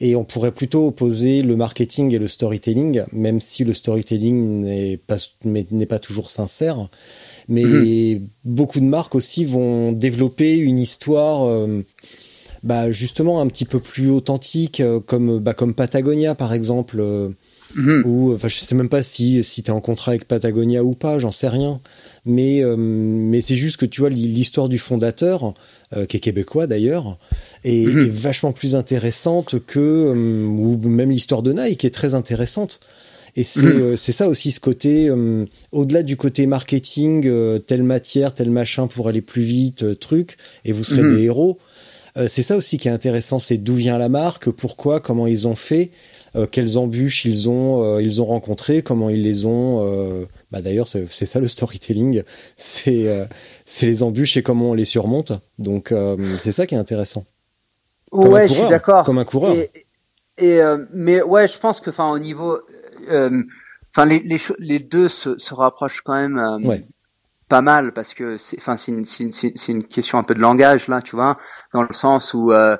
[0.00, 4.96] et on pourrait plutôt opposer le marketing et le storytelling, même si le storytelling n'est
[4.96, 6.88] pas n'est pas toujours sincère
[7.48, 8.26] mais mhm.
[8.44, 11.84] beaucoup de marques aussi vont développer une histoire euh,
[12.62, 17.30] bah, justement un petit peu plus authentique euh, comme bah, comme Patagonia par exemple euh,
[17.74, 18.02] mhm.
[18.06, 20.94] ou enfin je sais même pas si si tu es en contrat avec Patagonia ou
[20.94, 21.80] pas, j'en sais rien.
[22.24, 25.54] Mais mais c'est juste que tu vois l'histoire du fondateur
[26.08, 27.18] qui est québécois d'ailleurs
[27.64, 28.06] est, mhm.
[28.06, 32.78] est, vachement plus intéressante que ou même l'histoire de Nike qui est très intéressante.
[33.34, 37.82] Et c'est euh, c'est ça aussi ce côté, euh, au-delà du côté marketing, euh, telle
[37.82, 41.16] matière, tel machin pour aller plus vite, truc, et vous serez mhm.
[41.16, 41.58] des héros.
[42.26, 45.54] c'est ça aussi qui est intéressant, c'est d'où vient la marque, pourquoi, comment ils ont
[45.54, 45.90] fait,
[46.50, 50.26] quelles embûches ils ont ils ont rencontrées, comment ils les ont.
[50.50, 52.22] bah d'ailleurs c'est ça le storytelling,
[52.56, 53.28] c'est
[53.64, 55.32] c'est les embûches et comment on les surmonte.
[55.58, 55.92] Donc
[56.38, 57.24] c'est ça qui est intéressant.
[58.12, 59.04] ouais, je suis d'accord.
[59.04, 59.54] Comme un coureur.
[59.54, 59.70] Et,
[60.38, 60.60] et
[60.92, 62.58] mais ouais, je pense que enfin au niveau
[63.10, 63.42] euh,
[63.90, 66.76] enfin les, les, les, deux se, se rapprochent quand même euh,
[67.48, 70.88] pas mal parce que c'est enfin c'est une, une, une, question un peu de langage
[70.88, 71.38] là tu vois
[71.74, 72.76] dans le sens où euh,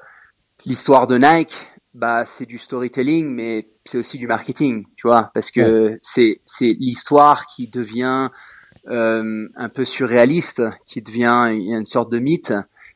[0.64, 1.54] l'histoire de Nike
[1.94, 6.74] bah c'est du storytelling mais c'est aussi du marketing tu vois parce que c'est c'est
[6.78, 8.30] l'histoire qui devient
[8.88, 12.54] euh, un peu surréaliste qui devient une sorte de mythe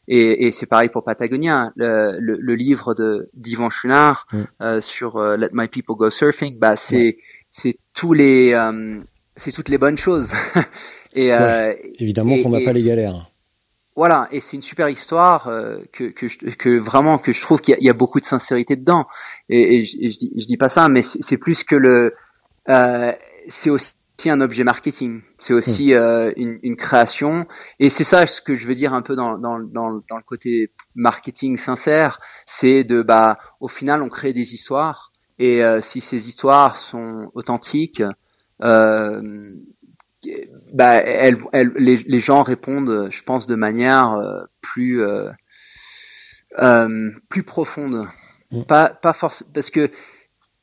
[0.08, 1.72] et, et c'est pareil pour Patagonia.
[1.76, 4.26] Le, le, le livre de d'Yvan Chouinard
[4.60, 7.18] euh, sur euh, Let My People Go Surfing, bah c'est
[7.50, 9.00] c'est tous les euh,
[9.34, 10.32] c'est toutes les bonnes choses.
[11.14, 13.28] et euh, évidemment qu'on n'a pas les galères.
[13.96, 15.50] Voilà, et c'est une super histoire
[15.90, 18.76] que que, je, que vraiment que je trouve qu'il y, y, a beaucoup de sincérité
[18.76, 19.06] dedans.
[19.48, 22.12] Et, et, je, je, dis, je dis pas ça, mais c'est plus que le
[23.48, 25.22] c'est aussi un objet marketing.
[25.38, 25.98] C'est aussi hmm.
[25.98, 27.46] euh, une, une, création.
[27.78, 30.22] Et c'est ça ce que je veux dire un peu dans, dans, dans, dans le
[30.22, 32.18] côté marketing sincère.
[32.46, 35.12] C'est de, bah, au final, on crée des histoires.
[35.38, 38.02] Et euh, si ces histoires sont authentiques,
[38.62, 39.52] euh,
[40.72, 45.30] bah, elles, elles, les, les, gens répondent, je pense, de manière euh, plus, euh,
[47.28, 48.06] plus profonde.
[48.50, 48.62] Hmm.
[48.62, 49.90] Pas, pas forcément, parce que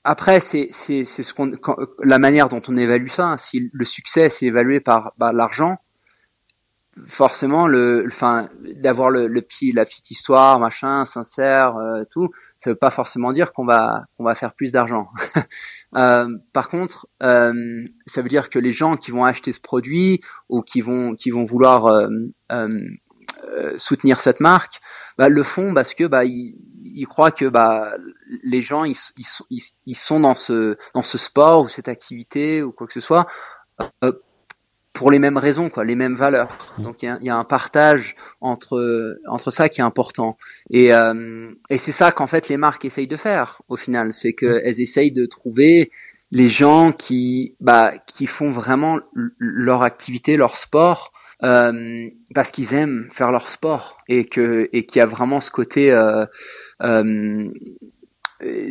[0.03, 1.51] après, c'est c'est c'est ce qu'on
[2.03, 3.27] la manière dont on évalue ça.
[3.27, 3.37] Hein.
[3.37, 5.77] Si le succès c'est évalué par, par l'argent,
[7.07, 8.49] forcément le enfin
[8.81, 13.31] d'avoir le, le, petit la petite histoire machin sincère euh, tout ça veut pas forcément
[13.31, 15.09] dire qu'on va qu'on va faire plus d'argent.
[15.95, 20.21] Euh, par contre euh, ça veut dire que les gens qui vont acheter ce produit
[20.49, 22.07] ou qui vont qui vont vouloir euh,
[23.55, 24.79] euh, soutenir cette marque
[25.17, 27.93] bah, le font parce que bah ils, ils croient que bah
[28.43, 28.95] les gens ils,
[29.49, 32.99] ils, ils, sont dans ce dans ce sport ou cette activité ou quoi que ce
[32.99, 33.27] soit.
[34.03, 34.13] Euh,
[34.93, 36.57] pour les mêmes raisons quoi les mêmes valeurs.
[36.77, 40.37] Donc il y a, y a, un partage entre entre ça qui est important.
[40.69, 44.13] Et euh, et c'est ça qu'en fait les marques essayent de faire au final.
[44.13, 45.91] C'est que elles essayent de trouver
[46.31, 48.99] les gens qui bah qui font vraiment
[49.37, 51.11] leur activité leur sport
[51.43, 53.97] euh, parce qu'ils aiment faire leur sport.
[54.07, 56.25] Et que et qu'il y a vraiment ce côté euh,
[56.83, 57.49] euh,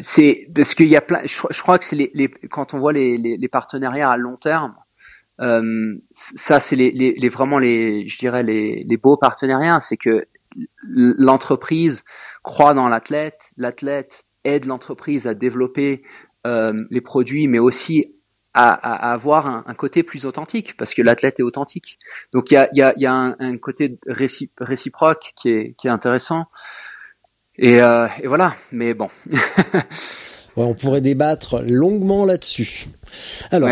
[0.03, 1.21] c'est parce qu'il y a plein.
[1.25, 4.37] Je, crois que c'est les, les, quand on voit les, les, les partenariats à long
[4.37, 4.75] terme,
[5.41, 10.27] euh, ça c'est les, les, vraiment les, je dirais les, les beaux partenariats, c'est que
[10.85, 12.05] l'entreprise
[12.43, 16.03] croit dans l'athlète, l'athlète aide l'entreprise à développer
[16.47, 18.15] euh, les produits, mais aussi
[18.55, 21.99] à, à, avoir un, un, côté plus authentique, parce que l'athlète est authentique.
[22.33, 25.87] Donc il y a, y a, y a un, un, côté réciproque qui est, qui
[25.87, 26.47] est intéressant.
[27.57, 29.09] Et, euh, et voilà, mais bon.
[30.57, 32.87] on pourrait débattre longuement là-dessus.
[33.51, 33.71] Alors,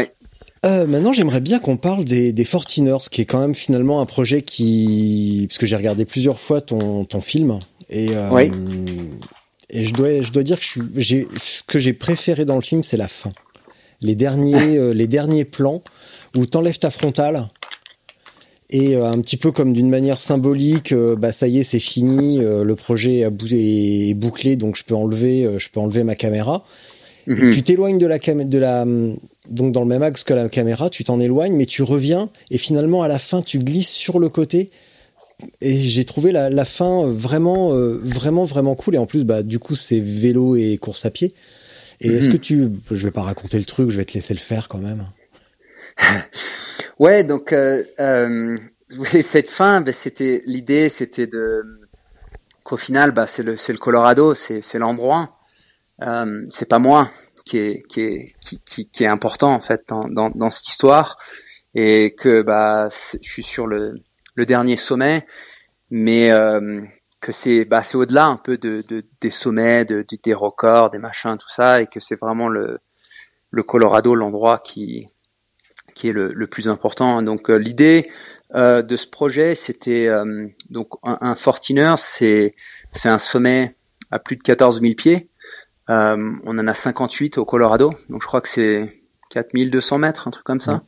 [0.64, 4.06] euh, maintenant j'aimerais bien qu'on parle des, des Fortiners, qui est quand même finalement un
[4.06, 5.46] projet qui...
[5.48, 7.58] Parce que j'ai regardé plusieurs fois ton, ton film,
[7.88, 8.50] et, euh, oui.
[9.70, 12.62] et je, dois, je dois dire que je suis, ce que j'ai préféré dans le
[12.62, 13.30] film, c'est la fin.
[14.00, 15.82] Les derniers, euh, les derniers plans
[16.36, 17.48] où t'enlèves ta frontale
[18.72, 21.80] et euh, un petit peu comme d'une manière symbolique, euh, bah ça y est, c'est
[21.80, 26.64] fini, euh, le projet est bouclé, donc je peux enlever, je peux enlever ma caméra.
[27.26, 27.52] Mhm.
[27.52, 28.86] tu t'éloignes de la de la
[29.50, 32.58] donc dans le même axe que la caméra, tu t'en éloignes, mais tu reviens et
[32.58, 34.70] finalement à la fin tu glisses sur le côté.
[35.62, 39.58] Et j'ai trouvé la, la, fin vraiment vraiment vraiment cool et en plus bah du
[39.58, 41.34] coup c'est vélo et course à pied.
[42.02, 42.32] Et est-ce mhm.
[42.32, 44.78] que tu, je vais pas raconter le truc, je vais te laisser le faire quand
[44.78, 45.06] même.
[47.00, 48.58] Ouais, donc euh, euh,
[49.04, 51.64] cette fin, ben, c'était l'idée, c'était de
[52.62, 55.34] qu'au final, bah, c'est le le Colorado, c'est c'est l'endroit.
[56.02, 57.10] Euh, c'est pas moi
[57.50, 61.16] qui est qui est qui, qui, est important en fait dans, dans, dans cette histoire
[61.74, 63.94] et que bah je suis sur le
[64.36, 65.26] le dernier sommet,
[65.90, 66.80] mais euh,
[67.20, 70.98] que c'est bah c'est au-delà un peu de, de des sommets, de, des records, des
[70.98, 72.78] machins, tout ça, et que c'est vraiment le
[73.50, 75.08] le Colorado l'endroit qui
[75.94, 77.20] qui est le, le plus important.
[77.22, 78.08] Donc euh, l'idée
[78.54, 82.54] euh, de ce projet, c'était euh, donc un, un Fortiner, c'est
[82.92, 83.74] c'est un sommet
[84.12, 85.29] à plus de 14 000 pieds.
[85.90, 88.92] Euh, on en a 58 au Colorado, donc je crois que c'est
[89.30, 90.82] 4200 mètres, un truc comme ça,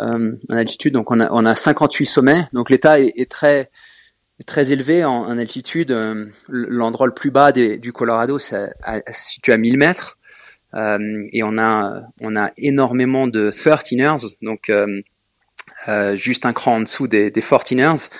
[0.00, 0.92] euh, en altitude.
[0.92, 2.46] Donc on a on a 58 sommets.
[2.52, 3.68] Donc l'état est, est, très
[4.46, 5.90] très élevé en, en altitude.
[5.90, 8.70] Euh, l'endroit le plus bas des, du Colorado, c'est
[9.10, 10.18] situé à 1000 mètres.
[10.74, 15.02] Euh, et on a on a énormément de 13ers, donc euh,
[15.88, 18.10] euh, juste un cran en dessous des, des 14ers.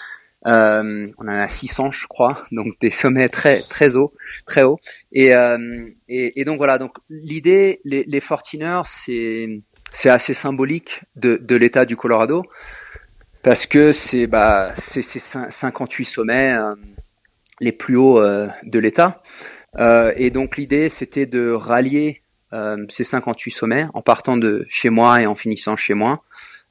[0.46, 4.12] Euh, on en a 600, je crois, donc des sommets très très hauts,
[4.46, 4.80] très hauts.
[5.12, 9.62] Et, euh, et, et, donc voilà, donc l'idée, les, les 14ers, c'est
[9.92, 12.44] c'est assez symbolique de, de l'état du Colorado
[13.42, 16.74] parce que c'est bah c'est 58 sommets euh,
[17.60, 19.22] les plus hauts euh, de l'État.
[19.78, 22.22] Euh, et donc l'idée c'était de rallier
[22.90, 26.22] ces 58 sommets en partant de chez moi et en finissant chez moi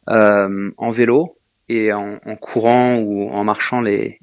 [0.05, 1.35] en vélo
[1.71, 4.19] et en, courant ou en marchant les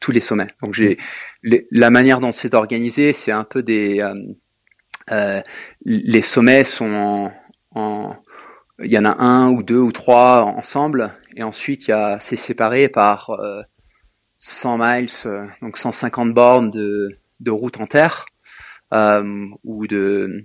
[0.00, 0.48] tous les sommets.
[0.62, 0.96] Donc j'ai
[1.70, 4.02] la manière dont c'est organisé, c'est un peu des
[5.84, 7.30] les sommets sont
[7.74, 8.16] en,
[8.80, 12.18] il y en a un ou deux ou trois ensemble, et ensuite il y a
[12.20, 13.62] c'est séparé par euh,
[14.36, 17.10] 100 miles, euh, donc 150 bornes de,
[17.40, 18.26] de route en terre
[18.94, 20.44] euh, ou de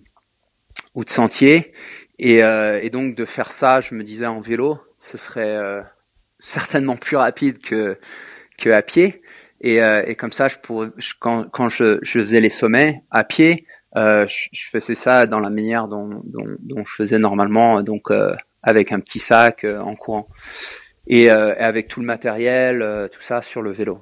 [0.96, 1.74] ou de sentiers,
[2.20, 5.82] et, euh, et, donc de faire ça, je me disais en vélo, ce serait euh,
[6.44, 7.98] certainement plus rapide que
[8.58, 9.22] que à pied.
[9.62, 10.90] Et, euh, et, comme ça, je pourrais,
[11.20, 13.64] quand, quand je, je, faisais les sommets à pied,
[13.96, 18.12] euh, je, je, faisais ça dans la manière dont, dont, dont je faisais normalement, donc
[18.12, 20.26] euh, avec un petit sac euh, en courant
[21.08, 24.00] et, euh, et, avec tout le matériel, euh, tout ça sur le vélo.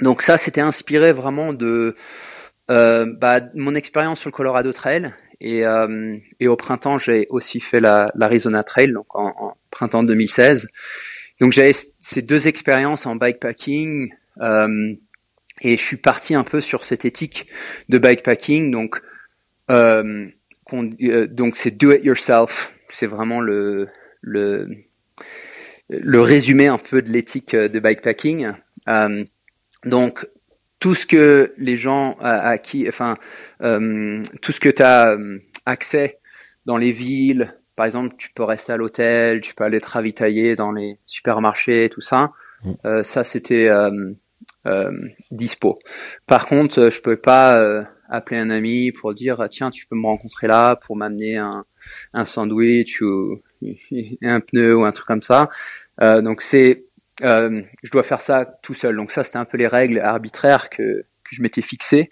[0.00, 1.94] donc ça, c'était inspiré vraiment de
[2.68, 5.12] bah, mon expérience sur le Colorado Trail.
[5.44, 5.64] Et,
[6.38, 10.68] et au printemps, j'ai aussi fait l'Arizona Trail, donc en, en printemps 2016.
[11.42, 14.94] Donc j'avais ces deux expériences en bikepacking euh,
[15.60, 17.48] et je suis parti un peu sur cette éthique
[17.88, 18.70] de bikepacking.
[18.70, 19.02] Donc
[19.70, 20.28] euh,
[20.72, 22.78] euh, donc c'est do it yourself.
[22.88, 23.88] C'est vraiment le
[24.20, 24.68] le
[25.88, 28.48] le résumé un peu de l'éthique de bikepacking.
[28.88, 29.24] Euh,
[29.84, 30.24] donc
[30.82, 33.14] tout ce que les gens à, à qui, enfin
[33.62, 35.16] euh, tout ce que tu as
[35.64, 36.18] accès
[36.66, 40.56] dans les villes, par exemple, tu peux rester à l'hôtel, tu peux aller te ravitailler
[40.56, 42.32] dans les supermarchés, tout ça.
[42.64, 42.72] Mm.
[42.84, 44.12] Euh, ça, c'était euh,
[44.66, 44.90] euh,
[45.30, 45.78] dispo.
[46.26, 49.94] Par contre, euh, je peux pas euh, appeler un ami pour dire tiens, tu peux
[49.96, 51.64] me rencontrer là pour m'amener un,
[52.12, 53.40] un sandwich ou
[54.22, 55.48] un pneu ou un truc comme ça.
[56.00, 56.86] donc c'est,
[57.22, 58.96] je dois faire ça tout seul.
[58.96, 62.10] Donc ça, c'était un peu les règles arbitraires que, que je m'étais fixées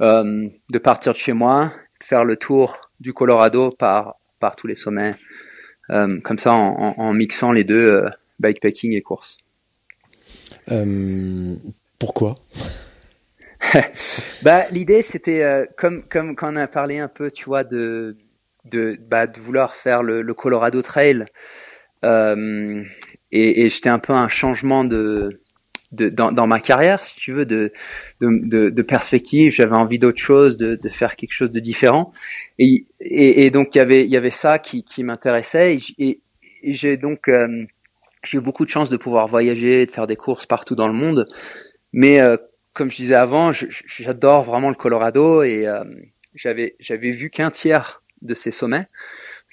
[0.00, 5.14] de partir de chez moi, faire le tour du Colorado par par tous les sommets,
[5.90, 8.08] euh, comme ça en, en, mixant les deux, euh,
[8.38, 9.38] bikepacking et course.
[10.70, 11.54] Euh,
[11.98, 12.34] pourquoi?
[14.42, 18.16] Bah l'idée c'était euh, comme comme quand on a parlé un peu tu vois de
[18.64, 21.24] de bah, de vouloir faire le, le Colorado Trail
[22.04, 22.84] euh,
[23.36, 25.42] et, et j'étais un peu un changement de
[25.92, 27.72] de, dans, dans, ma carrière, si tu veux, de,
[28.20, 29.52] de, de, perspective.
[29.52, 32.10] J'avais envie d'autre chose, de, de, faire quelque chose de différent.
[32.58, 35.78] Et, et, et, donc il y avait, il y avait ça qui, qui m'intéressait.
[35.98, 36.20] Et
[36.64, 37.64] j'ai donc euh,
[38.24, 40.94] j'ai eu beaucoup de chance de pouvoir voyager, de faire des courses partout dans le
[40.94, 41.28] monde.
[41.92, 42.36] Mais euh,
[42.72, 45.84] comme je disais avant, j'adore vraiment le Colorado et euh,
[46.34, 48.86] j'avais j'avais vu qu'un tiers de ces sommets.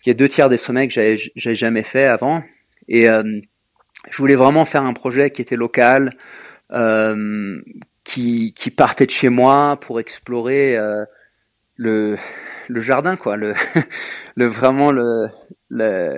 [0.05, 2.41] Il y a deux tiers des sommets que j'avais jamais fait avant.
[2.89, 3.23] Et euh,
[4.09, 6.15] je voulais vraiment faire un projet qui était local,
[6.71, 7.61] euh,
[8.03, 11.05] qui, qui partait de chez moi pour explorer euh,
[11.75, 12.17] le,
[12.67, 13.53] le jardin, quoi, le,
[14.35, 15.27] le vraiment le,
[15.69, 16.17] le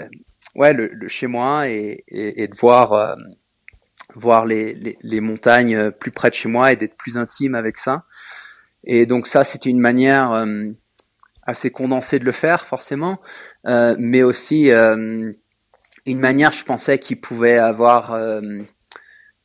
[0.56, 3.16] ouais, le, le chez moi et, et, et de voir euh,
[4.14, 7.78] voir les, les, les, montagnes plus près de chez moi et d'être plus intime avec
[7.78, 8.06] ça.
[8.86, 10.68] Et donc ça, c'était une manière euh,
[11.44, 13.20] assez condensée de le faire, forcément,
[13.68, 15.32] euh, mais aussi euh,
[16.06, 18.42] une manière, je pensais, qui pouvait avoir euh,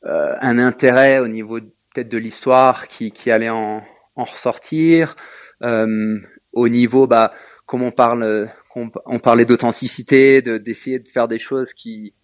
[0.05, 3.83] euh, un intérêt au niveau peut-être de l'histoire qui, qui allait en,
[4.17, 5.17] en ressortir,
[5.63, 6.19] euh,
[6.53, 7.33] au niveau, bah,
[7.67, 12.15] comme on parle, on, parlait d'authenticité, de d'essayer de faire des choses qui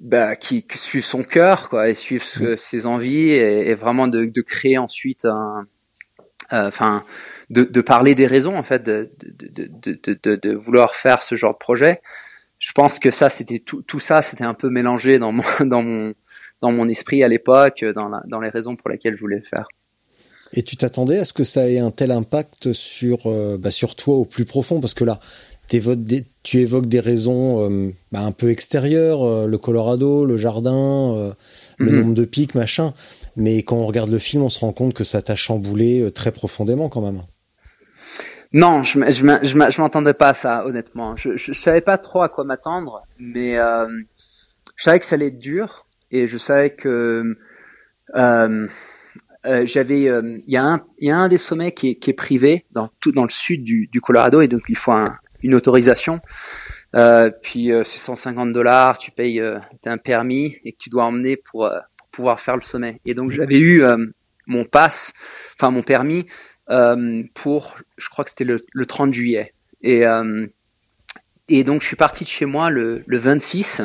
[0.00, 4.26] bah, qui, qui suivent son cœur, quoi, et suivent ses envies, et, et vraiment de,
[4.26, 5.66] de, créer ensuite un,
[6.50, 7.02] enfin,
[7.50, 11.58] de, de, parler des raisons en fait, de, de, de, vouloir faire ce genre de
[11.58, 12.00] projet.
[12.58, 15.82] Je pense que ça, c'était tout, tout ça, c'était un peu mélangé dans mon, dans
[15.82, 16.14] mon,
[16.60, 19.42] dans mon esprit à l'époque, dans, la, dans les raisons pour lesquelles je voulais le
[19.42, 19.66] faire.
[20.52, 23.96] Et tu t'attendais à ce que ça ait un tel impact sur, euh, bah, sur
[23.96, 24.80] toi au plus profond?
[24.80, 25.20] Parce que là,
[25.68, 31.34] tu évoques des raisons euh, bah, un peu extérieures, euh, le Colorado, le jardin,
[31.78, 32.00] le mhm.
[32.00, 32.94] nombre de pics, machin.
[33.34, 36.32] Mais quand on regarde le film, on se rend compte que ça t'a chamboulé très
[36.32, 37.22] profondément quand même.
[38.56, 41.14] Non, je je m'entendais pas à ça, honnêtement.
[41.16, 43.58] Je, je, savais pas trop à quoi m'attendre, mais
[44.76, 47.36] je savais que ça allait être dur et je savais que
[48.14, 48.68] euh,
[49.44, 51.94] euh, j'avais, euh, il y a un, il y a un des sommets qui est,
[51.96, 54.92] qui est privé dans tout dans le sud du, du Colorado et donc il faut
[54.92, 56.20] un, une autorisation.
[56.94, 60.88] Euh, puis euh, c'est 150 dollars, tu payes, euh, as un permis et que tu
[60.88, 63.00] dois emmener pour, pour pouvoir faire le sommet.
[63.04, 63.84] Et donc j'avais eu
[64.46, 65.12] mon pass,
[65.54, 66.26] enfin mon permis
[67.34, 69.52] pour, je crois que c'était le, le 30 juillet.
[69.82, 70.04] Et
[71.48, 73.82] et donc je suis parti de chez moi le, le 26,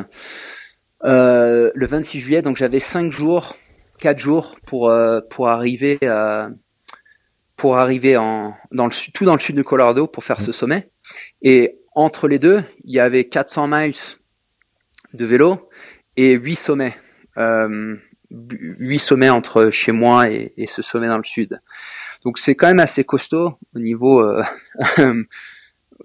[1.03, 2.41] le 26 juillet.
[2.41, 3.55] Donc j'avais cinq jours
[4.01, 6.49] quatre jours pour euh, pour arriver à,
[7.55, 10.89] pour arriver en dans le tout dans le sud du Colorado pour faire ce sommet.
[11.41, 13.93] Et entre les deux, il y avait 400 miles
[15.13, 15.69] de vélo
[16.17, 16.95] et 8 sommets.
[17.37, 17.95] Euh,
[18.31, 21.61] 8 sommets entre chez moi et, et, ce sommet dans le sud.
[22.23, 24.43] Donc c'est quand même assez costaud au niveau euh,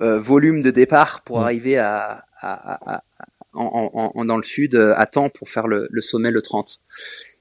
[0.01, 3.03] euh volume de départ pour arriver à, à, à
[3.55, 6.81] en, en, dans le sud à temps pour faire le, le sommet le 30.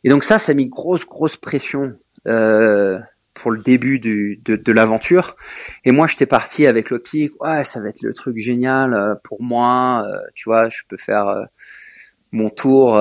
[0.05, 1.93] Et donc ça, ça a mis grosse, grosse pression
[2.27, 2.99] euh,
[3.35, 5.35] pour le début du, de, de l'aventure.
[5.83, 9.43] Et moi, j'étais parti avec l'optique, ouais, ça va être le truc génial euh, pour
[9.43, 10.03] moi.
[10.07, 11.43] Euh, tu vois, je peux faire euh,
[12.31, 12.95] mon tour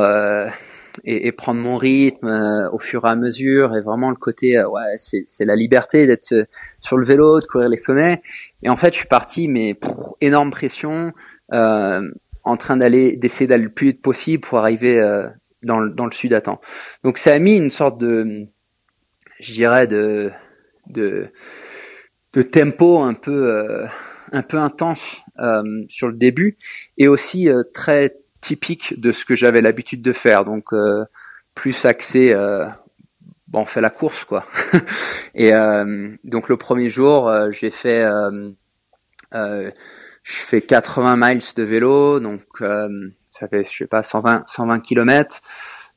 [1.02, 3.74] et, et, prendre mon rythme au fur et à mesure.
[3.76, 6.46] Et vraiment le côté, ouais, c'est la liberté d'être
[6.80, 8.20] sur le vélo, de courir les sommets.
[8.62, 11.12] Et en fait, je suis parti, mais pour énorme pression,
[11.50, 15.00] en train d'aller, d'essayer d'aller le plus vite possible pour arriver
[15.64, 16.60] dans le, dans le sud à temps.
[17.02, 18.46] Donc ça a mis une sorte de,
[19.40, 20.30] je dirais de,
[20.88, 21.26] de,
[22.32, 23.86] de tempo un peu, euh,
[24.32, 26.56] un peu intense euh, sur le début
[26.98, 30.44] et aussi euh, très typique de ce que j'avais l'habitude de faire.
[30.44, 30.70] Donc
[31.54, 32.34] plus axé,
[33.48, 34.44] bon, on fait la course quoi.
[35.34, 35.52] et
[36.24, 38.04] donc le premier jour, j'ai fait
[39.32, 39.70] je
[40.22, 42.42] fais 80 miles de vélo, donc
[43.30, 45.40] ça fait je sais pas 120 120 km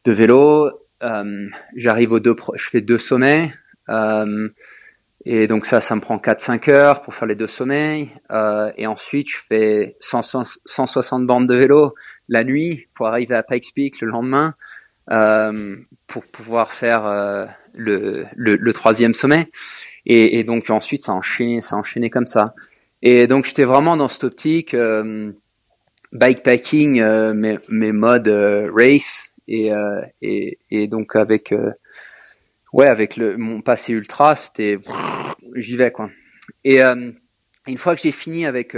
[0.05, 0.71] de vélo.
[1.03, 1.45] Euh,
[1.75, 3.53] J'arrive aux deux, je fais deux sommets.
[5.25, 8.09] Et donc ça, ça me prend 4-5 heures pour faire les deux sommets.
[8.31, 11.95] Euh, et ensuite, je fais 100, 160 bandes de vélo
[12.29, 14.55] la nuit pour arriver à Pikes Peak le lendemain
[15.11, 15.75] euh,
[16.05, 19.49] pour pouvoir faire euh, le, le, le, troisième sommet.
[20.05, 22.53] Et, et, donc ensuite, ça enchaîné, ça enchaîné comme ça.
[23.01, 24.73] Et donc j'étais vraiment dans cette optique.
[24.73, 25.31] Euh,
[26.13, 29.71] bikepacking, euh, mes, mes modes euh, race et,
[30.21, 31.53] et, et donc avec
[32.73, 34.77] ouais avec le mon passé ultra, c'était
[35.55, 36.09] j'y vais quoi.
[36.63, 38.75] Et une fois que j'ai fini avec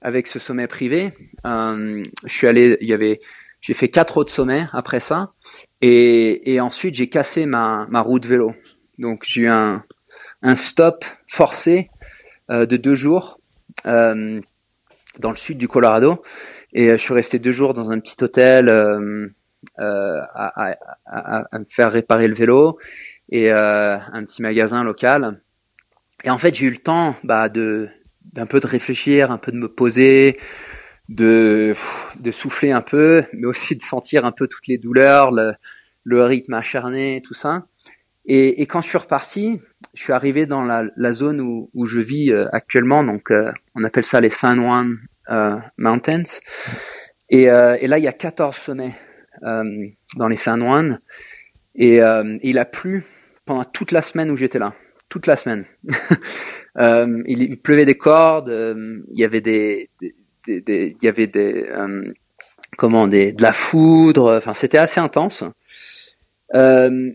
[0.00, 1.12] avec ce sommet privé,
[1.44, 3.20] je suis allé, il y avait
[3.60, 5.32] j'ai fait quatre autres sommets après ça,
[5.80, 8.54] et, et ensuite j'ai cassé ma, ma roue de vélo.
[8.98, 9.82] Donc j'ai eu un,
[10.42, 11.88] un stop forcé
[12.50, 13.40] euh, de deux jours
[13.86, 14.40] euh,
[15.18, 16.22] dans le sud du Colorado.
[16.72, 18.68] Et euh, je suis resté deux jours dans un petit hôtel
[19.78, 20.74] euh, euh, à,
[21.06, 22.78] à, à, me faire réparer le vélo
[23.30, 25.40] et un petit magasin local.
[26.24, 27.88] Et en fait, j'ai eu le temps bah, de
[28.34, 30.38] d'un peu de réfléchir, un peu de me poser,
[31.08, 31.74] de
[32.20, 35.54] de souffler un peu, mais aussi de sentir un peu toutes les douleurs, le,
[36.04, 37.66] le rythme acharné, tout ça.
[38.26, 39.60] Et, et, quand je suis reparti,
[39.94, 43.32] je suis arrivé dans la, la zone où, où, je vis actuellement, donc
[43.74, 44.98] on appelle ça les San Juan
[45.30, 46.40] euh, Mountains.
[47.28, 49.07] Et, euh, et, là, il y a 14 sommets euh,
[49.42, 50.98] dans les San Juan.
[51.74, 52.00] Et,
[52.42, 53.04] il a plu
[53.46, 54.74] pendant toute la semaine où j'étais là.
[55.08, 55.64] Toute la semaine.
[56.78, 59.90] il, il, pleuvait des cordes, il y avait des,
[60.46, 61.66] il y avait des
[62.76, 65.44] comment de la foudre enfin c'était assez intense
[66.54, 67.10] euh,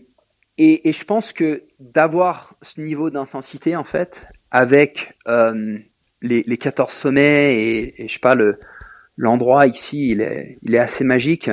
[0.56, 5.78] et, je pense que d'avoir ce niveau d'intensité en fait avec euh,
[6.22, 8.58] les, les 14 sommets et, et je sais pas le
[9.16, 11.50] l'endroit ici il est assez magique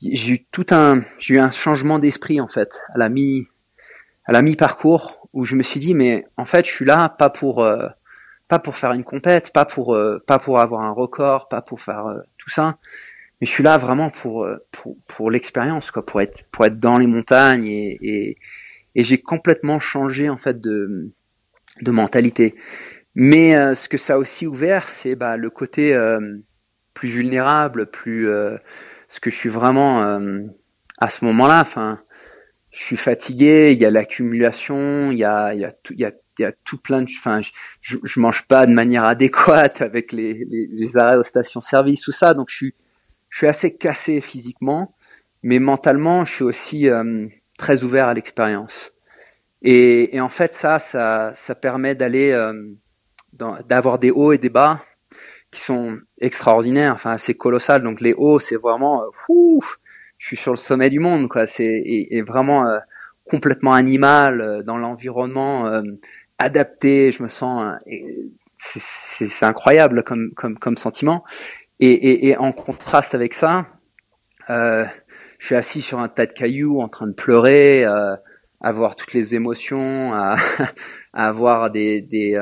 [0.00, 3.48] j'ai eu tout un j'ai eu un changement d'esprit en fait à la mi
[4.26, 7.08] à la mi parcours où je me suis dit mais en fait je suis là
[7.08, 7.88] pas pour euh,
[8.48, 11.80] pas pour faire une compète pas pour euh, pas pour avoir un record pas pour
[11.80, 12.78] faire euh, tout ça
[13.40, 16.98] mais je suis là vraiment pour pour, pour l'expérience quoi, pour être pour être dans
[16.98, 18.38] les montagnes et et,
[18.94, 21.10] et j'ai complètement changé en fait de
[21.82, 22.54] de mentalité.
[23.14, 25.98] Mais ce que ça a aussi ouvert, c'est bah, le côté
[26.94, 28.28] plus vulnérable, plus
[29.16, 30.20] ce que je suis vraiment
[30.98, 31.62] à ce moment-là.
[31.62, 32.00] Enfin,
[32.70, 35.72] je suis fatigué, il y a l'accumulation, il y a,
[36.64, 37.40] tout, plein de, enfin,
[37.80, 42.48] je, je mange pas de manière adéquate avec les, arrêts aux stations-service, tout ça, donc
[42.50, 42.74] je suis,
[43.46, 44.94] assez cassé physiquement,
[45.42, 47.26] mais mentalement, je suis aussi euh,
[47.56, 48.92] très ouvert à l'expérience.
[49.62, 52.52] Et, en fait, ça, ça, ça permet d'aller, euh,
[53.32, 54.82] d'avoir des hauts et des bas
[55.56, 57.82] qui sont extraordinaires, enfin assez colossales.
[57.82, 59.62] Donc les hauts, c'est vraiment, euh, fou,
[60.18, 61.46] je suis sur le sommet du monde, quoi.
[61.46, 62.78] C'est et, vraiment euh,
[63.24, 65.82] complètement animal euh, dans l'environnement euh,
[66.38, 67.10] adapté.
[67.10, 67.74] Je me sens,
[68.54, 71.24] c'est incroyable comme comme comme sentiment.
[71.80, 73.66] Et, et, et en contraste avec ça,
[74.48, 74.86] je
[75.38, 77.84] suis assis sur un tas de cailloux, en train de pleurer,
[78.60, 80.34] avoir toutes les émotions, à,
[81.16, 82.36] à avoir des des,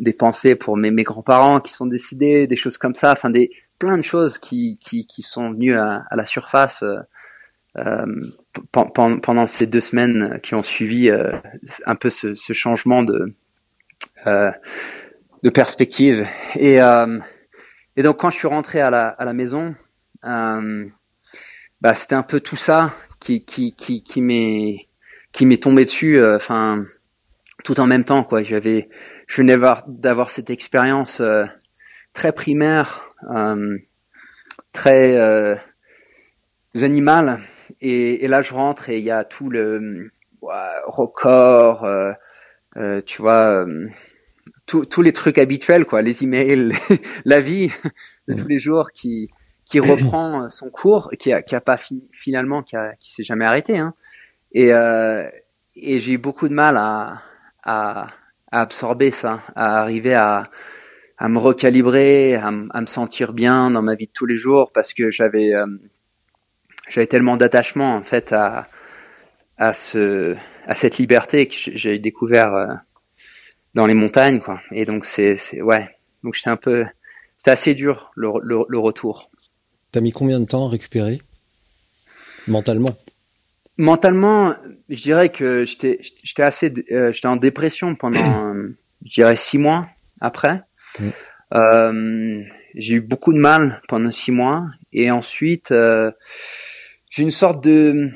[0.00, 3.50] des pensées pour mes, mes grands-parents qui sont décédés, des choses comme ça, enfin des
[3.78, 6.98] plein de choses qui, qui, qui sont venues à, à la surface euh,
[7.78, 8.06] euh
[8.72, 11.30] pendant ces deux semaines qui ont suivi euh,
[11.84, 13.26] un peu ce, ce changement de,
[14.26, 14.50] euh,
[15.42, 16.26] de perspective.
[16.54, 16.76] Et,
[17.96, 19.74] et donc quand je suis rentré à la, à la maison,
[20.22, 24.88] bah, c'était un peu tout ça qui, qui, qui, qui m'est
[25.32, 26.86] qui m'est tombé dessus, enfin
[27.66, 28.42] tout en même temps quoi.
[28.42, 28.88] J'avais,
[29.26, 31.20] je venais d'avoir cette expérience
[32.16, 33.76] très primaire, euh,
[34.72, 35.54] très euh,
[36.80, 37.40] animal.
[37.80, 40.10] Et, et, là, je rentre et il y a tout le
[40.86, 42.10] record, euh,
[42.76, 43.88] euh, tu vois, euh,
[44.66, 46.72] tous les trucs habituels, quoi, les emails,
[47.24, 47.70] la vie
[48.28, 49.28] de tous les jours qui
[49.64, 51.76] qui reprend son cours, qui a, qui a pas
[52.12, 53.78] finalement, qui, a, qui s'est jamais arrêté.
[53.78, 53.94] Hein.
[54.52, 57.20] Et, et j'ai eu beaucoup de mal à,
[57.66, 58.06] à,
[58.50, 60.48] à absorber ça, à arriver à,
[61.18, 64.70] à me recalibrer, à, à, me sentir bien dans ma vie de tous les jours
[64.72, 65.66] parce que j'avais euh,
[66.88, 68.68] j'avais tellement d'attachement en fait à
[69.58, 72.66] à ce à cette liberté que j'ai découvert euh,
[73.74, 74.60] dans les montagnes quoi.
[74.70, 75.88] Et donc c'est ouais.
[76.22, 76.84] Donc j'étais un peu
[77.36, 79.28] c'était assez dur le le, le retour.
[79.92, 81.20] T'as mis combien de temps à récupérer?
[82.46, 82.96] Mentalement
[83.78, 84.54] Mentalement,
[84.88, 88.54] je dirais que j'étais j'étais assez euh, j'étais en dépression pendant
[89.04, 89.86] je dirais six mois
[90.20, 90.62] après.
[91.54, 92.42] Euh,
[92.74, 94.64] j'ai eu beaucoup de mal pendant six mois.
[94.92, 96.10] Et ensuite euh,
[97.10, 98.08] j'ai une sorte de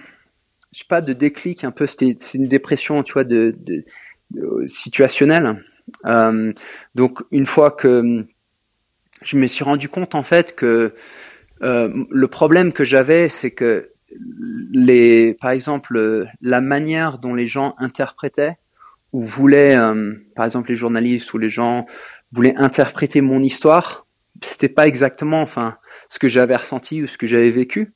[0.72, 1.86] je sais pas de déclic un peu.
[1.86, 3.84] C'était c'est une dépression tu vois de, de,
[4.66, 5.62] situationnelle.
[6.06, 6.52] Euh,
[6.94, 8.24] donc une fois que
[9.22, 10.94] je me suis rendu compte en fait que
[11.62, 13.89] euh, le problème que j'avais c'est que
[14.72, 18.56] les par exemple la manière dont les gens interprétaient
[19.12, 21.84] ou voulaient euh, par exemple les journalistes ou les gens
[22.32, 24.06] voulait interpréter mon histoire,
[24.42, 25.78] c'était pas exactement, enfin,
[26.08, 27.92] ce que j'avais ressenti ou ce que j'avais vécu.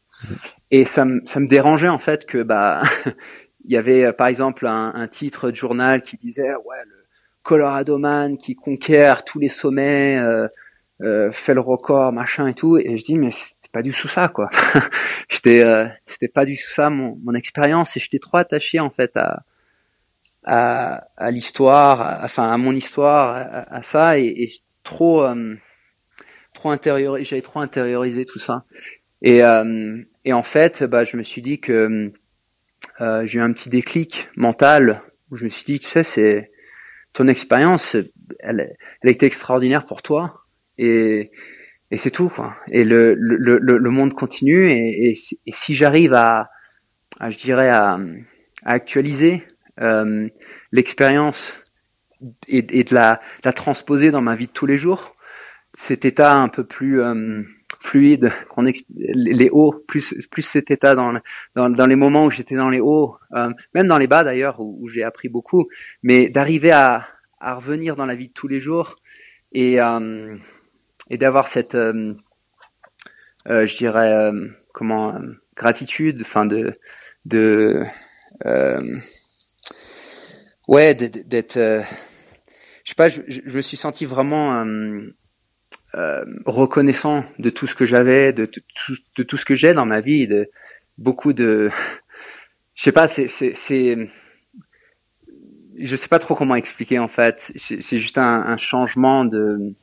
[0.71, 2.83] Et ça me, ça me dérangeait en fait que bah
[3.65, 6.97] il y avait par exemple un, titre de journal qui disait ouais le
[7.43, 10.49] Colorado Man qui conquiert tous les sommets, euh,
[11.03, 12.79] euh, fait le record machin et tout.
[12.79, 13.31] Et je dis mais
[13.75, 14.49] pas du tout ça quoi.
[15.29, 18.91] j'étais euh, c'était pas du tout ça mon, mon expérience et j'étais trop attaché en
[18.91, 19.45] fait à
[20.45, 24.51] à, à l'histoire, enfin à mon histoire, à, ça, et, et
[24.83, 25.57] trop, euh,
[26.53, 28.65] trop intériorisé, j'avais trop intériorisé tout ça.
[29.23, 32.11] Et, euh, et en fait, bah, je me suis dit que
[33.01, 36.53] euh, j'ai eu un petit déclic mental où je me suis dit, tu sais, c'est
[37.15, 37.97] ton expérience,
[38.41, 40.43] elle, elle été extraordinaire pour toi,
[40.79, 41.31] et,
[41.91, 42.29] et c'est tout.
[42.29, 42.55] Quoi.
[42.71, 45.15] Et le, le, le, le monde continue, et, et,
[45.47, 46.51] et si j'arrive à,
[47.21, 47.99] à, je dirais, à,
[48.65, 49.45] à actualiser
[49.81, 50.29] euh,
[50.73, 51.65] l'expérience
[52.49, 55.15] et, de la, la, transposer dans ma vie de tous les jours,
[55.75, 57.43] cet état un peu plus euh,
[57.81, 58.63] fluide, qu'on
[58.97, 61.21] les hauts, plus plus cet état dans
[61.55, 64.61] dans, dans les moments où j'étais dans les hauts, euh, même dans les bas d'ailleurs
[64.61, 65.67] où, j'ai appris beaucoup,
[66.03, 67.07] mais d'arriver à,
[67.41, 68.97] à revenir dans la vie de tous les jours
[69.53, 70.37] et euh,
[71.11, 72.15] et d'avoir cette euh,
[73.47, 74.31] je dirais
[74.73, 75.15] comment
[75.57, 76.79] gratitude, enfin de
[77.25, 77.85] de
[80.69, 81.83] ouais, d'être, euh,
[82.85, 85.15] je sais pas, je, je, me suis senti vraiment euh,
[85.95, 88.63] euh, reconnaissant de tout ce que j'avais, de, de,
[89.17, 90.51] de, tout ce que j'ai dans ma vie, de
[90.99, 91.71] beaucoup de,
[92.75, 94.09] je sais pas, c'est, c'est, c'est,
[95.79, 97.53] je sais pas trop comment expliquer en fait.
[97.57, 99.75] C'est juste un changement de,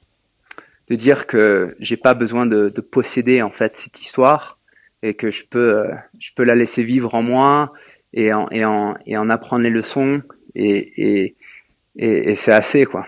[0.91, 4.59] de dire que j'ai pas besoin de, de, posséder en fait cette histoire
[5.01, 7.71] et que je peux euh, je peux la laisser vivre en moi
[8.11, 10.21] et en et en et en apprendre les leçons
[10.53, 11.35] et et
[11.95, 13.05] et, c'est assez quoi.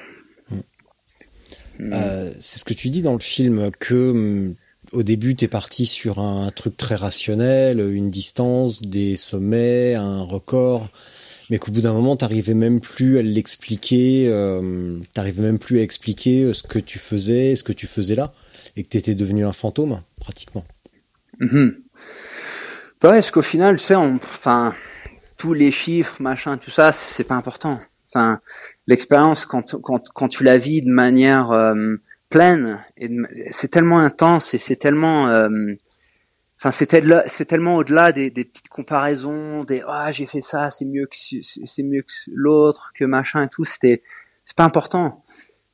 [1.82, 4.56] Euh, c'est ce que tu dis dans le film que hum,
[4.94, 10.22] au début tu es parti sur un, truc très rationnel, une distance, des sommets, un
[10.22, 10.88] record,
[11.50, 15.82] mais qu'au bout d'un moment t'arrivais même plus à l'expliquer, euh, t'arrivais même plus à
[15.82, 18.34] expliquer euh, ce que tu faisais, ce que tu faisais là,
[18.76, 20.64] et que t'étais devenu un fantôme pratiquement.
[21.40, 21.70] Mmh.
[23.04, 24.74] Ouais, parce qu'au final, tu sais, enfin,
[25.38, 27.80] tous les chiffres, machin, tout ça, c'est pas important.
[28.08, 28.40] Enfin,
[28.88, 31.98] l'expérience quand, quand, quand tu la vis de manière euh,
[32.30, 32.84] pleine,
[33.52, 35.50] c'est tellement intense et c'est tellement, euh,
[36.64, 41.08] enfin, c'est tellement au-delà des, des, petites comparaisons, des ah j'ai fait ça, c'est mieux
[41.08, 43.66] que c'est mieux que l'autre, que machin et tout.
[43.66, 44.02] C'était,
[44.46, 45.24] c'est pas important.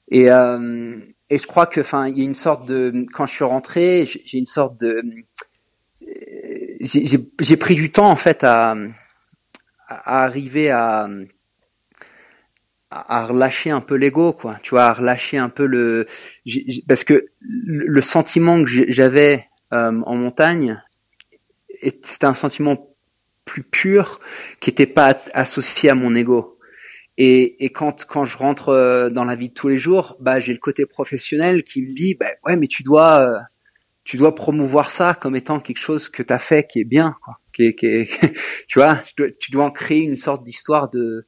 [0.09, 0.97] Et euh,
[1.29, 4.05] et je crois que, enfin, il y a une sorte de, quand je suis rentré,
[4.05, 5.03] j'ai une sorte de
[6.81, 8.75] j'ai pris du temps en fait à,
[9.87, 11.07] à arriver à,
[12.89, 16.07] à relâcher un peu l'ego quoi tu vois à relâcher un peu le
[16.87, 20.81] parce que le sentiment que j'avais euh, en montagne
[22.03, 22.95] c'était un sentiment
[23.45, 24.19] plus pur
[24.59, 26.59] qui n'était pas associé à mon ego
[27.17, 30.39] et, et quand quand je rentre euh, dans la vie de tous les jours bah
[30.39, 33.39] j'ai le côté professionnel qui me dit bah ouais mais tu dois euh,
[34.09, 37.15] tu dois promouvoir ça comme étant quelque chose que tu as fait qui est bien,
[37.23, 37.39] quoi.
[37.53, 38.09] Qui est, qui est,
[38.67, 38.99] tu vois,
[39.39, 41.27] tu dois, en créer une sorte d'histoire de,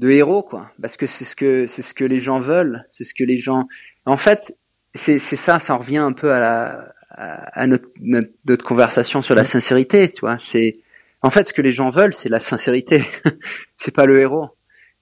[0.00, 0.70] de héros, quoi.
[0.82, 3.38] Parce que c'est ce que, c'est ce que les gens veulent, c'est ce que les
[3.38, 3.66] gens,
[4.04, 4.54] en fait,
[4.94, 9.44] c'est, c'est ça, ça revient un peu à la, à, notre, notre, conversation sur la
[9.44, 10.38] sincérité, tu vois.
[10.38, 10.80] C'est,
[11.22, 13.04] en fait, ce que les gens veulent, c'est la sincérité.
[13.76, 14.50] c'est pas le héros.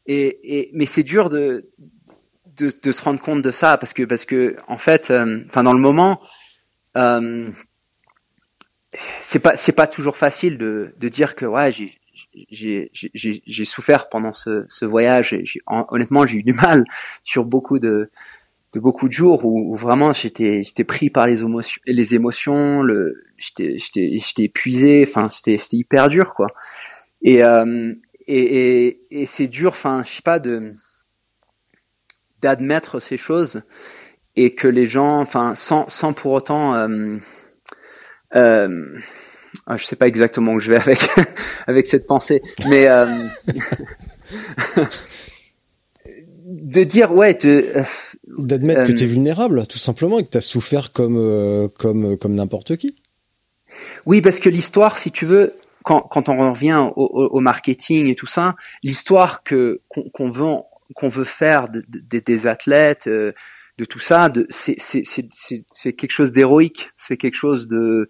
[0.06, 1.68] Et, et mais c'est dur de,
[2.56, 5.62] de, de, se rendre compte de ça parce que, parce que, en fait, euh, enfin,
[5.62, 6.20] dans le moment,
[6.96, 7.50] euh,
[9.20, 11.92] c'est pas c'est pas toujours facile de, de dire que ouais j'ai
[12.50, 15.36] j'ai j'ai souffert pendant ce, ce voyage.
[15.66, 16.84] honnêtement, j'ai eu du mal
[17.22, 18.10] sur beaucoup de,
[18.72, 23.24] de beaucoup de jours où, vraiment j'étais j'étais pris par les émotions, les émotions, le
[23.36, 25.04] j'étais j'étais j'étais épuisé.
[25.06, 26.48] Enfin, c'était c'était hyper dur quoi.
[27.22, 27.94] Et euh,
[28.26, 29.70] et, et, c'est dur.
[29.70, 30.74] Enfin, je sais pas de
[32.42, 33.62] d'admettre ces choses
[34.36, 37.16] et que les gens, enfin, sans, sans pour autant, euh,
[38.36, 38.98] euh,
[39.66, 41.00] ah, je sais pas exactement où je vais avec
[41.66, 43.06] avec cette pensée, mais euh,
[46.46, 47.82] de dire ouais, euh,
[48.36, 52.34] d'admettre que tu es vulnérable, tout simplement, et que tu as souffert comme comme comme
[52.34, 52.96] n'importe qui.
[54.06, 58.14] Oui, parce que l'histoire, si tu veux, quand, quand on revient au, au, marketing et
[58.14, 60.56] tout ça, l'histoire que qu'on veut
[60.94, 61.82] qu'on veut faire de,
[62.18, 63.08] des athlètes,
[63.78, 64.74] de tout ça, c'est,
[65.94, 68.08] quelque chose d'héroïque, c'est quelque chose de,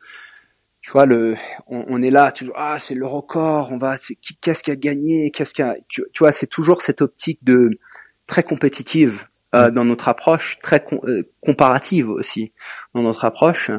[0.80, 1.36] tu vois, le,
[1.66, 3.96] on, on est là, tu ah, c'est le record, on va,
[4.40, 7.78] qu'est-ce qui a gagné, qu'est-ce qui a, tu, vois, c'est toujours cette optique de
[8.26, 12.52] très compétitive euh, dans notre approche, très euh, comparative aussi
[12.94, 13.70] dans notre approche,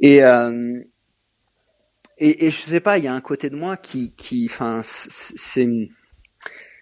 [0.00, 0.80] et euh,
[2.18, 4.80] et, et je sais pas, il y a un côté de moi qui, qui, enfin,
[4.82, 5.68] c'est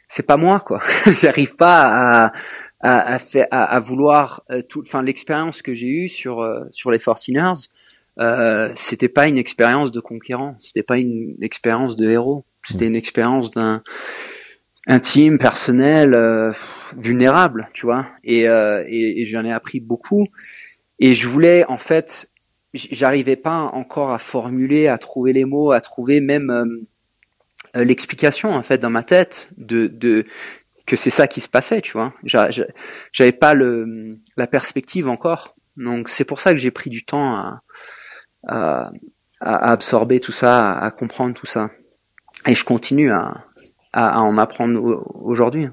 [0.09, 0.81] c'est pas moi quoi.
[1.21, 2.33] J'arrive pas à,
[2.81, 3.17] à,
[3.51, 7.53] à, à vouloir euh, tout, enfin l'expérience que j'ai eue sur euh, sur les Fortiners,
[8.21, 12.97] euh, c'était pas une expérience de conquérant, c'était pas une expérience de héros, c'était une
[12.97, 13.83] expérience d'un
[14.87, 16.53] intime, personnel, euh,
[16.97, 18.07] vulnérable, tu vois.
[18.23, 20.27] Et, et, et j'en ai appris beaucoup.
[20.99, 22.31] Et je voulais en fait,
[22.75, 26.87] j'arrivais pas encore à formuler, à trouver les mots, à trouver même
[27.75, 30.25] l'explication en fait dans ma tête de, de
[30.87, 32.13] que c'est ça qui se passait, tu vois.
[32.25, 35.57] J'avais pas le, la perspective encore.
[35.77, 37.63] Donc c'est pour ça que j'ai pris du temps à,
[38.47, 38.91] à,
[39.41, 41.71] à, absorber tout ça, à, comprendre tout ça.
[42.47, 43.47] Et je continue à,
[43.95, 45.69] à, en apprendre aujourd'hui.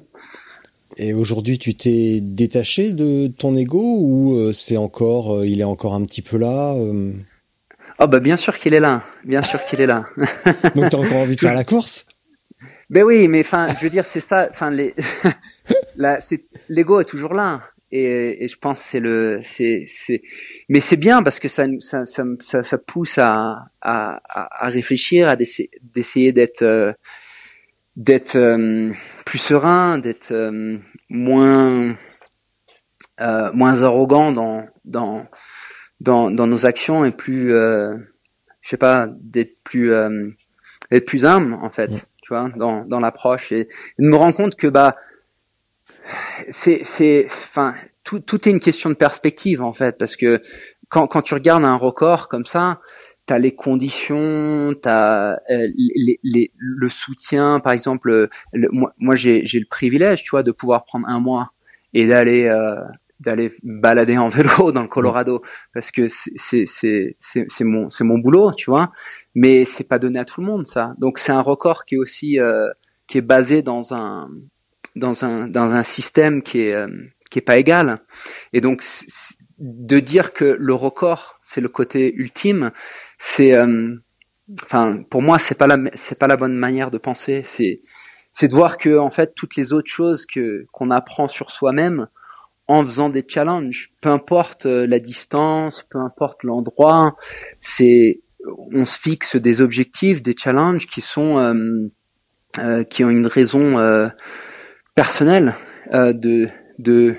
[0.97, 5.65] Et aujourd'hui, tu t'es détaché de ton ego ou euh, c'est encore, euh, il est
[5.65, 7.11] encore un petit peu là euh?
[7.99, 10.05] Oh bah bien sûr qu'il est là, bien sûr qu'il est là.
[10.75, 12.05] Donc t'as encore envie de faire la course?
[12.89, 14.47] Ben oui, mais enfin, je veux dire, c'est ça.
[14.51, 14.93] Enfin, les,
[16.69, 17.61] l'ego est toujours là,
[17.91, 20.21] et, et je pense c'est le, c'est, c'est,
[20.67, 25.35] mais c'est bien parce que ça, ça, ça, ça, pousse à, à, à réfléchir, à
[25.35, 26.91] d'essayer d'être, euh,
[27.95, 28.91] d'être euh,
[29.25, 30.77] plus serein, d'être euh,
[31.09, 31.95] moins,
[33.53, 35.25] moins arrogant dans, dans,
[35.99, 37.99] dans, dans nos actions et plus, je
[38.61, 39.91] sais pas, d'être plus,
[40.89, 42.07] d'être plus humble en fait
[42.55, 43.51] dans, dans l'approche.
[43.51, 43.67] Et,
[43.99, 44.95] de me rendre compte que bah
[46.49, 50.41] c'est c'est enfin tout, tout est une question de perspective en fait, parce que
[50.89, 52.81] quand, quand tu regardes un record comme ça,
[53.31, 58.27] t'as les conditions, t'as euh, les, les, le soutien, par exemple.
[58.73, 61.53] moi, moi j'ai, j'ai le privilège, tu vois, de pouvoir prendre un mois
[61.93, 62.75] et d'aller euh,
[63.21, 65.41] d'aller balader en vélo dans le Colorado
[65.73, 68.87] parce que c'est c'est c'est c'est mon c'est mon boulot, tu vois.
[69.33, 70.93] Mais c'est pas donné à tout le monde ça.
[70.97, 72.67] Donc c'est un record qui est aussi euh,
[73.07, 74.29] qui est basé dans un
[74.97, 76.89] dans un dans un système qui est euh,
[77.29, 77.99] qui est pas égal.
[78.51, 78.83] Et donc
[79.57, 82.71] de dire que le record c'est le côté ultime,
[83.23, 83.95] c'est euh,
[84.63, 87.43] enfin pour moi c'est pas la c'est pas la bonne manière de penser.
[87.43, 87.79] C'est
[88.31, 92.07] c'est de voir que en fait toutes les autres choses que qu'on apprend sur soi-même
[92.67, 97.15] en faisant des challenges, peu importe euh, la distance, peu importe l'endroit,
[97.59, 98.21] c'est
[98.73, 101.91] on se fixe des objectifs, des challenges qui sont euh,
[102.57, 104.09] euh, qui ont une raison euh,
[104.95, 105.53] personnelle
[105.93, 106.47] euh, de
[106.79, 107.17] de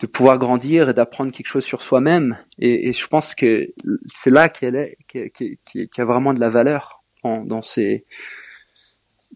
[0.00, 2.38] de pouvoir grandir et d'apprendre quelque chose sur soi-même.
[2.58, 3.72] Et, je pense que
[4.06, 8.06] c'est là qu'elle est, qui, qui, qui, a vraiment de la valeur en, dans ces,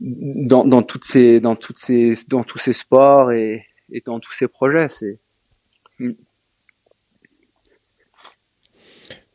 [0.01, 4.33] dans, dans toutes ces, dans toutes ces, dans tous ces sports et, et dans tous
[4.33, 4.89] ces projets.
[4.89, 5.19] C'est
[5.99, 6.13] hmm.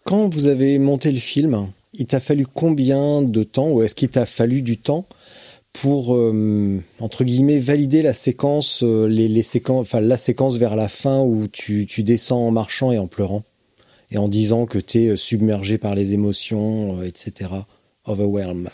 [0.04, 4.10] quand vous avez monté le film, il t'a fallu combien de temps, ou est-ce qu'il
[4.10, 5.08] t'a fallu du temps
[5.74, 10.76] pour euh, entre guillemets valider la séquence, euh, les, les, séquences, enfin la séquence vers
[10.76, 13.44] la fin où tu, tu, descends en marchant et en pleurant
[14.12, 17.52] et en disant que tu es euh, submergé par les émotions, etc.
[18.06, 18.70] Overwhelm.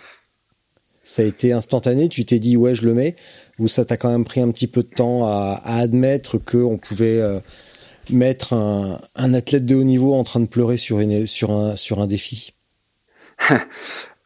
[1.04, 2.10] Ça a été instantané.
[2.10, 3.16] Tu t'es dit ouais je le mets
[3.60, 6.58] ou ça t'a quand même pris un petit peu de temps à, à admettre que
[6.58, 7.22] on pouvait
[8.10, 11.76] mettre un, un, athlète de haut niveau en train de pleurer sur une sur un
[11.76, 12.54] sur un défi?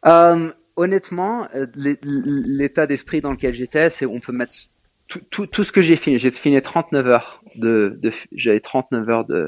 [0.04, 1.66] um honnêtement, euh,
[2.02, 4.54] l'état d'esprit dans lequel j'étais, c'est on peut mettre
[5.06, 6.18] tout, tout, tout ce que j'ai fini.
[6.18, 9.46] J'ai fini 39 heures de, de j'avais 39 heures de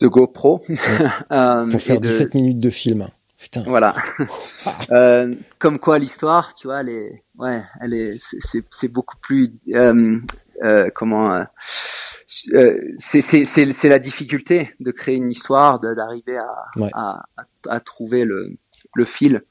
[0.00, 0.62] de GoPro
[1.32, 3.08] euh, pour faire 17 minutes de film.
[3.38, 3.62] Putain.
[3.66, 3.94] Voilà.
[4.90, 9.52] euh, comme quoi l'histoire, tu vois, elle est, ouais, elle est, c'est, c'est beaucoup plus,
[9.74, 10.18] euh,
[10.64, 16.90] euh, comment, c'est, c'est, c'est, c'est la difficulté de créer une histoire, d'arriver à, ouais.
[16.92, 18.56] à, à, à, trouver le,
[18.94, 19.42] le fil.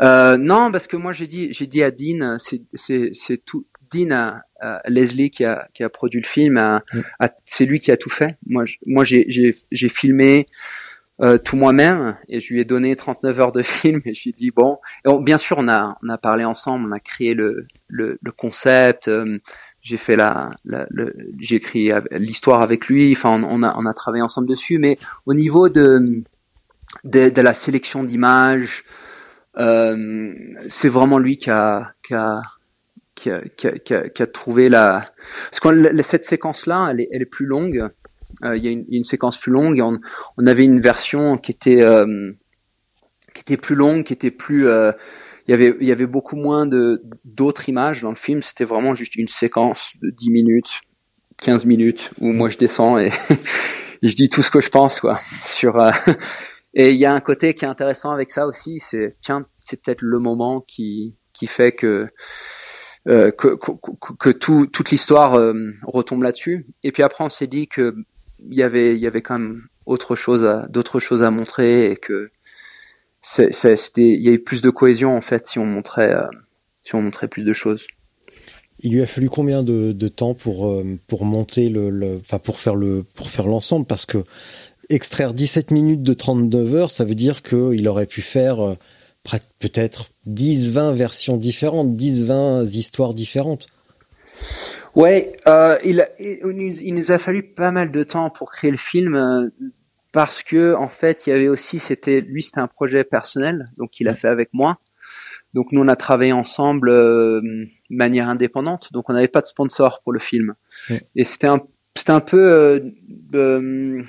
[0.00, 3.66] Euh, non, parce que moi j'ai dit j'ai dit à Dean, c'est c'est tout.
[3.92, 4.40] Dean
[4.86, 7.26] Leslie qui a qui a produit le film, mm.
[7.44, 8.38] c'est lui qui a tout fait.
[8.46, 10.46] Moi moi j'ai j'ai j'ai filmé.
[11.20, 14.30] Euh, tout moi-même et je lui ai donné 39 heures de film et je lui
[14.30, 14.78] ai dit bon,
[15.20, 19.08] bien sûr on a on a parlé ensemble on a créé le le, le concept
[19.08, 19.38] euh,
[19.82, 20.86] j'ai fait la, la
[21.38, 24.98] j'ai écrit l'histoire avec lui enfin on, on, a on a travaillé ensemble dessus mais
[25.26, 26.24] au niveau de
[27.04, 28.84] de, de la sélection d'images.
[29.58, 30.32] Euh,
[30.68, 32.42] c'est vraiment lui qui a, qui a,
[33.14, 35.12] qui a, qui a, qui a, trouvé la.
[35.50, 37.88] Parce que cette séquence-là, elle est, plus longue.
[38.44, 42.32] Euh, il y a une, séquence plus longue on, avait une version qui était euh,
[43.34, 44.66] qui était plus longue, qui était plus.
[44.66, 44.92] Euh,
[45.46, 46.68] il y avait y avait beaucoup moins
[47.24, 48.42] d'autres images dans le film.
[48.42, 50.80] C'était vraiment juste une séquence de 10 minutes,
[51.42, 53.10] 15 minutes où moi je descends et,
[54.02, 55.76] et je dis tout ce que je pense quoi sur
[56.74, 59.82] et il y a un côté qui est intéressant avec ça aussi, c'est tiens, c'est
[59.82, 62.08] peut-être le moment qui qui fait que
[63.08, 63.72] euh, que, que,
[64.16, 66.66] que, tout, toute l'histoire euh, retombe là-dessus.
[66.84, 67.96] Et puis après, on s'est dit que
[68.48, 71.96] y avait il y avait quand même autre chose à d'autres choses à montrer et
[71.96, 72.30] que
[73.20, 76.26] c'était il y a eu plus de cohésion en fait si on montrait euh,
[76.84, 77.86] si on montrait plus de choses.
[78.78, 83.04] Il lui a fallu combien de, temps pour pour monter le, enfin pour faire le
[83.14, 83.86] pour faire l'ensemble?
[83.86, 84.18] Parce que
[84.88, 88.74] extraire 17 minutes de 39 heures, ça veut dire qu'il aurait pu faire euh,
[89.58, 93.66] peut-être 10, 20 versions différentes, 10, 20 histoires différentes.
[94.94, 99.14] Ouais, euh, il, il, nous a fallu pas mal de temps pour créer le film
[99.14, 99.48] euh,
[100.12, 103.98] parce que en fait, il y avait aussi, c'était lui, c'était un projet personnel, donc
[104.00, 104.78] il a fait avec moi.
[105.54, 109.46] Donc nous, on a travaillé ensemble euh, de manière indépendante, donc on n'avait pas de
[109.46, 110.54] sponsor pour le film.
[111.16, 111.58] Et c'était un,
[111.94, 112.82] c'était un peu
[113.34, 114.02] euh,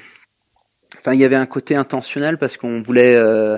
[1.04, 3.58] enfin il y avait un côté intentionnel parce qu'on voulait euh,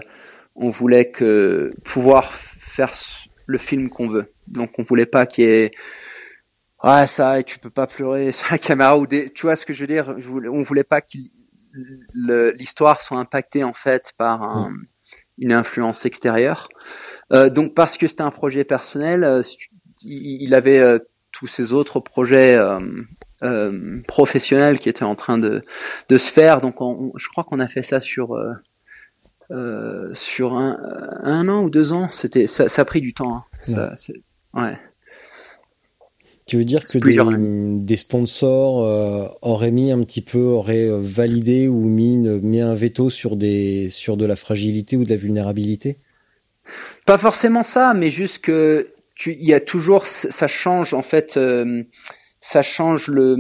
[0.56, 2.92] on voulait que pouvoir faire
[3.46, 4.34] le film qu'on veut.
[4.48, 5.72] Donc on voulait pas qu'il y ait
[6.80, 9.66] ah ça et tu peux pas pleurer sur la caméra ou des tu vois ce
[9.66, 10.16] que je veux dire?
[10.18, 11.18] Je voulais, on voulait pas que
[12.58, 14.74] l'histoire soit impactée en fait par un,
[15.38, 16.70] une influence extérieure.
[17.32, 19.42] Euh, donc parce que c'était un projet personnel, euh,
[20.02, 21.00] il avait euh,
[21.32, 22.58] tous ces autres projets
[23.44, 25.64] euh, euh, professionnel qui était en train de,
[26.10, 26.62] de se faire.
[26.62, 28.54] Donc on, je crois qu'on a fait ça sur euh,
[29.52, 30.78] euh, sur un,
[31.24, 32.08] un an ou deux ans.
[32.10, 33.38] C'était ça, ça a pris du temps.
[33.38, 33.44] Hein.
[33.60, 33.94] Ça,
[34.54, 34.78] ouais.
[36.48, 41.00] Tu veux dire que des, des, sponsors euh, auraient mis un petit peu, auraient euh,
[41.02, 45.16] validé ou mis, mis un veto sur des sur de la fragilité ou de la
[45.16, 45.98] vulnérabilité?
[47.08, 51.38] Pas forcément ça, mais juste que tu, il y a toujours, ça change en fait,
[51.38, 51.84] euh,
[52.46, 53.38] ça change le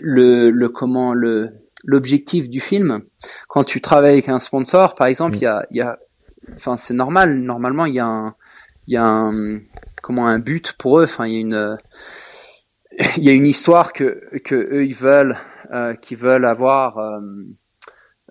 [0.00, 1.50] le, le comment le
[1.84, 3.02] l'objectif du film.
[3.48, 5.98] Quand tu travailles avec un sponsor, par exemple, il y a, y a,
[6.54, 8.34] enfin c'est normal, normalement il y a un,
[8.86, 9.60] il y a un
[10.02, 11.04] comment un but pour eux.
[11.04, 11.78] Enfin, il y a une
[13.18, 15.36] il y a une histoire que que eux ils veulent
[15.70, 16.96] euh, qu'ils veulent avoir.
[16.96, 17.20] Euh,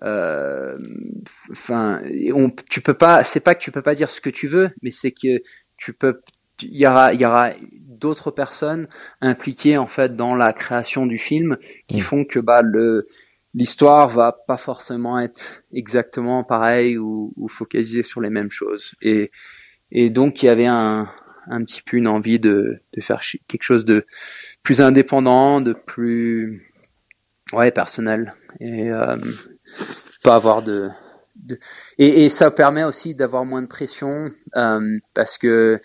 [0.02, 0.76] euh,
[1.52, 2.00] enfin,
[2.34, 3.22] on, tu peux pas.
[3.22, 5.40] C'est pas que tu peux pas dire ce que tu veux, mais c'est que
[5.76, 6.20] tu peux.
[6.62, 7.52] Il y aura il y aura
[7.98, 8.86] d'autres personnes
[9.20, 11.56] impliquées en fait dans la création du film
[11.86, 12.00] qui mm.
[12.00, 13.06] font que bah le
[13.54, 19.30] l'histoire va pas forcément être exactement pareille ou, ou focalisée sur les mêmes choses et
[19.90, 21.08] et donc il y avait un
[21.50, 24.04] un petit peu une envie de, de faire quelque chose de
[24.62, 26.62] plus indépendant, de plus
[27.52, 29.16] ouais personnel et euh,
[30.22, 30.90] pas avoir de,
[31.36, 31.58] de...
[31.96, 35.80] Et, et, ça permet aussi d'avoir moins de pression euh, parce que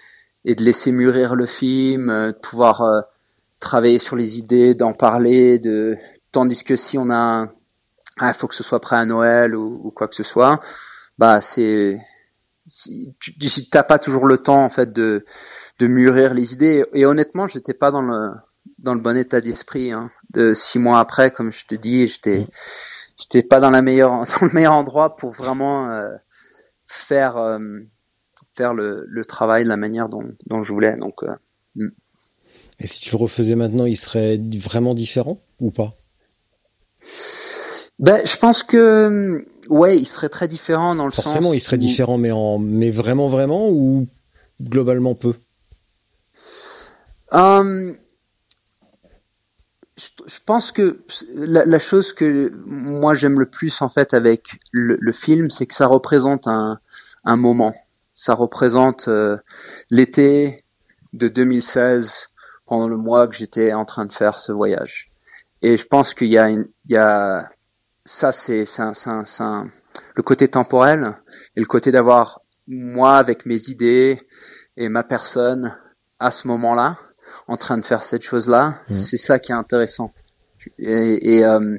[0.46, 3.02] et de laisser mûrir le film, euh, pouvoir euh,
[3.60, 5.96] travailler sur les idées, d'en parler, de
[6.32, 7.48] tandis que si on a
[8.20, 10.60] ah, il faut que ce soit prêt à Noël ou, ou quoi que ce soit,
[11.18, 12.00] bah c'est
[12.68, 13.34] si tu
[13.74, 15.26] n'as pas toujours le temps en fait de
[15.80, 18.32] de mûrir les idées et honnêtement j'étais pas dans le
[18.78, 20.10] dans le bon état d'esprit hein.
[20.30, 22.48] de six mois après comme je te dis j'étais
[23.18, 26.16] j'étais pas dans la meilleure dans le meilleur endroit pour vraiment euh,
[26.86, 27.60] faire euh,
[28.54, 31.34] faire le, le travail de la manière dont, dont je voulais donc euh,
[31.76, 31.90] mm.
[32.80, 35.92] et si tu le refaisais maintenant il serait vraiment différent ou pas?
[38.00, 41.24] Ben je pense que ouais, il serait très différent dans le sens.
[41.24, 44.08] Forcément, il serait différent, mais en, mais vraiment, vraiment, ou
[44.62, 45.34] globalement peu?
[47.32, 47.96] Um,
[49.98, 51.04] je, pense que
[51.34, 55.66] la, la, chose que moi j'aime le plus en fait avec le, le film, c'est
[55.66, 56.80] que ça représente un,
[57.24, 57.74] un moment.
[58.16, 59.38] Ça représente euh,
[59.90, 60.64] l'été
[61.14, 62.28] de 2016
[62.66, 65.12] pendant le mois que j'étais en train de faire ce voyage.
[65.62, 67.50] Et je pense qu'il y a une, il y a
[68.06, 68.66] ça, c'est
[70.16, 71.18] le côté temporel
[71.56, 74.20] et le côté d'avoir moi avec mes idées
[74.78, 75.78] et ma personne
[76.20, 76.98] à ce moment-là
[77.48, 78.82] en train de faire cette chose-là.
[78.90, 78.94] Mmh.
[78.94, 80.14] C'est ça qui est intéressant.
[80.78, 81.78] Et, et, euh,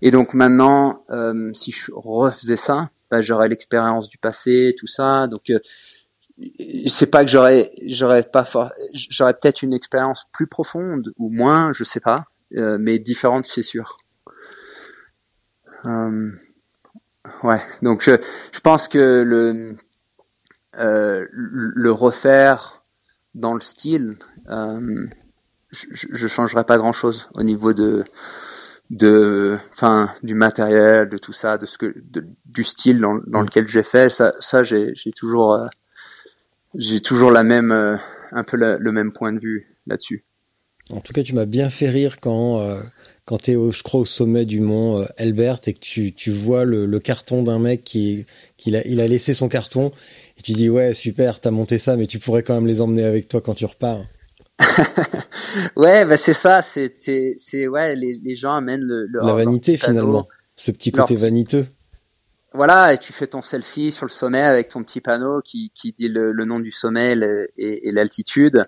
[0.00, 5.26] et donc maintenant, euh, si je refaisais ça, bah, j'aurais l'expérience du passé, tout ça.
[5.26, 5.58] Donc euh,
[6.86, 12.24] c'est pas que j'aurais pas peut-être une expérience plus profonde ou moins, je sais pas,
[12.56, 13.98] euh, mais différente, c'est sûr.
[15.84, 16.30] Euh,
[17.42, 18.12] ouais, donc je,
[18.50, 19.76] je pense que le
[20.78, 22.82] euh, le refaire
[23.34, 24.16] dans le style,
[24.48, 28.04] je, je changerais pas grand chose au niveau de
[28.92, 31.94] de enfin du matériel de tout ça de ce que
[32.44, 33.46] du style dans, dans mm.
[33.46, 35.66] lequel j'ai fait ça ça j'ai j'ai toujours euh,
[36.74, 37.96] j'ai toujours la même euh,
[38.32, 40.24] un peu le même point de vue là-dessus
[40.90, 42.80] en tout cas tu m'as bien fait rire quand euh,
[43.24, 46.32] quand tu es, au, je crois, au sommet du mont Elbert et que tu, tu
[46.32, 49.90] vois le, le carton d'un mec qui, qui a, il a laissé son carton
[50.38, 53.04] et tu dis ouais super t'as monté ça mais tu pourrais quand même les emmener
[53.04, 54.04] avec toi quand tu repars.
[55.76, 59.76] ouais bah c'est ça c'est c'est ouais les, les gens amènent le, le la vanité
[59.76, 60.26] finalement
[60.56, 61.66] ce petit côté vaniteux.
[62.54, 65.92] Voilà et tu fais ton selfie sur le sommet avec ton petit panneau qui qui
[65.92, 67.16] dit le, le nom du sommet
[67.56, 68.66] et, et l'altitude.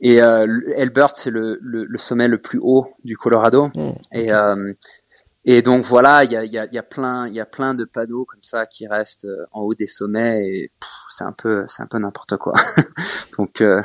[0.00, 3.70] Et euh, Elbert, c'est le, le, le, sommet le plus haut du Colorado.
[3.76, 4.72] Oh, et, euh,
[5.44, 7.74] et donc voilà, il y a, y, a, y a plein, il y a plein
[7.74, 10.46] de panneaux comme ça qui restent euh, en haut des sommets.
[10.46, 10.70] Et
[11.10, 12.52] c'est un peu, c'est un peu n'importe quoi.
[13.38, 13.80] donc euh,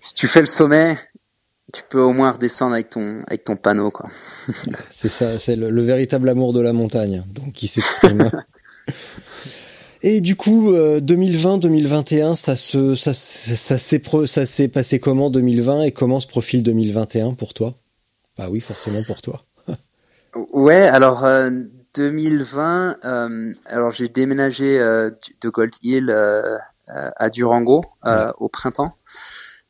[0.00, 0.98] si tu fais le sommet,
[1.72, 4.08] tu peux au moins redescendre avec ton avec ton panneau quoi.
[4.90, 8.30] c'est ça, c'est le, le, véritable amour de la montagne, donc qui s'exprime.
[10.02, 15.82] Et du coup, 2020-2021, euh, ça se, ça, ça s'est, ça s'est passé comment 2020
[15.82, 17.74] et comment se profile 2021 pour toi?
[18.36, 19.42] Bah oui, forcément pour toi.
[20.52, 21.26] ouais, alors
[21.94, 23.18] 2020, euh,
[23.48, 26.14] euh, alors j'ai déménagé de Gold Hill
[26.86, 27.84] à Durango
[28.38, 28.94] au printemps.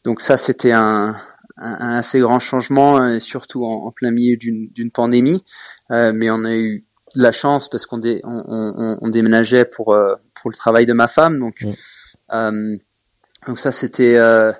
[0.08, 1.14] Donc ça, c'était un,
[1.58, 5.44] un, assez grand changement, surtout en, en plein milieu d'une, pandémie.
[5.90, 10.14] mais on a eu la chance parce qu'on dé, on, on, on, déménageait pour euh,
[10.34, 11.38] pour le travail de ma femme.
[11.38, 11.62] Donc
[12.32, 12.78] euh,
[13.46, 14.50] donc ça c'était euh,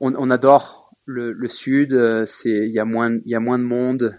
[0.00, 1.94] on, on, adore le, le sud
[2.26, 4.12] c'est il y a moins il y a moins de monde.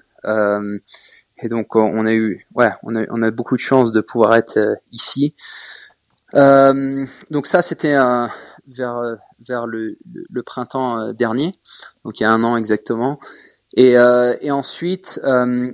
[1.44, 4.38] Et donc on a eu ouais on a on a beaucoup de chance de pouvoir
[4.38, 4.58] être
[4.94, 5.36] ici.
[6.34, 7.98] Donc ça c'était
[8.70, 9.98] vers vers le,
[10.30, 11.52] le, printemps dernier,
[12.04, 13.20] donc il y a un an exactement.
[13.76, 13.92] Et,
[14.42, 15.20] et ensuite,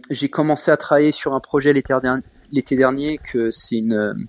[0.10, 4.28] j'ai commencé à travailler sur un projet l'été dernier, l'été dernier que c'est une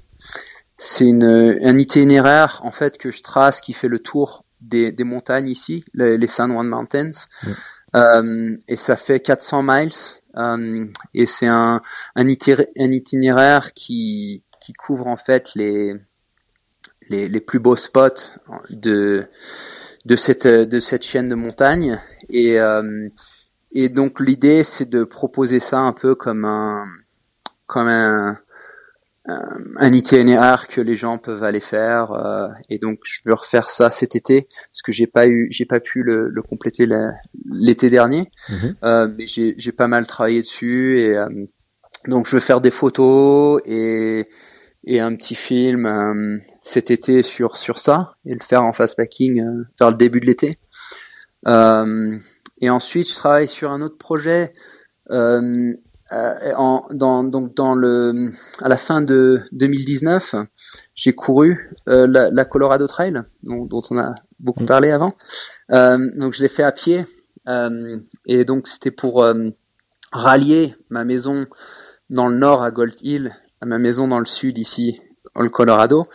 [0.78, 5.04] c'est une un itinéraire en fait que je trace qui fait le tour des, des
[5.04, 7.10] montagnes ici, les, San Juan Mountains,
[7.94, 9.90] euh, et ça fait 400 miles.
[10.36, 11.80] Euh, et c'est un,
[12.16, 15.94] un, itinéraire qui, qui couvre en fait les,
[17.10, 18.32] les, les plus beaux spots
[18.70, 19.26] de,
[20.04, 22.00] de, cette, de cette chaîne de montagnes.
[22.28, 23.08] Et, euh,
[23.72, 26.86] et donc l'idée c'est de proposer ça un peu comme un,
[27.66, 28.38] comme un,
[29.26, 33.88] un itinéraire que les gens peuvent aller faire euh, et donc je veux refaire ça
[33.88, 36.86] cet été parce que j'ai pas eu j'ai pas pu le, le compléter
[37.46, 38.76] l'été dernier mhm.
[38.84, 41.28] euh, mais j'ai j'ai pas mal travaillé dessus et euh,
[42.06, 44.26] donc je veux faire des photos et
[44.84, 48.96] et un petit film euh, cet été sur sur ça et le faire en fast
[48.96, 49.44] packing
[49.78, 50.58] vers le début de l'été
[51.46, 54.54] et ensuite je travaille sur un autre projet
[55.10, 55.74] euh,
[56.12, 58.30] euh, en, dans, donc dans le,
[58.60, 60.36] à la fin de 2019,
[60.94, 64.66] j'ai couru euh, la, la, Colorado Trail, dont, dont, on a beaucoup mm.
[64.66, 65.14] parlé avant.
[65.70, 67.06] Euh, donc je l'ai fait à pied,
[67.48, 69.50] euh, et donc c'était pour euh,
[70.12, 71.46] rallier ma maison
[72.10, 75.00] dans le nord à Gold Hill à ma maison dans le sud ici,
[75.42, 76.06] le Colorado.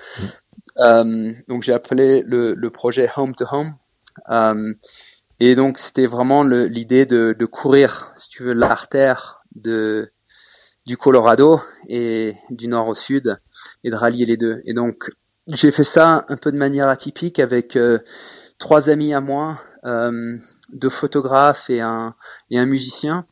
[0.77, 1.33] Mm.
[1.47, 3.75] donc j'ai appelé le, le, projet Home to Home.
[5.39, 10.11] et donc c'était vraiment l'idée de, de courir, si tu veux, l'artère de
[10.85, 13.39] du Colorado et du nord au sud
[13.83, 14.59] et de rallier les deux.
[14.65, 15.11] Et donc
[15.47, 17.99] j'ai fait ça un peu de manière atypique avec euh,
[18.57, 20.37] trois amis à moi, euh,
[20.73, 22.15] deux photographes et un
[22.49, 23.25] et un musicien.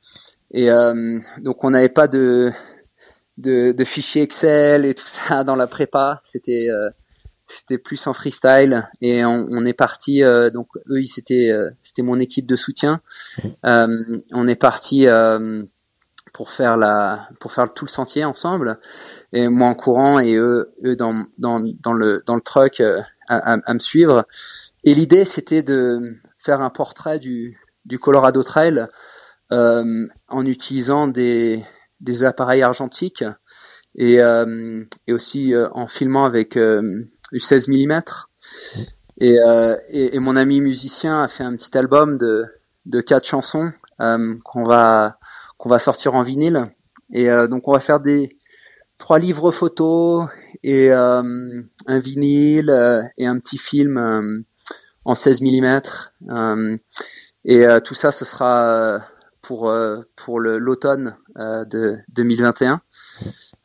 [0.51, 2.51] Et euh, donc on n'avait pas de,
[3.37, 6.19] de de fichiers Excel et tout ça dans la prépa.
[6.23, 6.89] C'était euh,
[7.45, 8.89] c'était plus en freestyle.
[9.01, 10.21] Et on, on est parti
[10.53, 11.51] donc eux c'était
[11.81, 13.01] c'était mon équipe de soutien.
[13.63, 15.07] On est parti
[16.37, 18.79] pour faire la pour faire tout le sentier ensemble.
[19.33, 23.01] Et moi en courant et eux eux dans dans dans le dans le truck euh,
[23.27, 24.25] à, à, me suivre.
[24.83, 28.85] Et l'idée c'était de faire un portrait du du Colorado Trail
[29.51, 31.63] euh, en utilisant des
[31.99, 33.23] des appareils argentiques
[33.95, 38.01] et euh, aussi euh, en filmant avec du 16 mm
[39.19, 45.17] et, mon ami musicien a fait un petit album de quatre chansons qu'on va
[45.57, 46.67] qu'on va sortir en vinyle.
[47.13, 48.37] Et euh, donc on va faire des
[48.97, 50.27] trois livres photos
[50.63, 54.45] et euh, un vinyle euh, et un petit film
[55.05, 56.77] en 16 mm.
[57.45, 59.01] et tout ça, ce sera
[59.41, 59.73] pour
[60.15, 62.81] pour l'automne de 2021.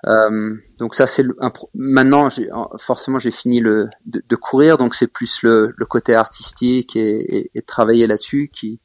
[0.07, 1.25] Euh, donc ça c'est
[1.75, 2.29] maintenant
[2.77, 7.39] forcément j'ai fini le de, de courir donc c'est plus le, le, côté artistique et,
[7.39, 8.81] et, et travailler là-dessus qui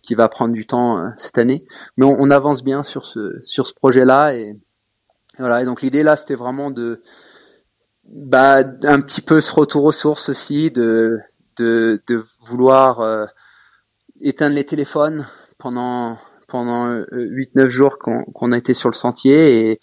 [0.00, 1.64] qui va prendre du temps euh, cette année.
[1.96, 4.56] Mais on, on, avance bien sur ce sur ce projet-là et
[5.38, 5.62] voilà.
[5.62, 7.02] Et donc l'idée là, c'était vraiment de
[8.04, 11.18] bah un petit peu ce retour aux sources aussi, de
[11.56, 13.26] de, de vouloir euh,
[14.20, 15.26] éteindre les téléphones
[15.58, 16.18] pendant
[16.52, 19.80] pendant 8-9 euh, jours qu'on a été sur le sentier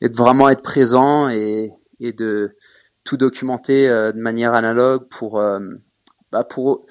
[0.00, 2.56] et, de vraiment être présent et, de
[3.02, 5.42] tout documenter de manière analogue pour
[6.32, 6.86] bah pour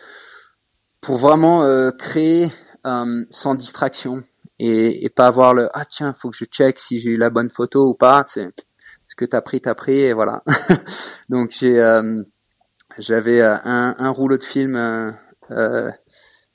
[1.02, 2.50] pour vraiment créer
[2.86, 4.22] euh, sans distraction
[4.58, 7.50] et, pas avoir le ah tiens faut que je check si j'ai eu la bonne
[7.50, 8.24] photo ou pas.
[8.24, 8.48] C'est
[9.08, 10.44] ce que t'as pris t'as pris et voilà.
[11.30, 12.24] Donc j'ai euh,
[12.98, 14.76] j'avais euh, un, un, rouleau de film
[15.52, 15.92] euh,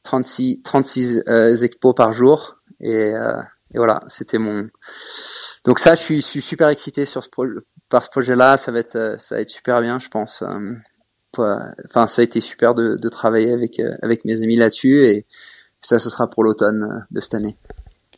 [0.02, 1.22] 36 36
[1.62, 4.68] expos par jour et, et voilà c'était mon
[5.64, 7.28] donc ça je suis, je suis super excité sur ce
[7.88, 10.44] par ce projet là ça va être ça va être super bien je pense
[11.36, 15.26] enfin ça a été super de, de travailler avec avec mes amis là-dessus et
[15.84, 17.56] ça, ce sera pour l'automne euh, de cette année.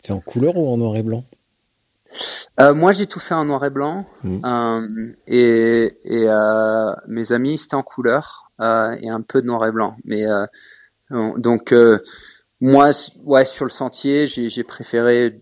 [0.01, 1.25] C'est en couleur ou en noir et blanc?
[2.61, 4.47] Euh, moi, j'ai tout fait en noir et blanc, mmh.
[4.47, 9.67] euh, et, et euh, mes amis c'était en couleur euh, et un peu de noir
[9.67, 9.97] et blanc.
[10.05, 10.47] Mais euh,
[11.37, 11.75] donc
[12.61, 12.91] moi,
[13.25, 15.41] ouais, sur le sentier, j'ai préféré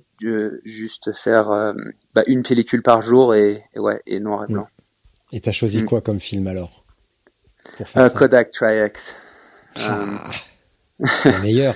[0.64, 1.74] juste faire
[2.14, 4.68] bah, une pellicule par jour et, et, ouais et noir et blanc.
[5.32, 5.86] Et t'as choisi mmh.
[5.86, 6.84] quoi comme film alors?
[8.14, 9.16] Kodak Tri-X.
[9.76, 10.30] Ah,
[11.24, 11.74] la meilleure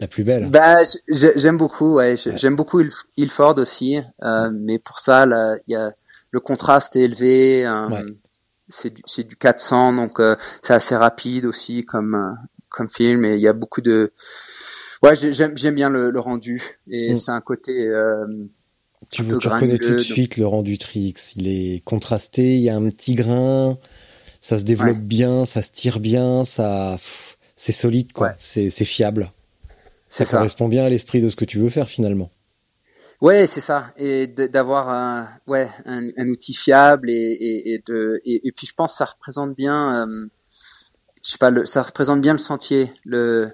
[0.00, 0.50] la plus belle.
[0.50, 0.78] Bah,
[1.08, 2.16] j'aime beaucoup, ouais.
[2.16, 2.82] J'aime beaucoup
[3.16, 5.24] Ilford aussi, euh, mais pour ça,
[5.66, 5.92] il y a
[6.34, 7.64] le contraste est élevé.
[7.64, 7.88] Euh,
[8.68, 12.32] C'est du, du 400, donc euh, c'est assez rapide aussi comme euh,
[12.70, 14.12] comme film, et il y a beaucoup de.
[15.04, 17.16] Ouais, j'aime j'aime bien le, le, rendu, et mm.
[17.16, 17.86] c'est un côté.
[17.86, 18.26] Euh,
[19.10, 21.34] tu, veux, tu reconnais tout de suite le rendu Trix.
[21.36, 23.76] Il est contrasté, il y a un petit grain.
[24.40, 26.96] ça se développe bien, ça se tire bien, ça,
[27.54, 28.32] c'est solide, quoi.
[28.38, 29.30] C'est, c'est fiable.
[30.08, 32.30] Ça, ça correspond bien à l'esprit de ce que tu veux faire finalement.
[33.20, 38.20] Ouais, c'est ça, et d'avoir un, ouais, un, un, outil fiable et, et, et de,
[38.24, 40.26] et, puis je pense que ça représente bien, euh,
[41.24, 43.50] je sais pas, le, ça représente bien le sentier, le,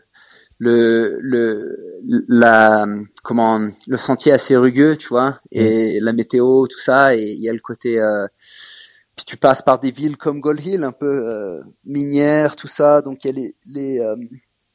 [0.60, 2.86] le, le, la,
[3.22, 6.04] comment, le sentier assez rugueux, tu vois, et mm.
[6.04, 8.26] la météo, tout ça, et il y a le côté, euh,
[9.16, 13.00] puis tu passes par des villes comme Gold Hill, un peu euh, minières, tout ça,
[13.00, 14.16] donc il y a les, les euh,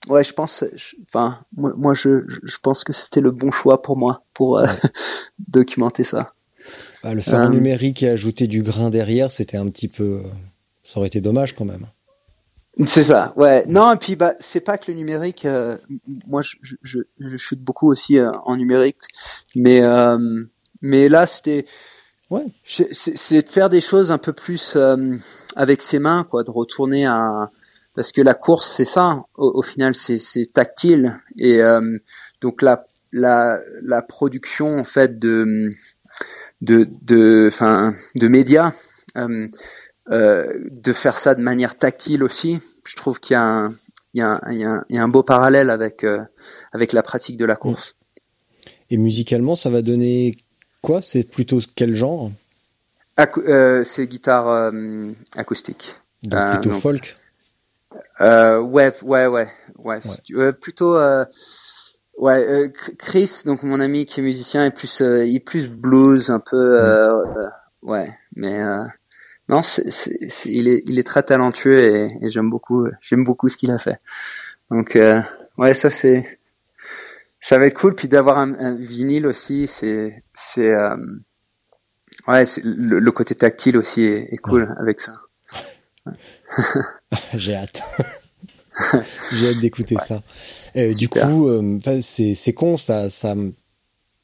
[0.07, 0.63] ouais, je pense,
[1.03, 4.65] enfin, moi, moi, je, je pense que c'était le bon choix pour moi pour euh,
[5.47, 6.33] documenter ça.
[7.03, 10.23] Bah, le faire en numérique et ajouter du grain derrière, c'était un petit peu,
[10.81, 11.85] ça aurait été dommage quand même.
[12.85, 13.63] C'est ça, ouais.
[13.67, 15.47] Non, et puis bah c'est pas que le numérique.
[16.27, 18.97] moi, je, je, je, chute beaucoup aussi en numérique,
[19.55, 19.81] mais
[20.81, 21.65] mais là c'était
[22.29, 22.45] Ouais.
[22.65, 25.15] C'est de faire des choses un peu plus euh,
[25.55, 27.51] avec ses mains, quoi, de retourner à
[27.95, 29.21] parce que la course c'est ça.
[29.35, 31.97] Au, final, c'est tactile et euh,
[32.41, 35.71] donc la la la production en fait de
[36.61, 38.73] de de enfin de médias
[39.17, 39.47] euh, euh,
[40.09, 42.59] de faire ça de manière tactile aussi.
[42.85, 43.73] Je trouve qu'il y a un
[44.15, 46.03] il y a un, il y a un, il y a un beau parallèle avec
[46.03, 46.23] euh,
[46.71, 47.95] avec la pratique de la course.
[48.89, 50.37] Et musicalement, ça va donner
[50.81, 51.01] quoi?
[51.01, 52.31] C'est plutôt quel genre?
[53.19, 55.95] Euh, C'est guitare euh, acoustique.
[56.23, 57.17] Donc euh, plutôt folk?
[58.21, 60.53] Ouais, ouais, ouais, ouais.
[60.53, 60.97] plutôt.
[62.17, 66.39] Ouais, Chris, donc mon ami qui est musicien, est plus, il est plus blues, un
[66.39, 67.51] peu, mm.
[67.81, 68.61] ouais, mais
[69.49, 69.85] non, c'est,
[70.45, 71.79] il est, il est très talentueux
[72.21, 73.99] et, j'aime beaucoup, j'aime beaucoup ce qu'il a fait.
[74.71, 74.97] Donc,
[75.57, 76.39] ouais, ça c'est,
[77.45, 77.93] ça va être cool.
[77.93, 80.95] Puis d'avoir un, vinyle aussi, c'est c'est euh,
[82.27, 85.13] ouais, le, côté tactile aussi est, cool avec ça.
[87.35, 87.83] J'ai hâte.
[89.31, 90.23] J'ai hâte d'écouter ça.
[90.73, 93.35] du coup, euh, c'est c'est con, ça ça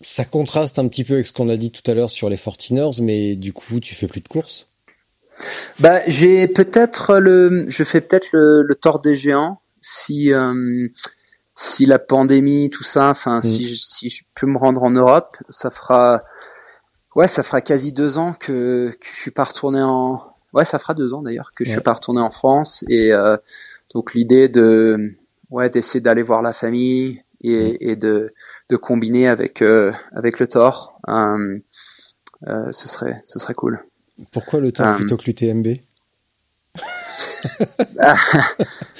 [0.01, 2.37] ça contraste un petit peu avec ce qu'on a dit tout à l'heure sur les
[2.37, 4.70] 14ers, mais du coup, tu fais plus de courses?
[5.79, 10.87] Bah, j'ai peut-être le, je fais peut-être le, le tort des géants si euh,
[11.55, 13.43] si la pandémie, tout ça, enfin, mm.
[13.43, 16.21] si, si je peux me rendre en Europe, ça fera,
[17.15, 20.19] ouais, ça fera quasi deux ans que, que je suis pas retourné en,
[20.53, 23.37] ouais, ça fera deux ans d'ailleurs que je suis pas retourné en France et euh,
[23.93, 25.11] donc l'idée de,
[25.51, 27.77] ouais, d'essayer d'aller voir la famille et, mm.
[27.79, 28.33] et de,
[28.69, 31.59] de combiner avec euh, avec le Thor, euh,
[32.47, 33.85] euh, ce serait, ce serait cool.
[34.31, 35.67] Pourquoi le Thor plutôt que l'UTMB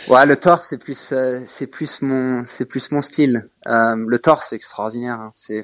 [0.10, 3.50] ouais, le torse c'est plus euh, c'est plus mon c'est plus mon style.
[3.68, 5.32] Euh, le torse c'est extraordinaire, hein.
[5.34, 5.64] c'est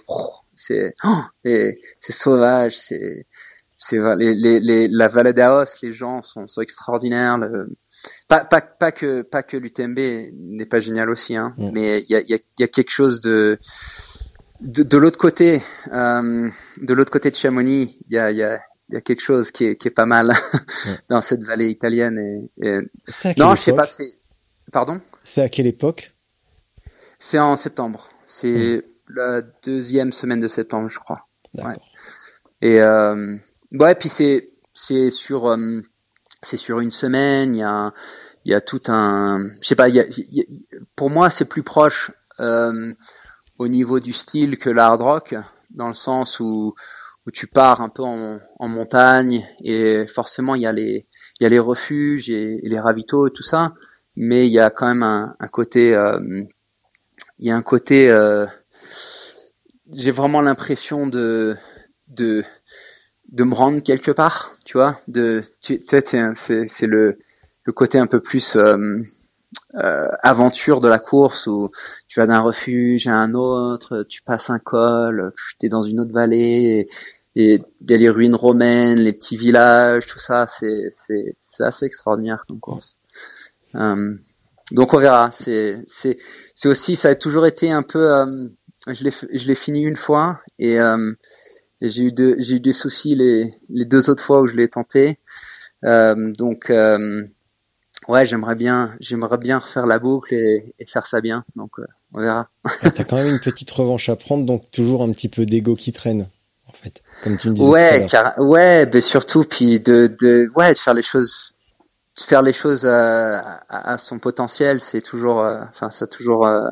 [0.54, 3.26] c'est oh, c'est sauvage, c'est
[3.76, 7.38] c'est les, les, les, la vallée d'Aos, les gens sont, sont extraordinaires.
[7.38, 7.76] Le,
[8.28, 10.00] pas, pas, pas que pas que l'UTMB
[10.34, 13.22] n'est pas génial aussi, hein, mais il y a, y, a, y a quelque chose
[13.22, 13.58] de
[14.62, 15.62] de, de l'autre côté,
[15.92, 16.50] euh,
[16.82, 18.60] de l'autre côté de Chamonix, il y a, y, a,
[18.90, 20.34] il y a quelque chose qui est, qui est pas mal
[21.10, 22.18] dans cette vallée italienne.
[22.20, 22.80] Et, et...
[23.38, 23.88] non, je sais pas.
[23.88, 24.16] C'est
[24.72, 25.02] pardon?
[25.24, 26.12] C'est à quelle époque?
[27.20, 28.10] C'est en septembre.
[28.28, 31.28] C'est la deuxième semaine de septembre, je crois.
[31.54, 31.76] Ouais.
[32.62, 33.36] Et euh,
[33.74, 35.82] ouais, puis c'est c'est sur euh,
[36.42, 37.56] c'est sur une semaine.
[37.56, 37.94] Il y a
[38.46, 39.90] il y a tout un je sais pas.
[39.90, 40.44] Il y a,
[40.96, 42.94] pour moi, c'est plus proche euh,
[43.58, 45.36] au niveau du style que l'hard rock,
[45.72, 46.76] dans le sens où
[47.28, 52.60] où tu pars un peu en, montagne et forcément il y a les refuges et,
[52.64, 53.74] les ravitaux et tout ça,
[54.16, 56.20] mais il y a quand même un, côté euh,
[57.38, 58.46] il y a un côté euh,
[59.92, 61.56] j'ai vraiment l'impression de
[62.08, 66.02] de me rendre quelque part, tu vois, de tu sais
[66.66, 67.18] c'est le
[67.74, 68.58] côté un peu plus
[69.76, 71.70] euh, aventure de la course où
[72.08, 76.00] tu vas d'un refuge à un autre, tu passes un col, tu es dans une
[76.00, 76.88] autre vallée,
[77.40, 82.44] il y a les ruines romaines, les petits villages, tout ça, c'est c'est assez extraordinaire
[82.48, 82.96] comme course.
[83.76, 84.16] Euh,
[84.72, 85.30] donc on verra.
[85.32, 86.18] C'est c'est
[86.56, 88.12] c'est aussi ça a toujours été un peu.
[88.12, 88.48] Euh,
[88.88, 91.14] je l'ai je l'ai fini une fois et, euh,
[91.82, 94.56] et j'ai eu deux j'ai eu des soucis les les deux autres fois où je
[94.56, 95.20] l'ai tenté.
[95.84, 96.72] Donc
[98.08, 101.46] ouais, j'aimerais bien j'aimerais bien refaire la boucle et, et faire ça bien.
[101.56, 101.74] Donc
[102.14, 102.50] on verra.
[102.82, 105.92] T'as quand même une petite revanche à prendre, donc toujours un petit peu d'ego qui
[105.92, 106.28] traîne
[106.78, 107.68] fait comme tu me disais.
[107.68, 111.56] Ouais, car, ouais, mais surtout puis de, de, ouais, de faire les choses,
[112.18, 113.38] de faire les choses euh,
[113.70, 116.68] à, à, son potentiel, c'est toujours, euh, enfin, ça toujours, euh,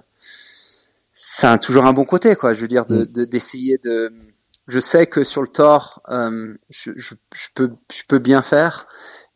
[1.13, 2.53] ça a toujours un bon côté, quoi.
[2.53, 3.25] Je veux dire, de, mm.
[3.25, 4.11] d'essayer de,
[4.67, 8.87] Je sais que sur le tort, je, je, je, peux, je peux bien faire,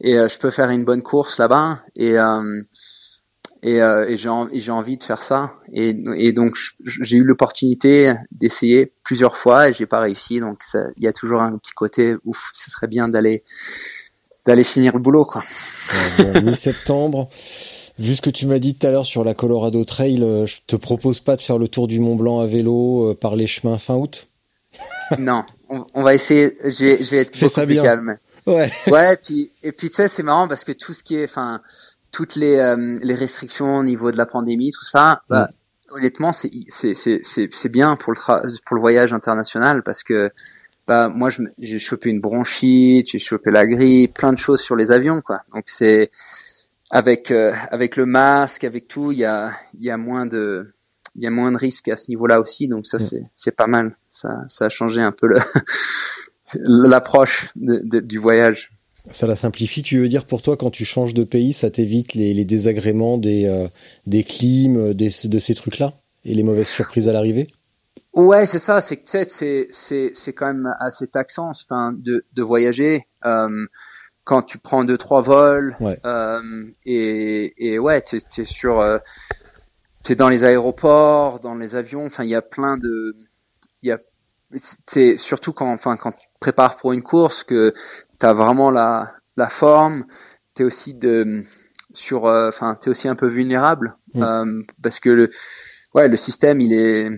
[0.02, 2.16] et je peux faire une bonne course là-bas et
[3.62, 6.56] et, euh, et j'ai j'ai envie de faire ça et, et donc
[6.86, 10.60] j'ai eu l'opportunité d'essayer plusieurs fois et j'ai pas réussi donc
[10.96, 13.44] il y a toujours un petit côté ouf ce serait bien d'aller
[14.46, 15.44] d'aller finir le boulot quoi.
[16.18, 17.30] bon, mi-septembre.
[18.00, 20.60] Vu ce que tu m'as dit tout à l'heure sur la Colorado Trail, euh, je
[20.66, 23.46] te propose pas de faire le tour du Mont Blanc à vélo euh, par les
[23.46, 24.28] chemins fin août?
[25.20, 26.56] non, on, on, va essayer.
[26.64, 28.18] Je vais, je vais être beaucoup plus calme.
[28.48, 28.72] Ouais.
[28.88, 29.18] Ouais.
[29.18, 31.62] Puis et puis tu sais c'est marrant parce que tout ce qui est, enfin
[32.12, 35.50] toutes les, euh, les restrictions au niveau de la pandémie, tout ça, bah,
[35.92, 38.20] honnêtement, c'est c'est bien pour le
[38.66, 40.32] pour le voyage international parce que
[40.88, 41.30] bah moi
[41.60, 45.42] j'ai chopé une bronchite, j'ai chopé la grippe, plein de choses sur les avions quoi.
[45.54, 46.10] Donc c'est
[46.90, 50.74] avec euh, avec le masque, avec tout, il y a il y a moins de
[51.16, 52.68] il y a moins de risques à ce niveau-là aussi.
[52.68, 53.96] Donc ça c'est c'est pas mal.
[54.10, 55.38] Ça ça a changé un peu le
[56.56, 58.72] l'approche du voyage.
[59.10, 62.14] Ça la simplifie, tu veux dire pour toi quand tu changes de pays, ça t'évite
[62.14, 63.68] les, les, désagréments des, euh,
[64.06, 65.94] des clims, des, de ces trucs-là
[66.26, 67.48] et les mauvaises surprises à l'arrivée?
[68.14, 72.42] Ouais, c'est ça, c'est que c'est c'est c'est quand même assez taxant enfin de de
[72.42, 73.66] voyager euh,
[74.24, 76.42] quand tu prends deux trois vols euh,
[76.86, 78.98] et et ouais, tu es sur euh,
[80.04, 83.16] t'es dans les aéroports, dans les avions, enfin il y a plein de
[83.84, 84.00] il y a
[84.88, 87.74] c'est surtout quand enfin quand tu prépares pour une course que
[88.20, 90.06] t'as vraiment la la forme,
[90.54, 91.44] t'es aussi de
[91.94, 94.24] sur, euh, enfin t'es aussi un peu vulnérable mm.
[94.24, 95.30] euh, parce que le
[95.96, 97.10] ouais le système il est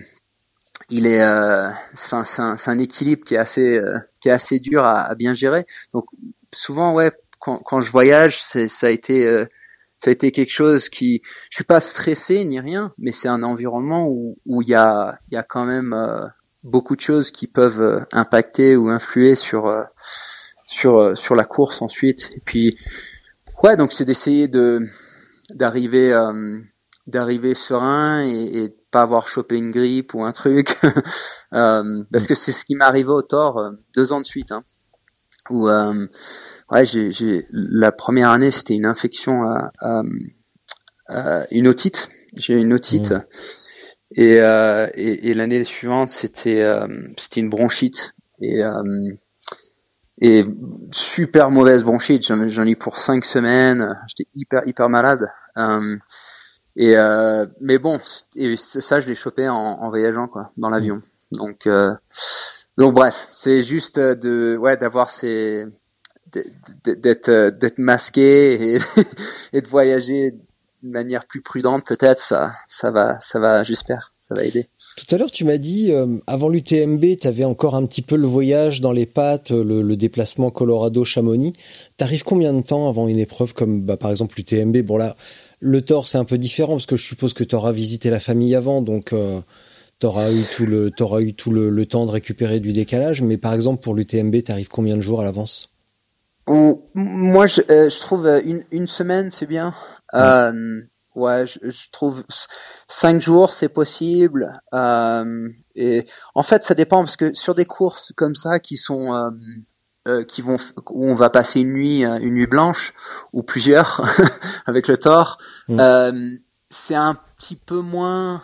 [0.88, 3.80] il est euh, c'est un, un, équilibre qui est assez
[4.20, 5.66] qui est assez dur à, à, bien gérer.
[5.92, 6.06] Donc
[6.54, 9.26] souvent ouais quand, quand je voyage c'est ça a été
[9.98, 13.42] ça a été quelque chose qui je suis pas stressé ni rien mais c'est un
[13.42, 15.94] environnement où où il y a il y a quand même
[16.62, 19.84] beaucoup de choses qui peuvent impacter ou influer sur sur euh,
[20.72, 22.30] sur la course ensuite.
[22.36, 22.76] Et puis
[23.62, 24.86] ouais, donc c'est d'essayer de
[25.54, 26.58] d'arriver euh,
[27.06, 30.76] d'arriver serein et, et pas avoir chopé une grippe ou un truc
[31.52, 34.52] euh, parce que c'est ce qui m'est arrivé au tort euh, deux ans de suite
[34.52, 34.62] hein,
[35.50, 36.06] où euh,
[36.70, 39.72] ouais j'ai, la première année c'était une infection à,
[41.08, 43.24] à, une otite j'ai une otite mmh.
[44.12, 44.34] et,
[44.94, 46.64] et, et l'année suivante c'était
[47.18, 48.62] c'était une bronchite et
[50.22, 50.46] et
[50.92, 52.24] super mauvaise bronchite.
[52.24, 53.98] J'en, ai pour cinq semaines.
[54.06, 55.28] J'étais hyper hyper malade.
[55.58, 55.96] Euh,
[56.76, 58.00] et euh, mais bon,
[58.36, 61.02] et ça je l'ai chopé en, en voyageant quoi, dans l'avion.
[61.32, 61.92] Donc euh,
[62.78, 65.66] donc bref, c'est juste de ouais d'avoir ces
[66.86, 68.78] d'être d'être masqué et,
[69.52, 74.36] et de voyager de manière plus prudente peut-être ça ça va ça va j'espère ça
[74.36, 74.68] va aider.
[74.96, 78.16] Tout à l'heure, tu m'as dit, euh, avant l'UTMB, tu avais encore un petit peu
[78.16, 81.54] le voyage dans les pattes, le, le déplacement Colorado-Chamonix.
[81.96, 85.16] T'arrives combien de temps avant une épreuve comme, bah, par exemple, l'UTMB Bon là,
[85.60, 88.20] le Thor, c'est un peu différent parce que je suppose que tu auras visité la
[88.20, 89.40] famille avant, donc euh,
[90.00, 93.22] tu auras eu tout, le, auras eu tout le, le, temps de récupérer du décalage.
[93.22, 95.70] Mais par exemple, pour l'UTMB, tu arrives combien de jours à l'avance?
[96.48, 99.72] Moi, je, euh, je trouve euh, une, une semaine, c'est bien.
[100.14, 100.82] Euh,
[101.14, 102.24] Ouais, je, je, trouve
[102.88, 104.60] cinq jours c'est possible.
[104.72, 109.12] Euh, et en fait, ça dépend parce que sur des courses comme ça qui sont
[109.12, 109.30] euh,
[110.08, 110.56] euh, qui vont
[110.90, 112.94] où on va passer une nuit euh, une nuit blanche
[113.32, 114.00] ou plusieurs
[114.66, 115.80] avec le Thor, mm.
[115.80, 116.36] euh,
[116.70, 118.42] c'est un petit peu moins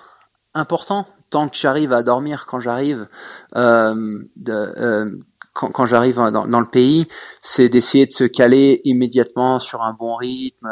[0.55, 3.08] important tant que j'arrive à dormir quand j'arrive.
[3.56, 5.18] Euh, de,
[5.52, 7.08] quand, quand j'arrive dans, dans, le pays,
[7.42, 10.68] c'est d'essayer de se caler immédiatement sur un bon rythme,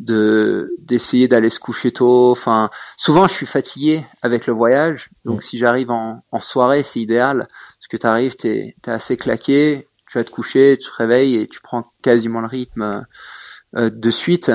[0.00, 2.32] de d'essayer d'aller se coucher tôt.
[2.32, 7.00] Enfin, souvent je suis fatigué avec le voyage, donc si j'arrive en, en soirée, c'est
[7.00, 10.96] idéal parce que tu arrives, t'es es assez claqué, tu vas te coucher, tu te
[10.96, 13.06] réveilles et tu prends quasiment le rythme
[13.76, 14.50] euh, de suite.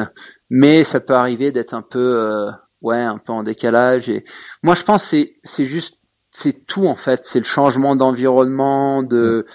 [0.50, 2.52] Mais ça peut arriver d'être un peu euh,
[2.82, 4.10] ouais, un peu en décalage.
[4.10, 4.24] Et
[4.64, 6.00] moi, je pense c'est c'est juste
[6.32, 9.46] c'est tout en fait, c'est le changement d'environnement, de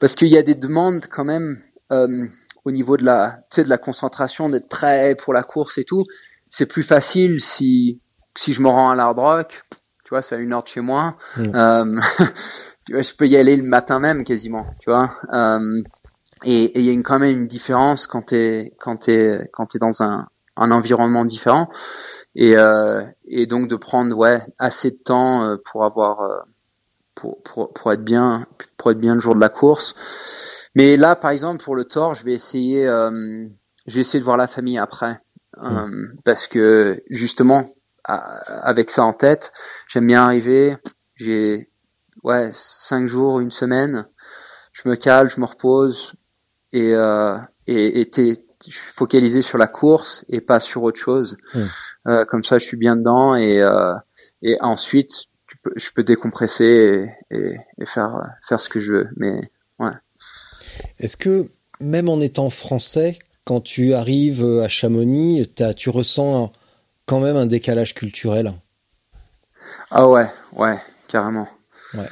[0.00, 1.62] parce qu'il y a des demandes quand même.
[1.92, 2.26] Euh,
[2.64, 5.84] au niveau de la, tu sais, de la concentration, d'être prêt pour la course et
[5.84, 6.04] tout.
[6.48, 8.00] C'est plus facile si,
[8.34, 9.62] si je me rends à l'hard rock,
[10.04, 11.16] tu vois, c'est à une heure de chez moi.
[11.36, 11.54] Mm.
[11.54, 12.00] Euh,
[12.88, 15.10] je peux y aller le matin même quasiment, tu vois.
[15.32, 15.82] Euh,
[16.44, 19.78] et il y a une, quand même une différence quand t'es quand t'es quand t'es
[19.78, 21.70] dans un, un environnement différent
[22.34, 26.38] et euh, et donc de prendre ouais assez de temps euh, pour avoir euh,
[27.14, 29.94] pour, pour pour être bien pour être bien le jour de la course
[30.74, 33.46] mais là, par exemple, pour le tort, je vais essayer, euh,
[33.86, 35.20] je vais essayer de voir la famille après,
[35.58, 36.16] euh, mmh.
[36.24, 39.52] parce que justement, avec ça en tête,
[39.88, 40.76] j'aime bien arriver.
[41.14, 41.70] J'ai
[42.22, 44.06] ouais cinq jours, une semaine.
[44.72, 46.14] Je me cale, je me repose
[46.72, 48.34] et euh, et, et t'es
[48.70, 51.36] focalisé sur la course et pas sur autre chose.
[51.54, 51.60] Mm.
[52.08, 53.94] Euh, comme ça, je suis bien dedans et euh,
[54.42, 58.92] et ensuite, tu peux, je peux décompresser et, et, et faire faire ce que je
[58.92, 59.08] veux.
[59.16, 59.50] Mais.
[60.98, 61.48] Est-ce que
[61.80, 65.46] même en étant français, quand tu arrives à Chamonix,
[65.76, 66.50] tu ressens un-
[67.06, 68.52] quand même un décalage culturel?
[69.90, 70.78] Ah ouais, ouais,
[71.08, 71.48] carrément.
[71.94, 72.08] Ouais.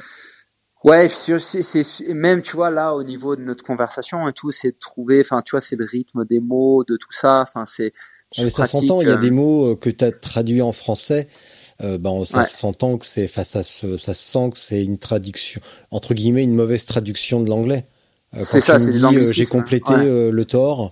[1.07, 5.21] C'est, même tu vois là au niveau de notre conversation et tout, c'est de trouver,
[5.21, 7.41] enfin tu vois, c'est le rythme des mots, de tout ça.
[7.41, 7.91] Enfin c'est.
[8.37, 10.73] Ah, ça s'entend, il y a euh, des mots euh, que tu as traduits en
[10.73, 11.27] français.
[11.81, 12.45] Euh, ben, ça Ouais.
[12.45, 16.43] s'entend que c'est, enfin, ça se, ça se sent que c'est une traduction, entre guillemets,
[16.43, 17.85] une mauvaise traduction de l'anglais.
[18.35, 20.05] Euh, C'est ça, c'est euh, j'ai complété ouais.
[20.05, 20.91] euh, le tort,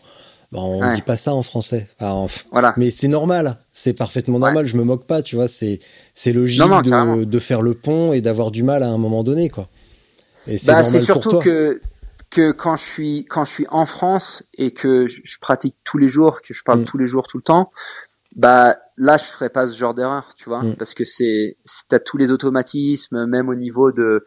[0.52, 0.96] ben, on Ouais.
[0.96, 1.90] dit pas ça en français.
[2.00, 2.74] Enfin, en- Voilà.
[2.78, 4.66] Mais c'est normal, c'est parfaitement normal.
[4.66, 5.48] Je me moque pas, tu vois.
[5.48, 5.80] C'est,
[6.14, 7.18] c'est logique Non, non, carrément.
[7.18, 9.68] de, de faire le pont et d'avoir du mal à un moment donné, quoi.
[10.48, 11.44] Et c'est Bah, surtout pour toi.
[11.44, 11.82] que
[12.30, 16.08] que quand je suis quand je suis en France et que je, pratique tous les
[16.08, 16.86] jours, que je parle Mm.
[16.86, 17.72] tous les jours, tout le temps,
[18.38, 20.76] bah là je ferais pas ce genre d'erreur, tu vois, Mm.
[20.76, 21.58] parce que c'est-
[21.90, 24.26] t'as tous les automatismes, même au niveau de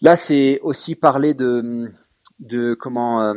[0.00, 1.90] là c'est aussi parler de
[2.38, 3.34] de comment euh,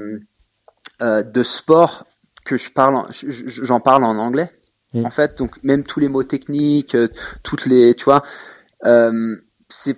[1.01, 2.05] euh, de sport
[2.45, 4.51] que je parle, en- je- je- j'en parle en anglais.
[4.93, 5.05] Mm.
[5.05, 7.07] En fait, donc même tous les mots techniques, euh,
[7.43, 8.23] toutes les, tu vois,
[8.85, 9.35] euh,
[9.69, 9.97] c'est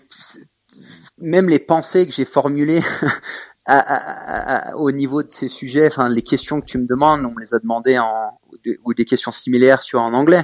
[1.20, 2.82] même les pensées que j'ai formulées
[3.66, 7.22] à- à- à- au niveau de ces sujets, enfin les questions que tu me demandes,
[7.26, 8.40] on me les a demandées en
[8.84, 10.44] ou des, questions similaires, tu vois, en anglais.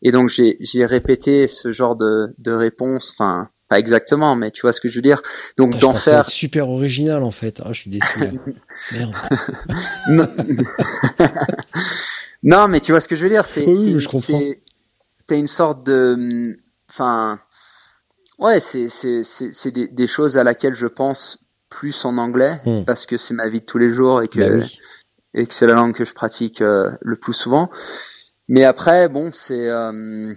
[0.00, 4.62] Et donc j'ai j'ai répété ce genre de de réponses, enfin pas exactement, mais tu
[4.62, 5.22] vois ce que je veux dire.
[5.56, 7.60] Donc d'en faire super original, en fait.
[7.64, 8.18] Ah, je suis déçu.
[8.92, 9.14] Merde.
[10.08, 10.28] non.
[12.42, 14.60] non, mais tu vois ce que je veux dire, c'est, Oui, c'est,
[15.26, 16.58] t'as une sorte de,
[16.90, 17.38] enfin,
[18.38, 22.60] ouais, c'est, c'est, c'est, c'est des, des choses à laquelle je pense plus en anglais
[22.66, 22.84] Hmm.
[22.84, 24.78] parce que c'est ma vie de tous les jours et que Bah oui.
[25.34, 27.70] et que c'est la langue que je pratique euh, le plus souvent.
[28.48, 30.34] Mais après, bon, c'est, euh,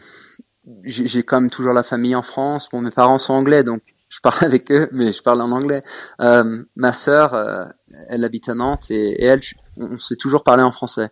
[0.83, 2.67] j'ai, quand même toujours la famille en France.
[2.71, 5.83] Bon, mes parents sont anglais, donc je parle avec eux, mais je parle en anglais.
[6.21, 7.65] Euh, ma sœur, euh,
[8.09, 11.09] elle habite à Nantes et, et elle, je- on s'est toujours parlé en français.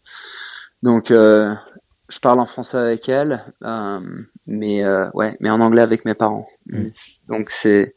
[0.82, 1.54] Donc, euh,
[2.10, 4.00] je parle en français avec elle, euh,
[4.46, 6.48] mais euh, ouais, mais en anglais avec mes parents.
[7.28, 7.96] Donc c'est,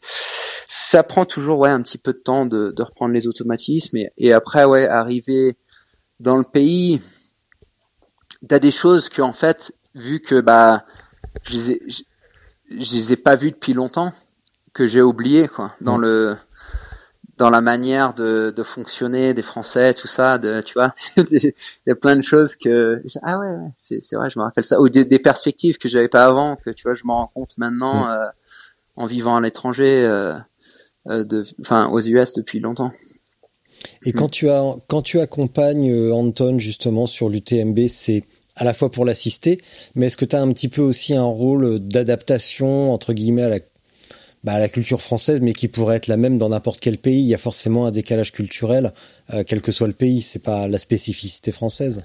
[0.69, 4.11] ça prend toujours ouais un petit peu de temps de, de reprendre les automatismes et,
[4.17, 5.57] et après ouais arriver
[6.21, 7.01] dans le pays,
[8.49, 10.85] t'as des choses que en fait vu que bah
[11.45, 12.03] je les ai, je,
[12.71, 14.13] je les ai pas vues depuis longtemps
[14.75, 15.75] que j'ai oublié quoi.
[15.81, 16.03] Dans Mm.
[16.03, 16.37] le
[17.39, 21.53] dans la manière de, de fonctionner des Français, tout ça, de, tu vois, il
[21.87, 24.65] y a plein de choses que ah ouais, ouais c'est c'est vrai, je me rappelle
[24.65, 27.27] ça, ou des, des perspectives que j'avais pas avant, que tu vois, je m'en rends
[27.35, 28.25] compte maintenant euh,
[28.97, 30.35] en vivant à l'étranger, euh,
[31.09, 32.93] euh, de, enfin aux US depuis longtemps.
[34.05, 38.25] Et quand tu as quand tu accompagnes Anton justement sur l'UTMB, c'est
[38.57, 39.61] à la fois pour l'assister,
[39.95, 43.49] mais est-ce que tu as un petit peu aussi un rôle d'adaptation entre guillemets à
[43.51, 43.59] la
[44.45, 47.21] bah, à la culture française, mais qui pourrait être la même dans n'importe quel pays?
[47.21, 48.93] Il y a forcément un décalage culturel,
[49.35, 50.23] euh, quel que soit le pays.
[50.23, 52.05] C'est pas la spécificité française.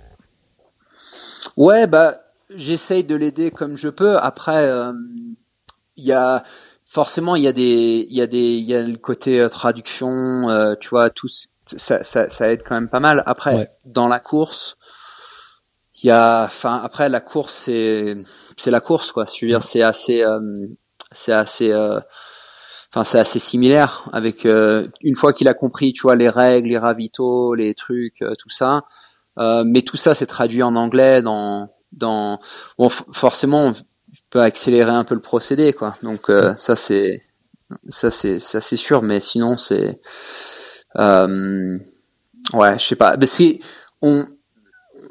[1.57, 2.21] Ouais, bah
[2.55, 4.17] j'essaye de l'aider comme je peux.
[4.17, 4.91] Après, euh,
[5.97, 6.43] il y a
[6.85, 9.47] forcément il y a des il y a des il y a le côté euh,
[9.49, 11.30] traduction, euh, tu vois, tout
[11.65, 13.23] ça, ça ça aide quand même pas mal.
[13.25, 13.69] Après, Ouais.
[13.85, 14.77] dans la course,
[16.03, 18.15] il y a enfin après la course c'est
[18.57, 19.25] c'est la course quoi.
[19.25, 20.39] C'est assez euh,
[21.11, 21.99] c'est assez euh,
[22.93, 26.69] enfin c'est assez similaire avec euh, une fois qu'il a compris tu vois les règles
[26.69, 28.81] les ravitaux les trucs euh, tout ça.
[29.39, 32.39] Euh, mais tout ça c'est traduit en anglais dans dans
[32.77, 33.73] bon forcément on
[34.30, 35.95] peut accélérer un peu le procédé quoi.
[36.03, 37.23] Donc euh, ça c'est
[37.88, 39.01] ça c'est ça c'est sûr.
[39.03, 40.01] Mais sinon c'est
[40.97, 41.77] euh,
[42.53, 43.17] ouais je sais pas.
[43.17, 43.57] Parce que
[44.01, 44.27] on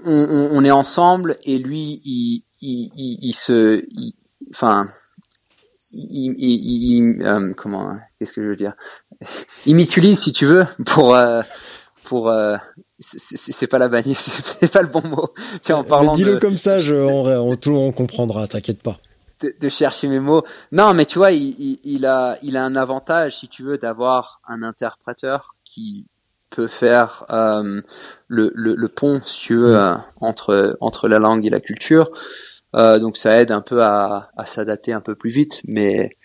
[0.05, 3.85] on, on on est ensemble et lui il il, il, il se
[4.51, 4.89] enfin
[5.93, 8.75] il, il, il- euh, comment qu'est-ce que je veux dire?
[9.67, 11.43] Il m'utilise si tu veux pour euh,
[12.05, 12.57] pour euh,
[12.99, 15.29] c'est- pas la bannière c'est pas le bon mot
[15.61, 18.47] tiens en parlant dis-le comme ça, je, on, on- tout le monde comprendra.
[18.47, 18.99] T'inquiète pas.
[19.43, 22.63] de, de chercher mes mots non mais tu vois il, il, il a il a
[22.65, 26.07] un avantage si tu veux d'avoir un interpréteur qui
[26.51, 27.81] peut faire euh,
[28.29, 32.11] le, le, le pont si tu veux euh, entre entre la langue et la culture.
[32.75, 36.17] Euh, donc ça aide un peu à, à s'adapter un peu plus vite mais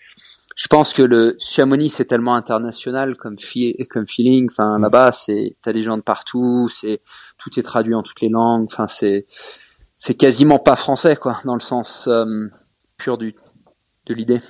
[0.54, 4.48] je pense que le Chamonix c'est tellement international comme fi- comme feeling.
[4.50, 7.00] Enfin là-bas c'est t'as des gens de partout c'est
[7.38, 8.66] tout est traduit en toutes les langues.
[8.70, 9.24] Enfin c'est
[9.94, 12.08] c'est quasiment pas français quoi dans le sens
[12.96, 13.34] pur du
[14.06, 14.40] de l'idée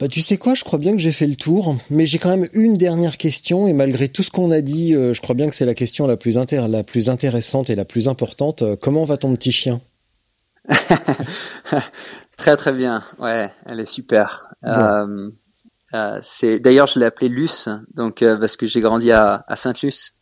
[0.00, 2.28] Bah tu sais quoi, je crois bien que j'ai fait le tour, mais j'ai quand
[2.28, 5.48] même une dernière question et malgré tout ce qu'on a dit, euh, je crois bien
[5.48, 8.62] que c'est la question la plus inter la plus intéressante et la plus importante.
[8.62, 9.80] Euh, comment va ton petit chien?
[12.36, 13.02] Très très bien.
[13.18, 14.54] Ouais, elle est super.
[14.64, 15.30] Euh,
[15.94, 20.12] euh, c'est d'ailleurs je l'ai appelé Luce, donc parce que j'ai grandi à, à Sainte-Luce,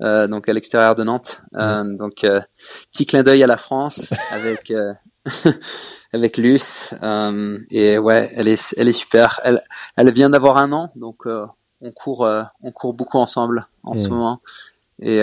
[0.00, 1.42] donc à l'extérieur de Nantes.
[1.52, 2.26] donc
[2.90, 4.72] petit clin d'œil à la France avec
[6.12, 6.94] avec Luce.
[7.02, 9.40] Euh, et ouais, elle est, elle est super.
[9.44, 9.62] Elle,
[9.96, 11.46] elle vient d'avoir un an, donc euh,
[11.80, 14.40] on court, euh, on court beaucoup ensemble en ce moment.
[15.02, 15.22] Et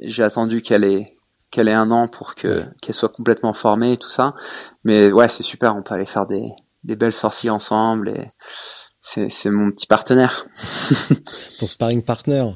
[0.00, 1.12] j'ai attendu qu'elle ait,
[1.50, 4.34] qu'elle ait un an pour que qu'elle soit complètement formée et tout ça.
[4.84, 5.76] Mais ouais, c'est super.
[5.76, 6.50] On peut aller faire des,
[6.84, 8.30] des belles sorties ensemble et
[9.00, 10.46] c'est, c'est mon petit partenaire.
[11.58, 12.46] Ton sparring partner.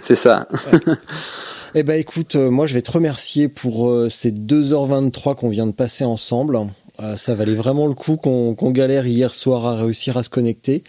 [0.00, 0.48] C'est ça.
[1.74, 5.66] Eh ben écoute, euh, moi je vais te remercier pour euh, ces 2h23 qu'on vient
[5.66, 6.58] de passer ensemble.
[7.00, 10.84] Euh, ça valait vraiment le coup qu'on galère hier soir à réussir à se connecter.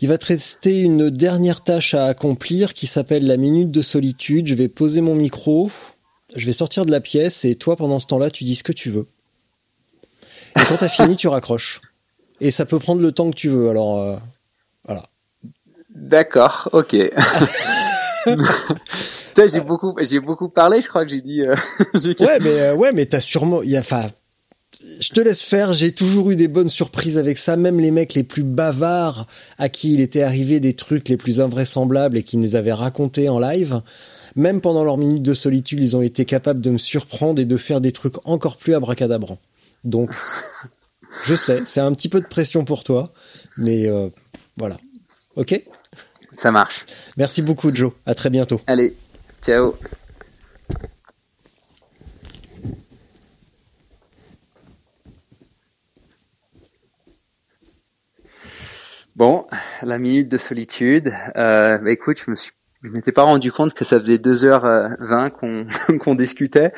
[0.00, 4.46] Il va te rester une dernière tâche à accomplir qui s'appelle la minute de solitude.
[4.46, 5.70] Je vais poser mon micro,
[6.36, 8.72] je vais sortir de la pièce et toi pendant ce temps-là tu dis ce que
[8.72, 9.06] tu veux.
[10.56, 11.80] Et quand t'as fini tu raccroches.
[12.40, 13.70] Et ça peut prendre le temps que tu veux.
[13.70, 14.18] Alors
[14.84, 15.04] voilà.
[15.94, 16.96] D'accord, ok.
[19.36, 20.80] j'ai beaucoup, j'ai beaucoup parlé.
[20.80, 21.42] Je crois que j'ai dit.
[21.42, 21.54] Euh,
[22.20, 23.62] ouais, mais euh, ouais, mais t'as sûrement.
[23.62, 24.06] Il y a, enfin,
[25.00, 25.72] je te laisse faire.
[25.72, 27.56] J'ai toujours eu des bonnes surprises avec ça.
[27.56, 29.26] Même les mecs les plus bavards
[29.58, 33.28] à qui il était arrivé des trucs les plus invraisemblables et qui nous avaient raconté
[33.28, 33.82] en live.
[34.36, 37.56] Même pendant leur minute de solitude, ils ont été capables de me surprendre et de
[37.56, 39.40] faire des trucs encore plus abracadabrants.
[39.84, 40.12] Donc,
[41.24, 43.10] je sais, c'est un petit peu de pression pour toi,
[43.56, 44.08] mais euh,
[44.56, 44.76] voilà.
[45.36, 45.60] Ok?
[46.36, 46.86] Ça marche.
[47.16, 47.92] Merci beaucoup, Joe.
[48.06, 48.60] À très bientôt.
[48.66, 48.94] Allez,
[49.42, 49.74] Ciao.
[59.16, 59.46] Bon,
[59.82, 61.12] la minute de solitude.
[61.36, 62.52] Euh, bah écoute, je me suis,
[62.82, 65.66] je m'étais pas rendu compte que ça faisait 2h20 qu'on
[65.98, 66.72] qu'on discutait.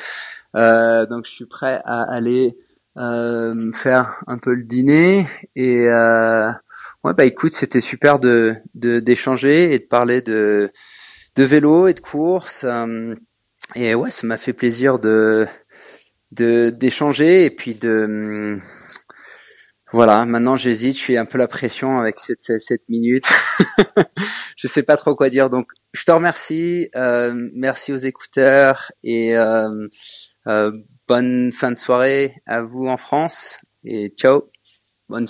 [0.55, 2.55] Euh, donc je suis prêt à aller
[2.97, 6.49] euh, faire un peu le dîner et euh,
[7.03, 10.71] ouais bah écoute, c'était super de d'échanger et de parler de
[11.35, 12.63] de vélo et de course.
[12.63, 13.13] Euh,
[13.75, 15.47] et ouais, ça m'a fait plaisir de
[16.31, 18.59] d'échanger et puis de
[19.93, 20.25] voilà.
[20.25, 20.97] Maintenant, j'hésite.
[20.97, 23.25] Je suis un peu la pression avec cette cette, minute.
[24.57, 25.51] je sais pas trop quoi dire.
[25.51, 26.89] Donc, je te remercie.
[26.95, 29.87] Euh, merci aux écouteurs et euh,
[30.47, 30.71] euh,
[31.07, 34.49] bonne fin de soirée à vous en France et ciao.
[35.09, 35.27] Bonne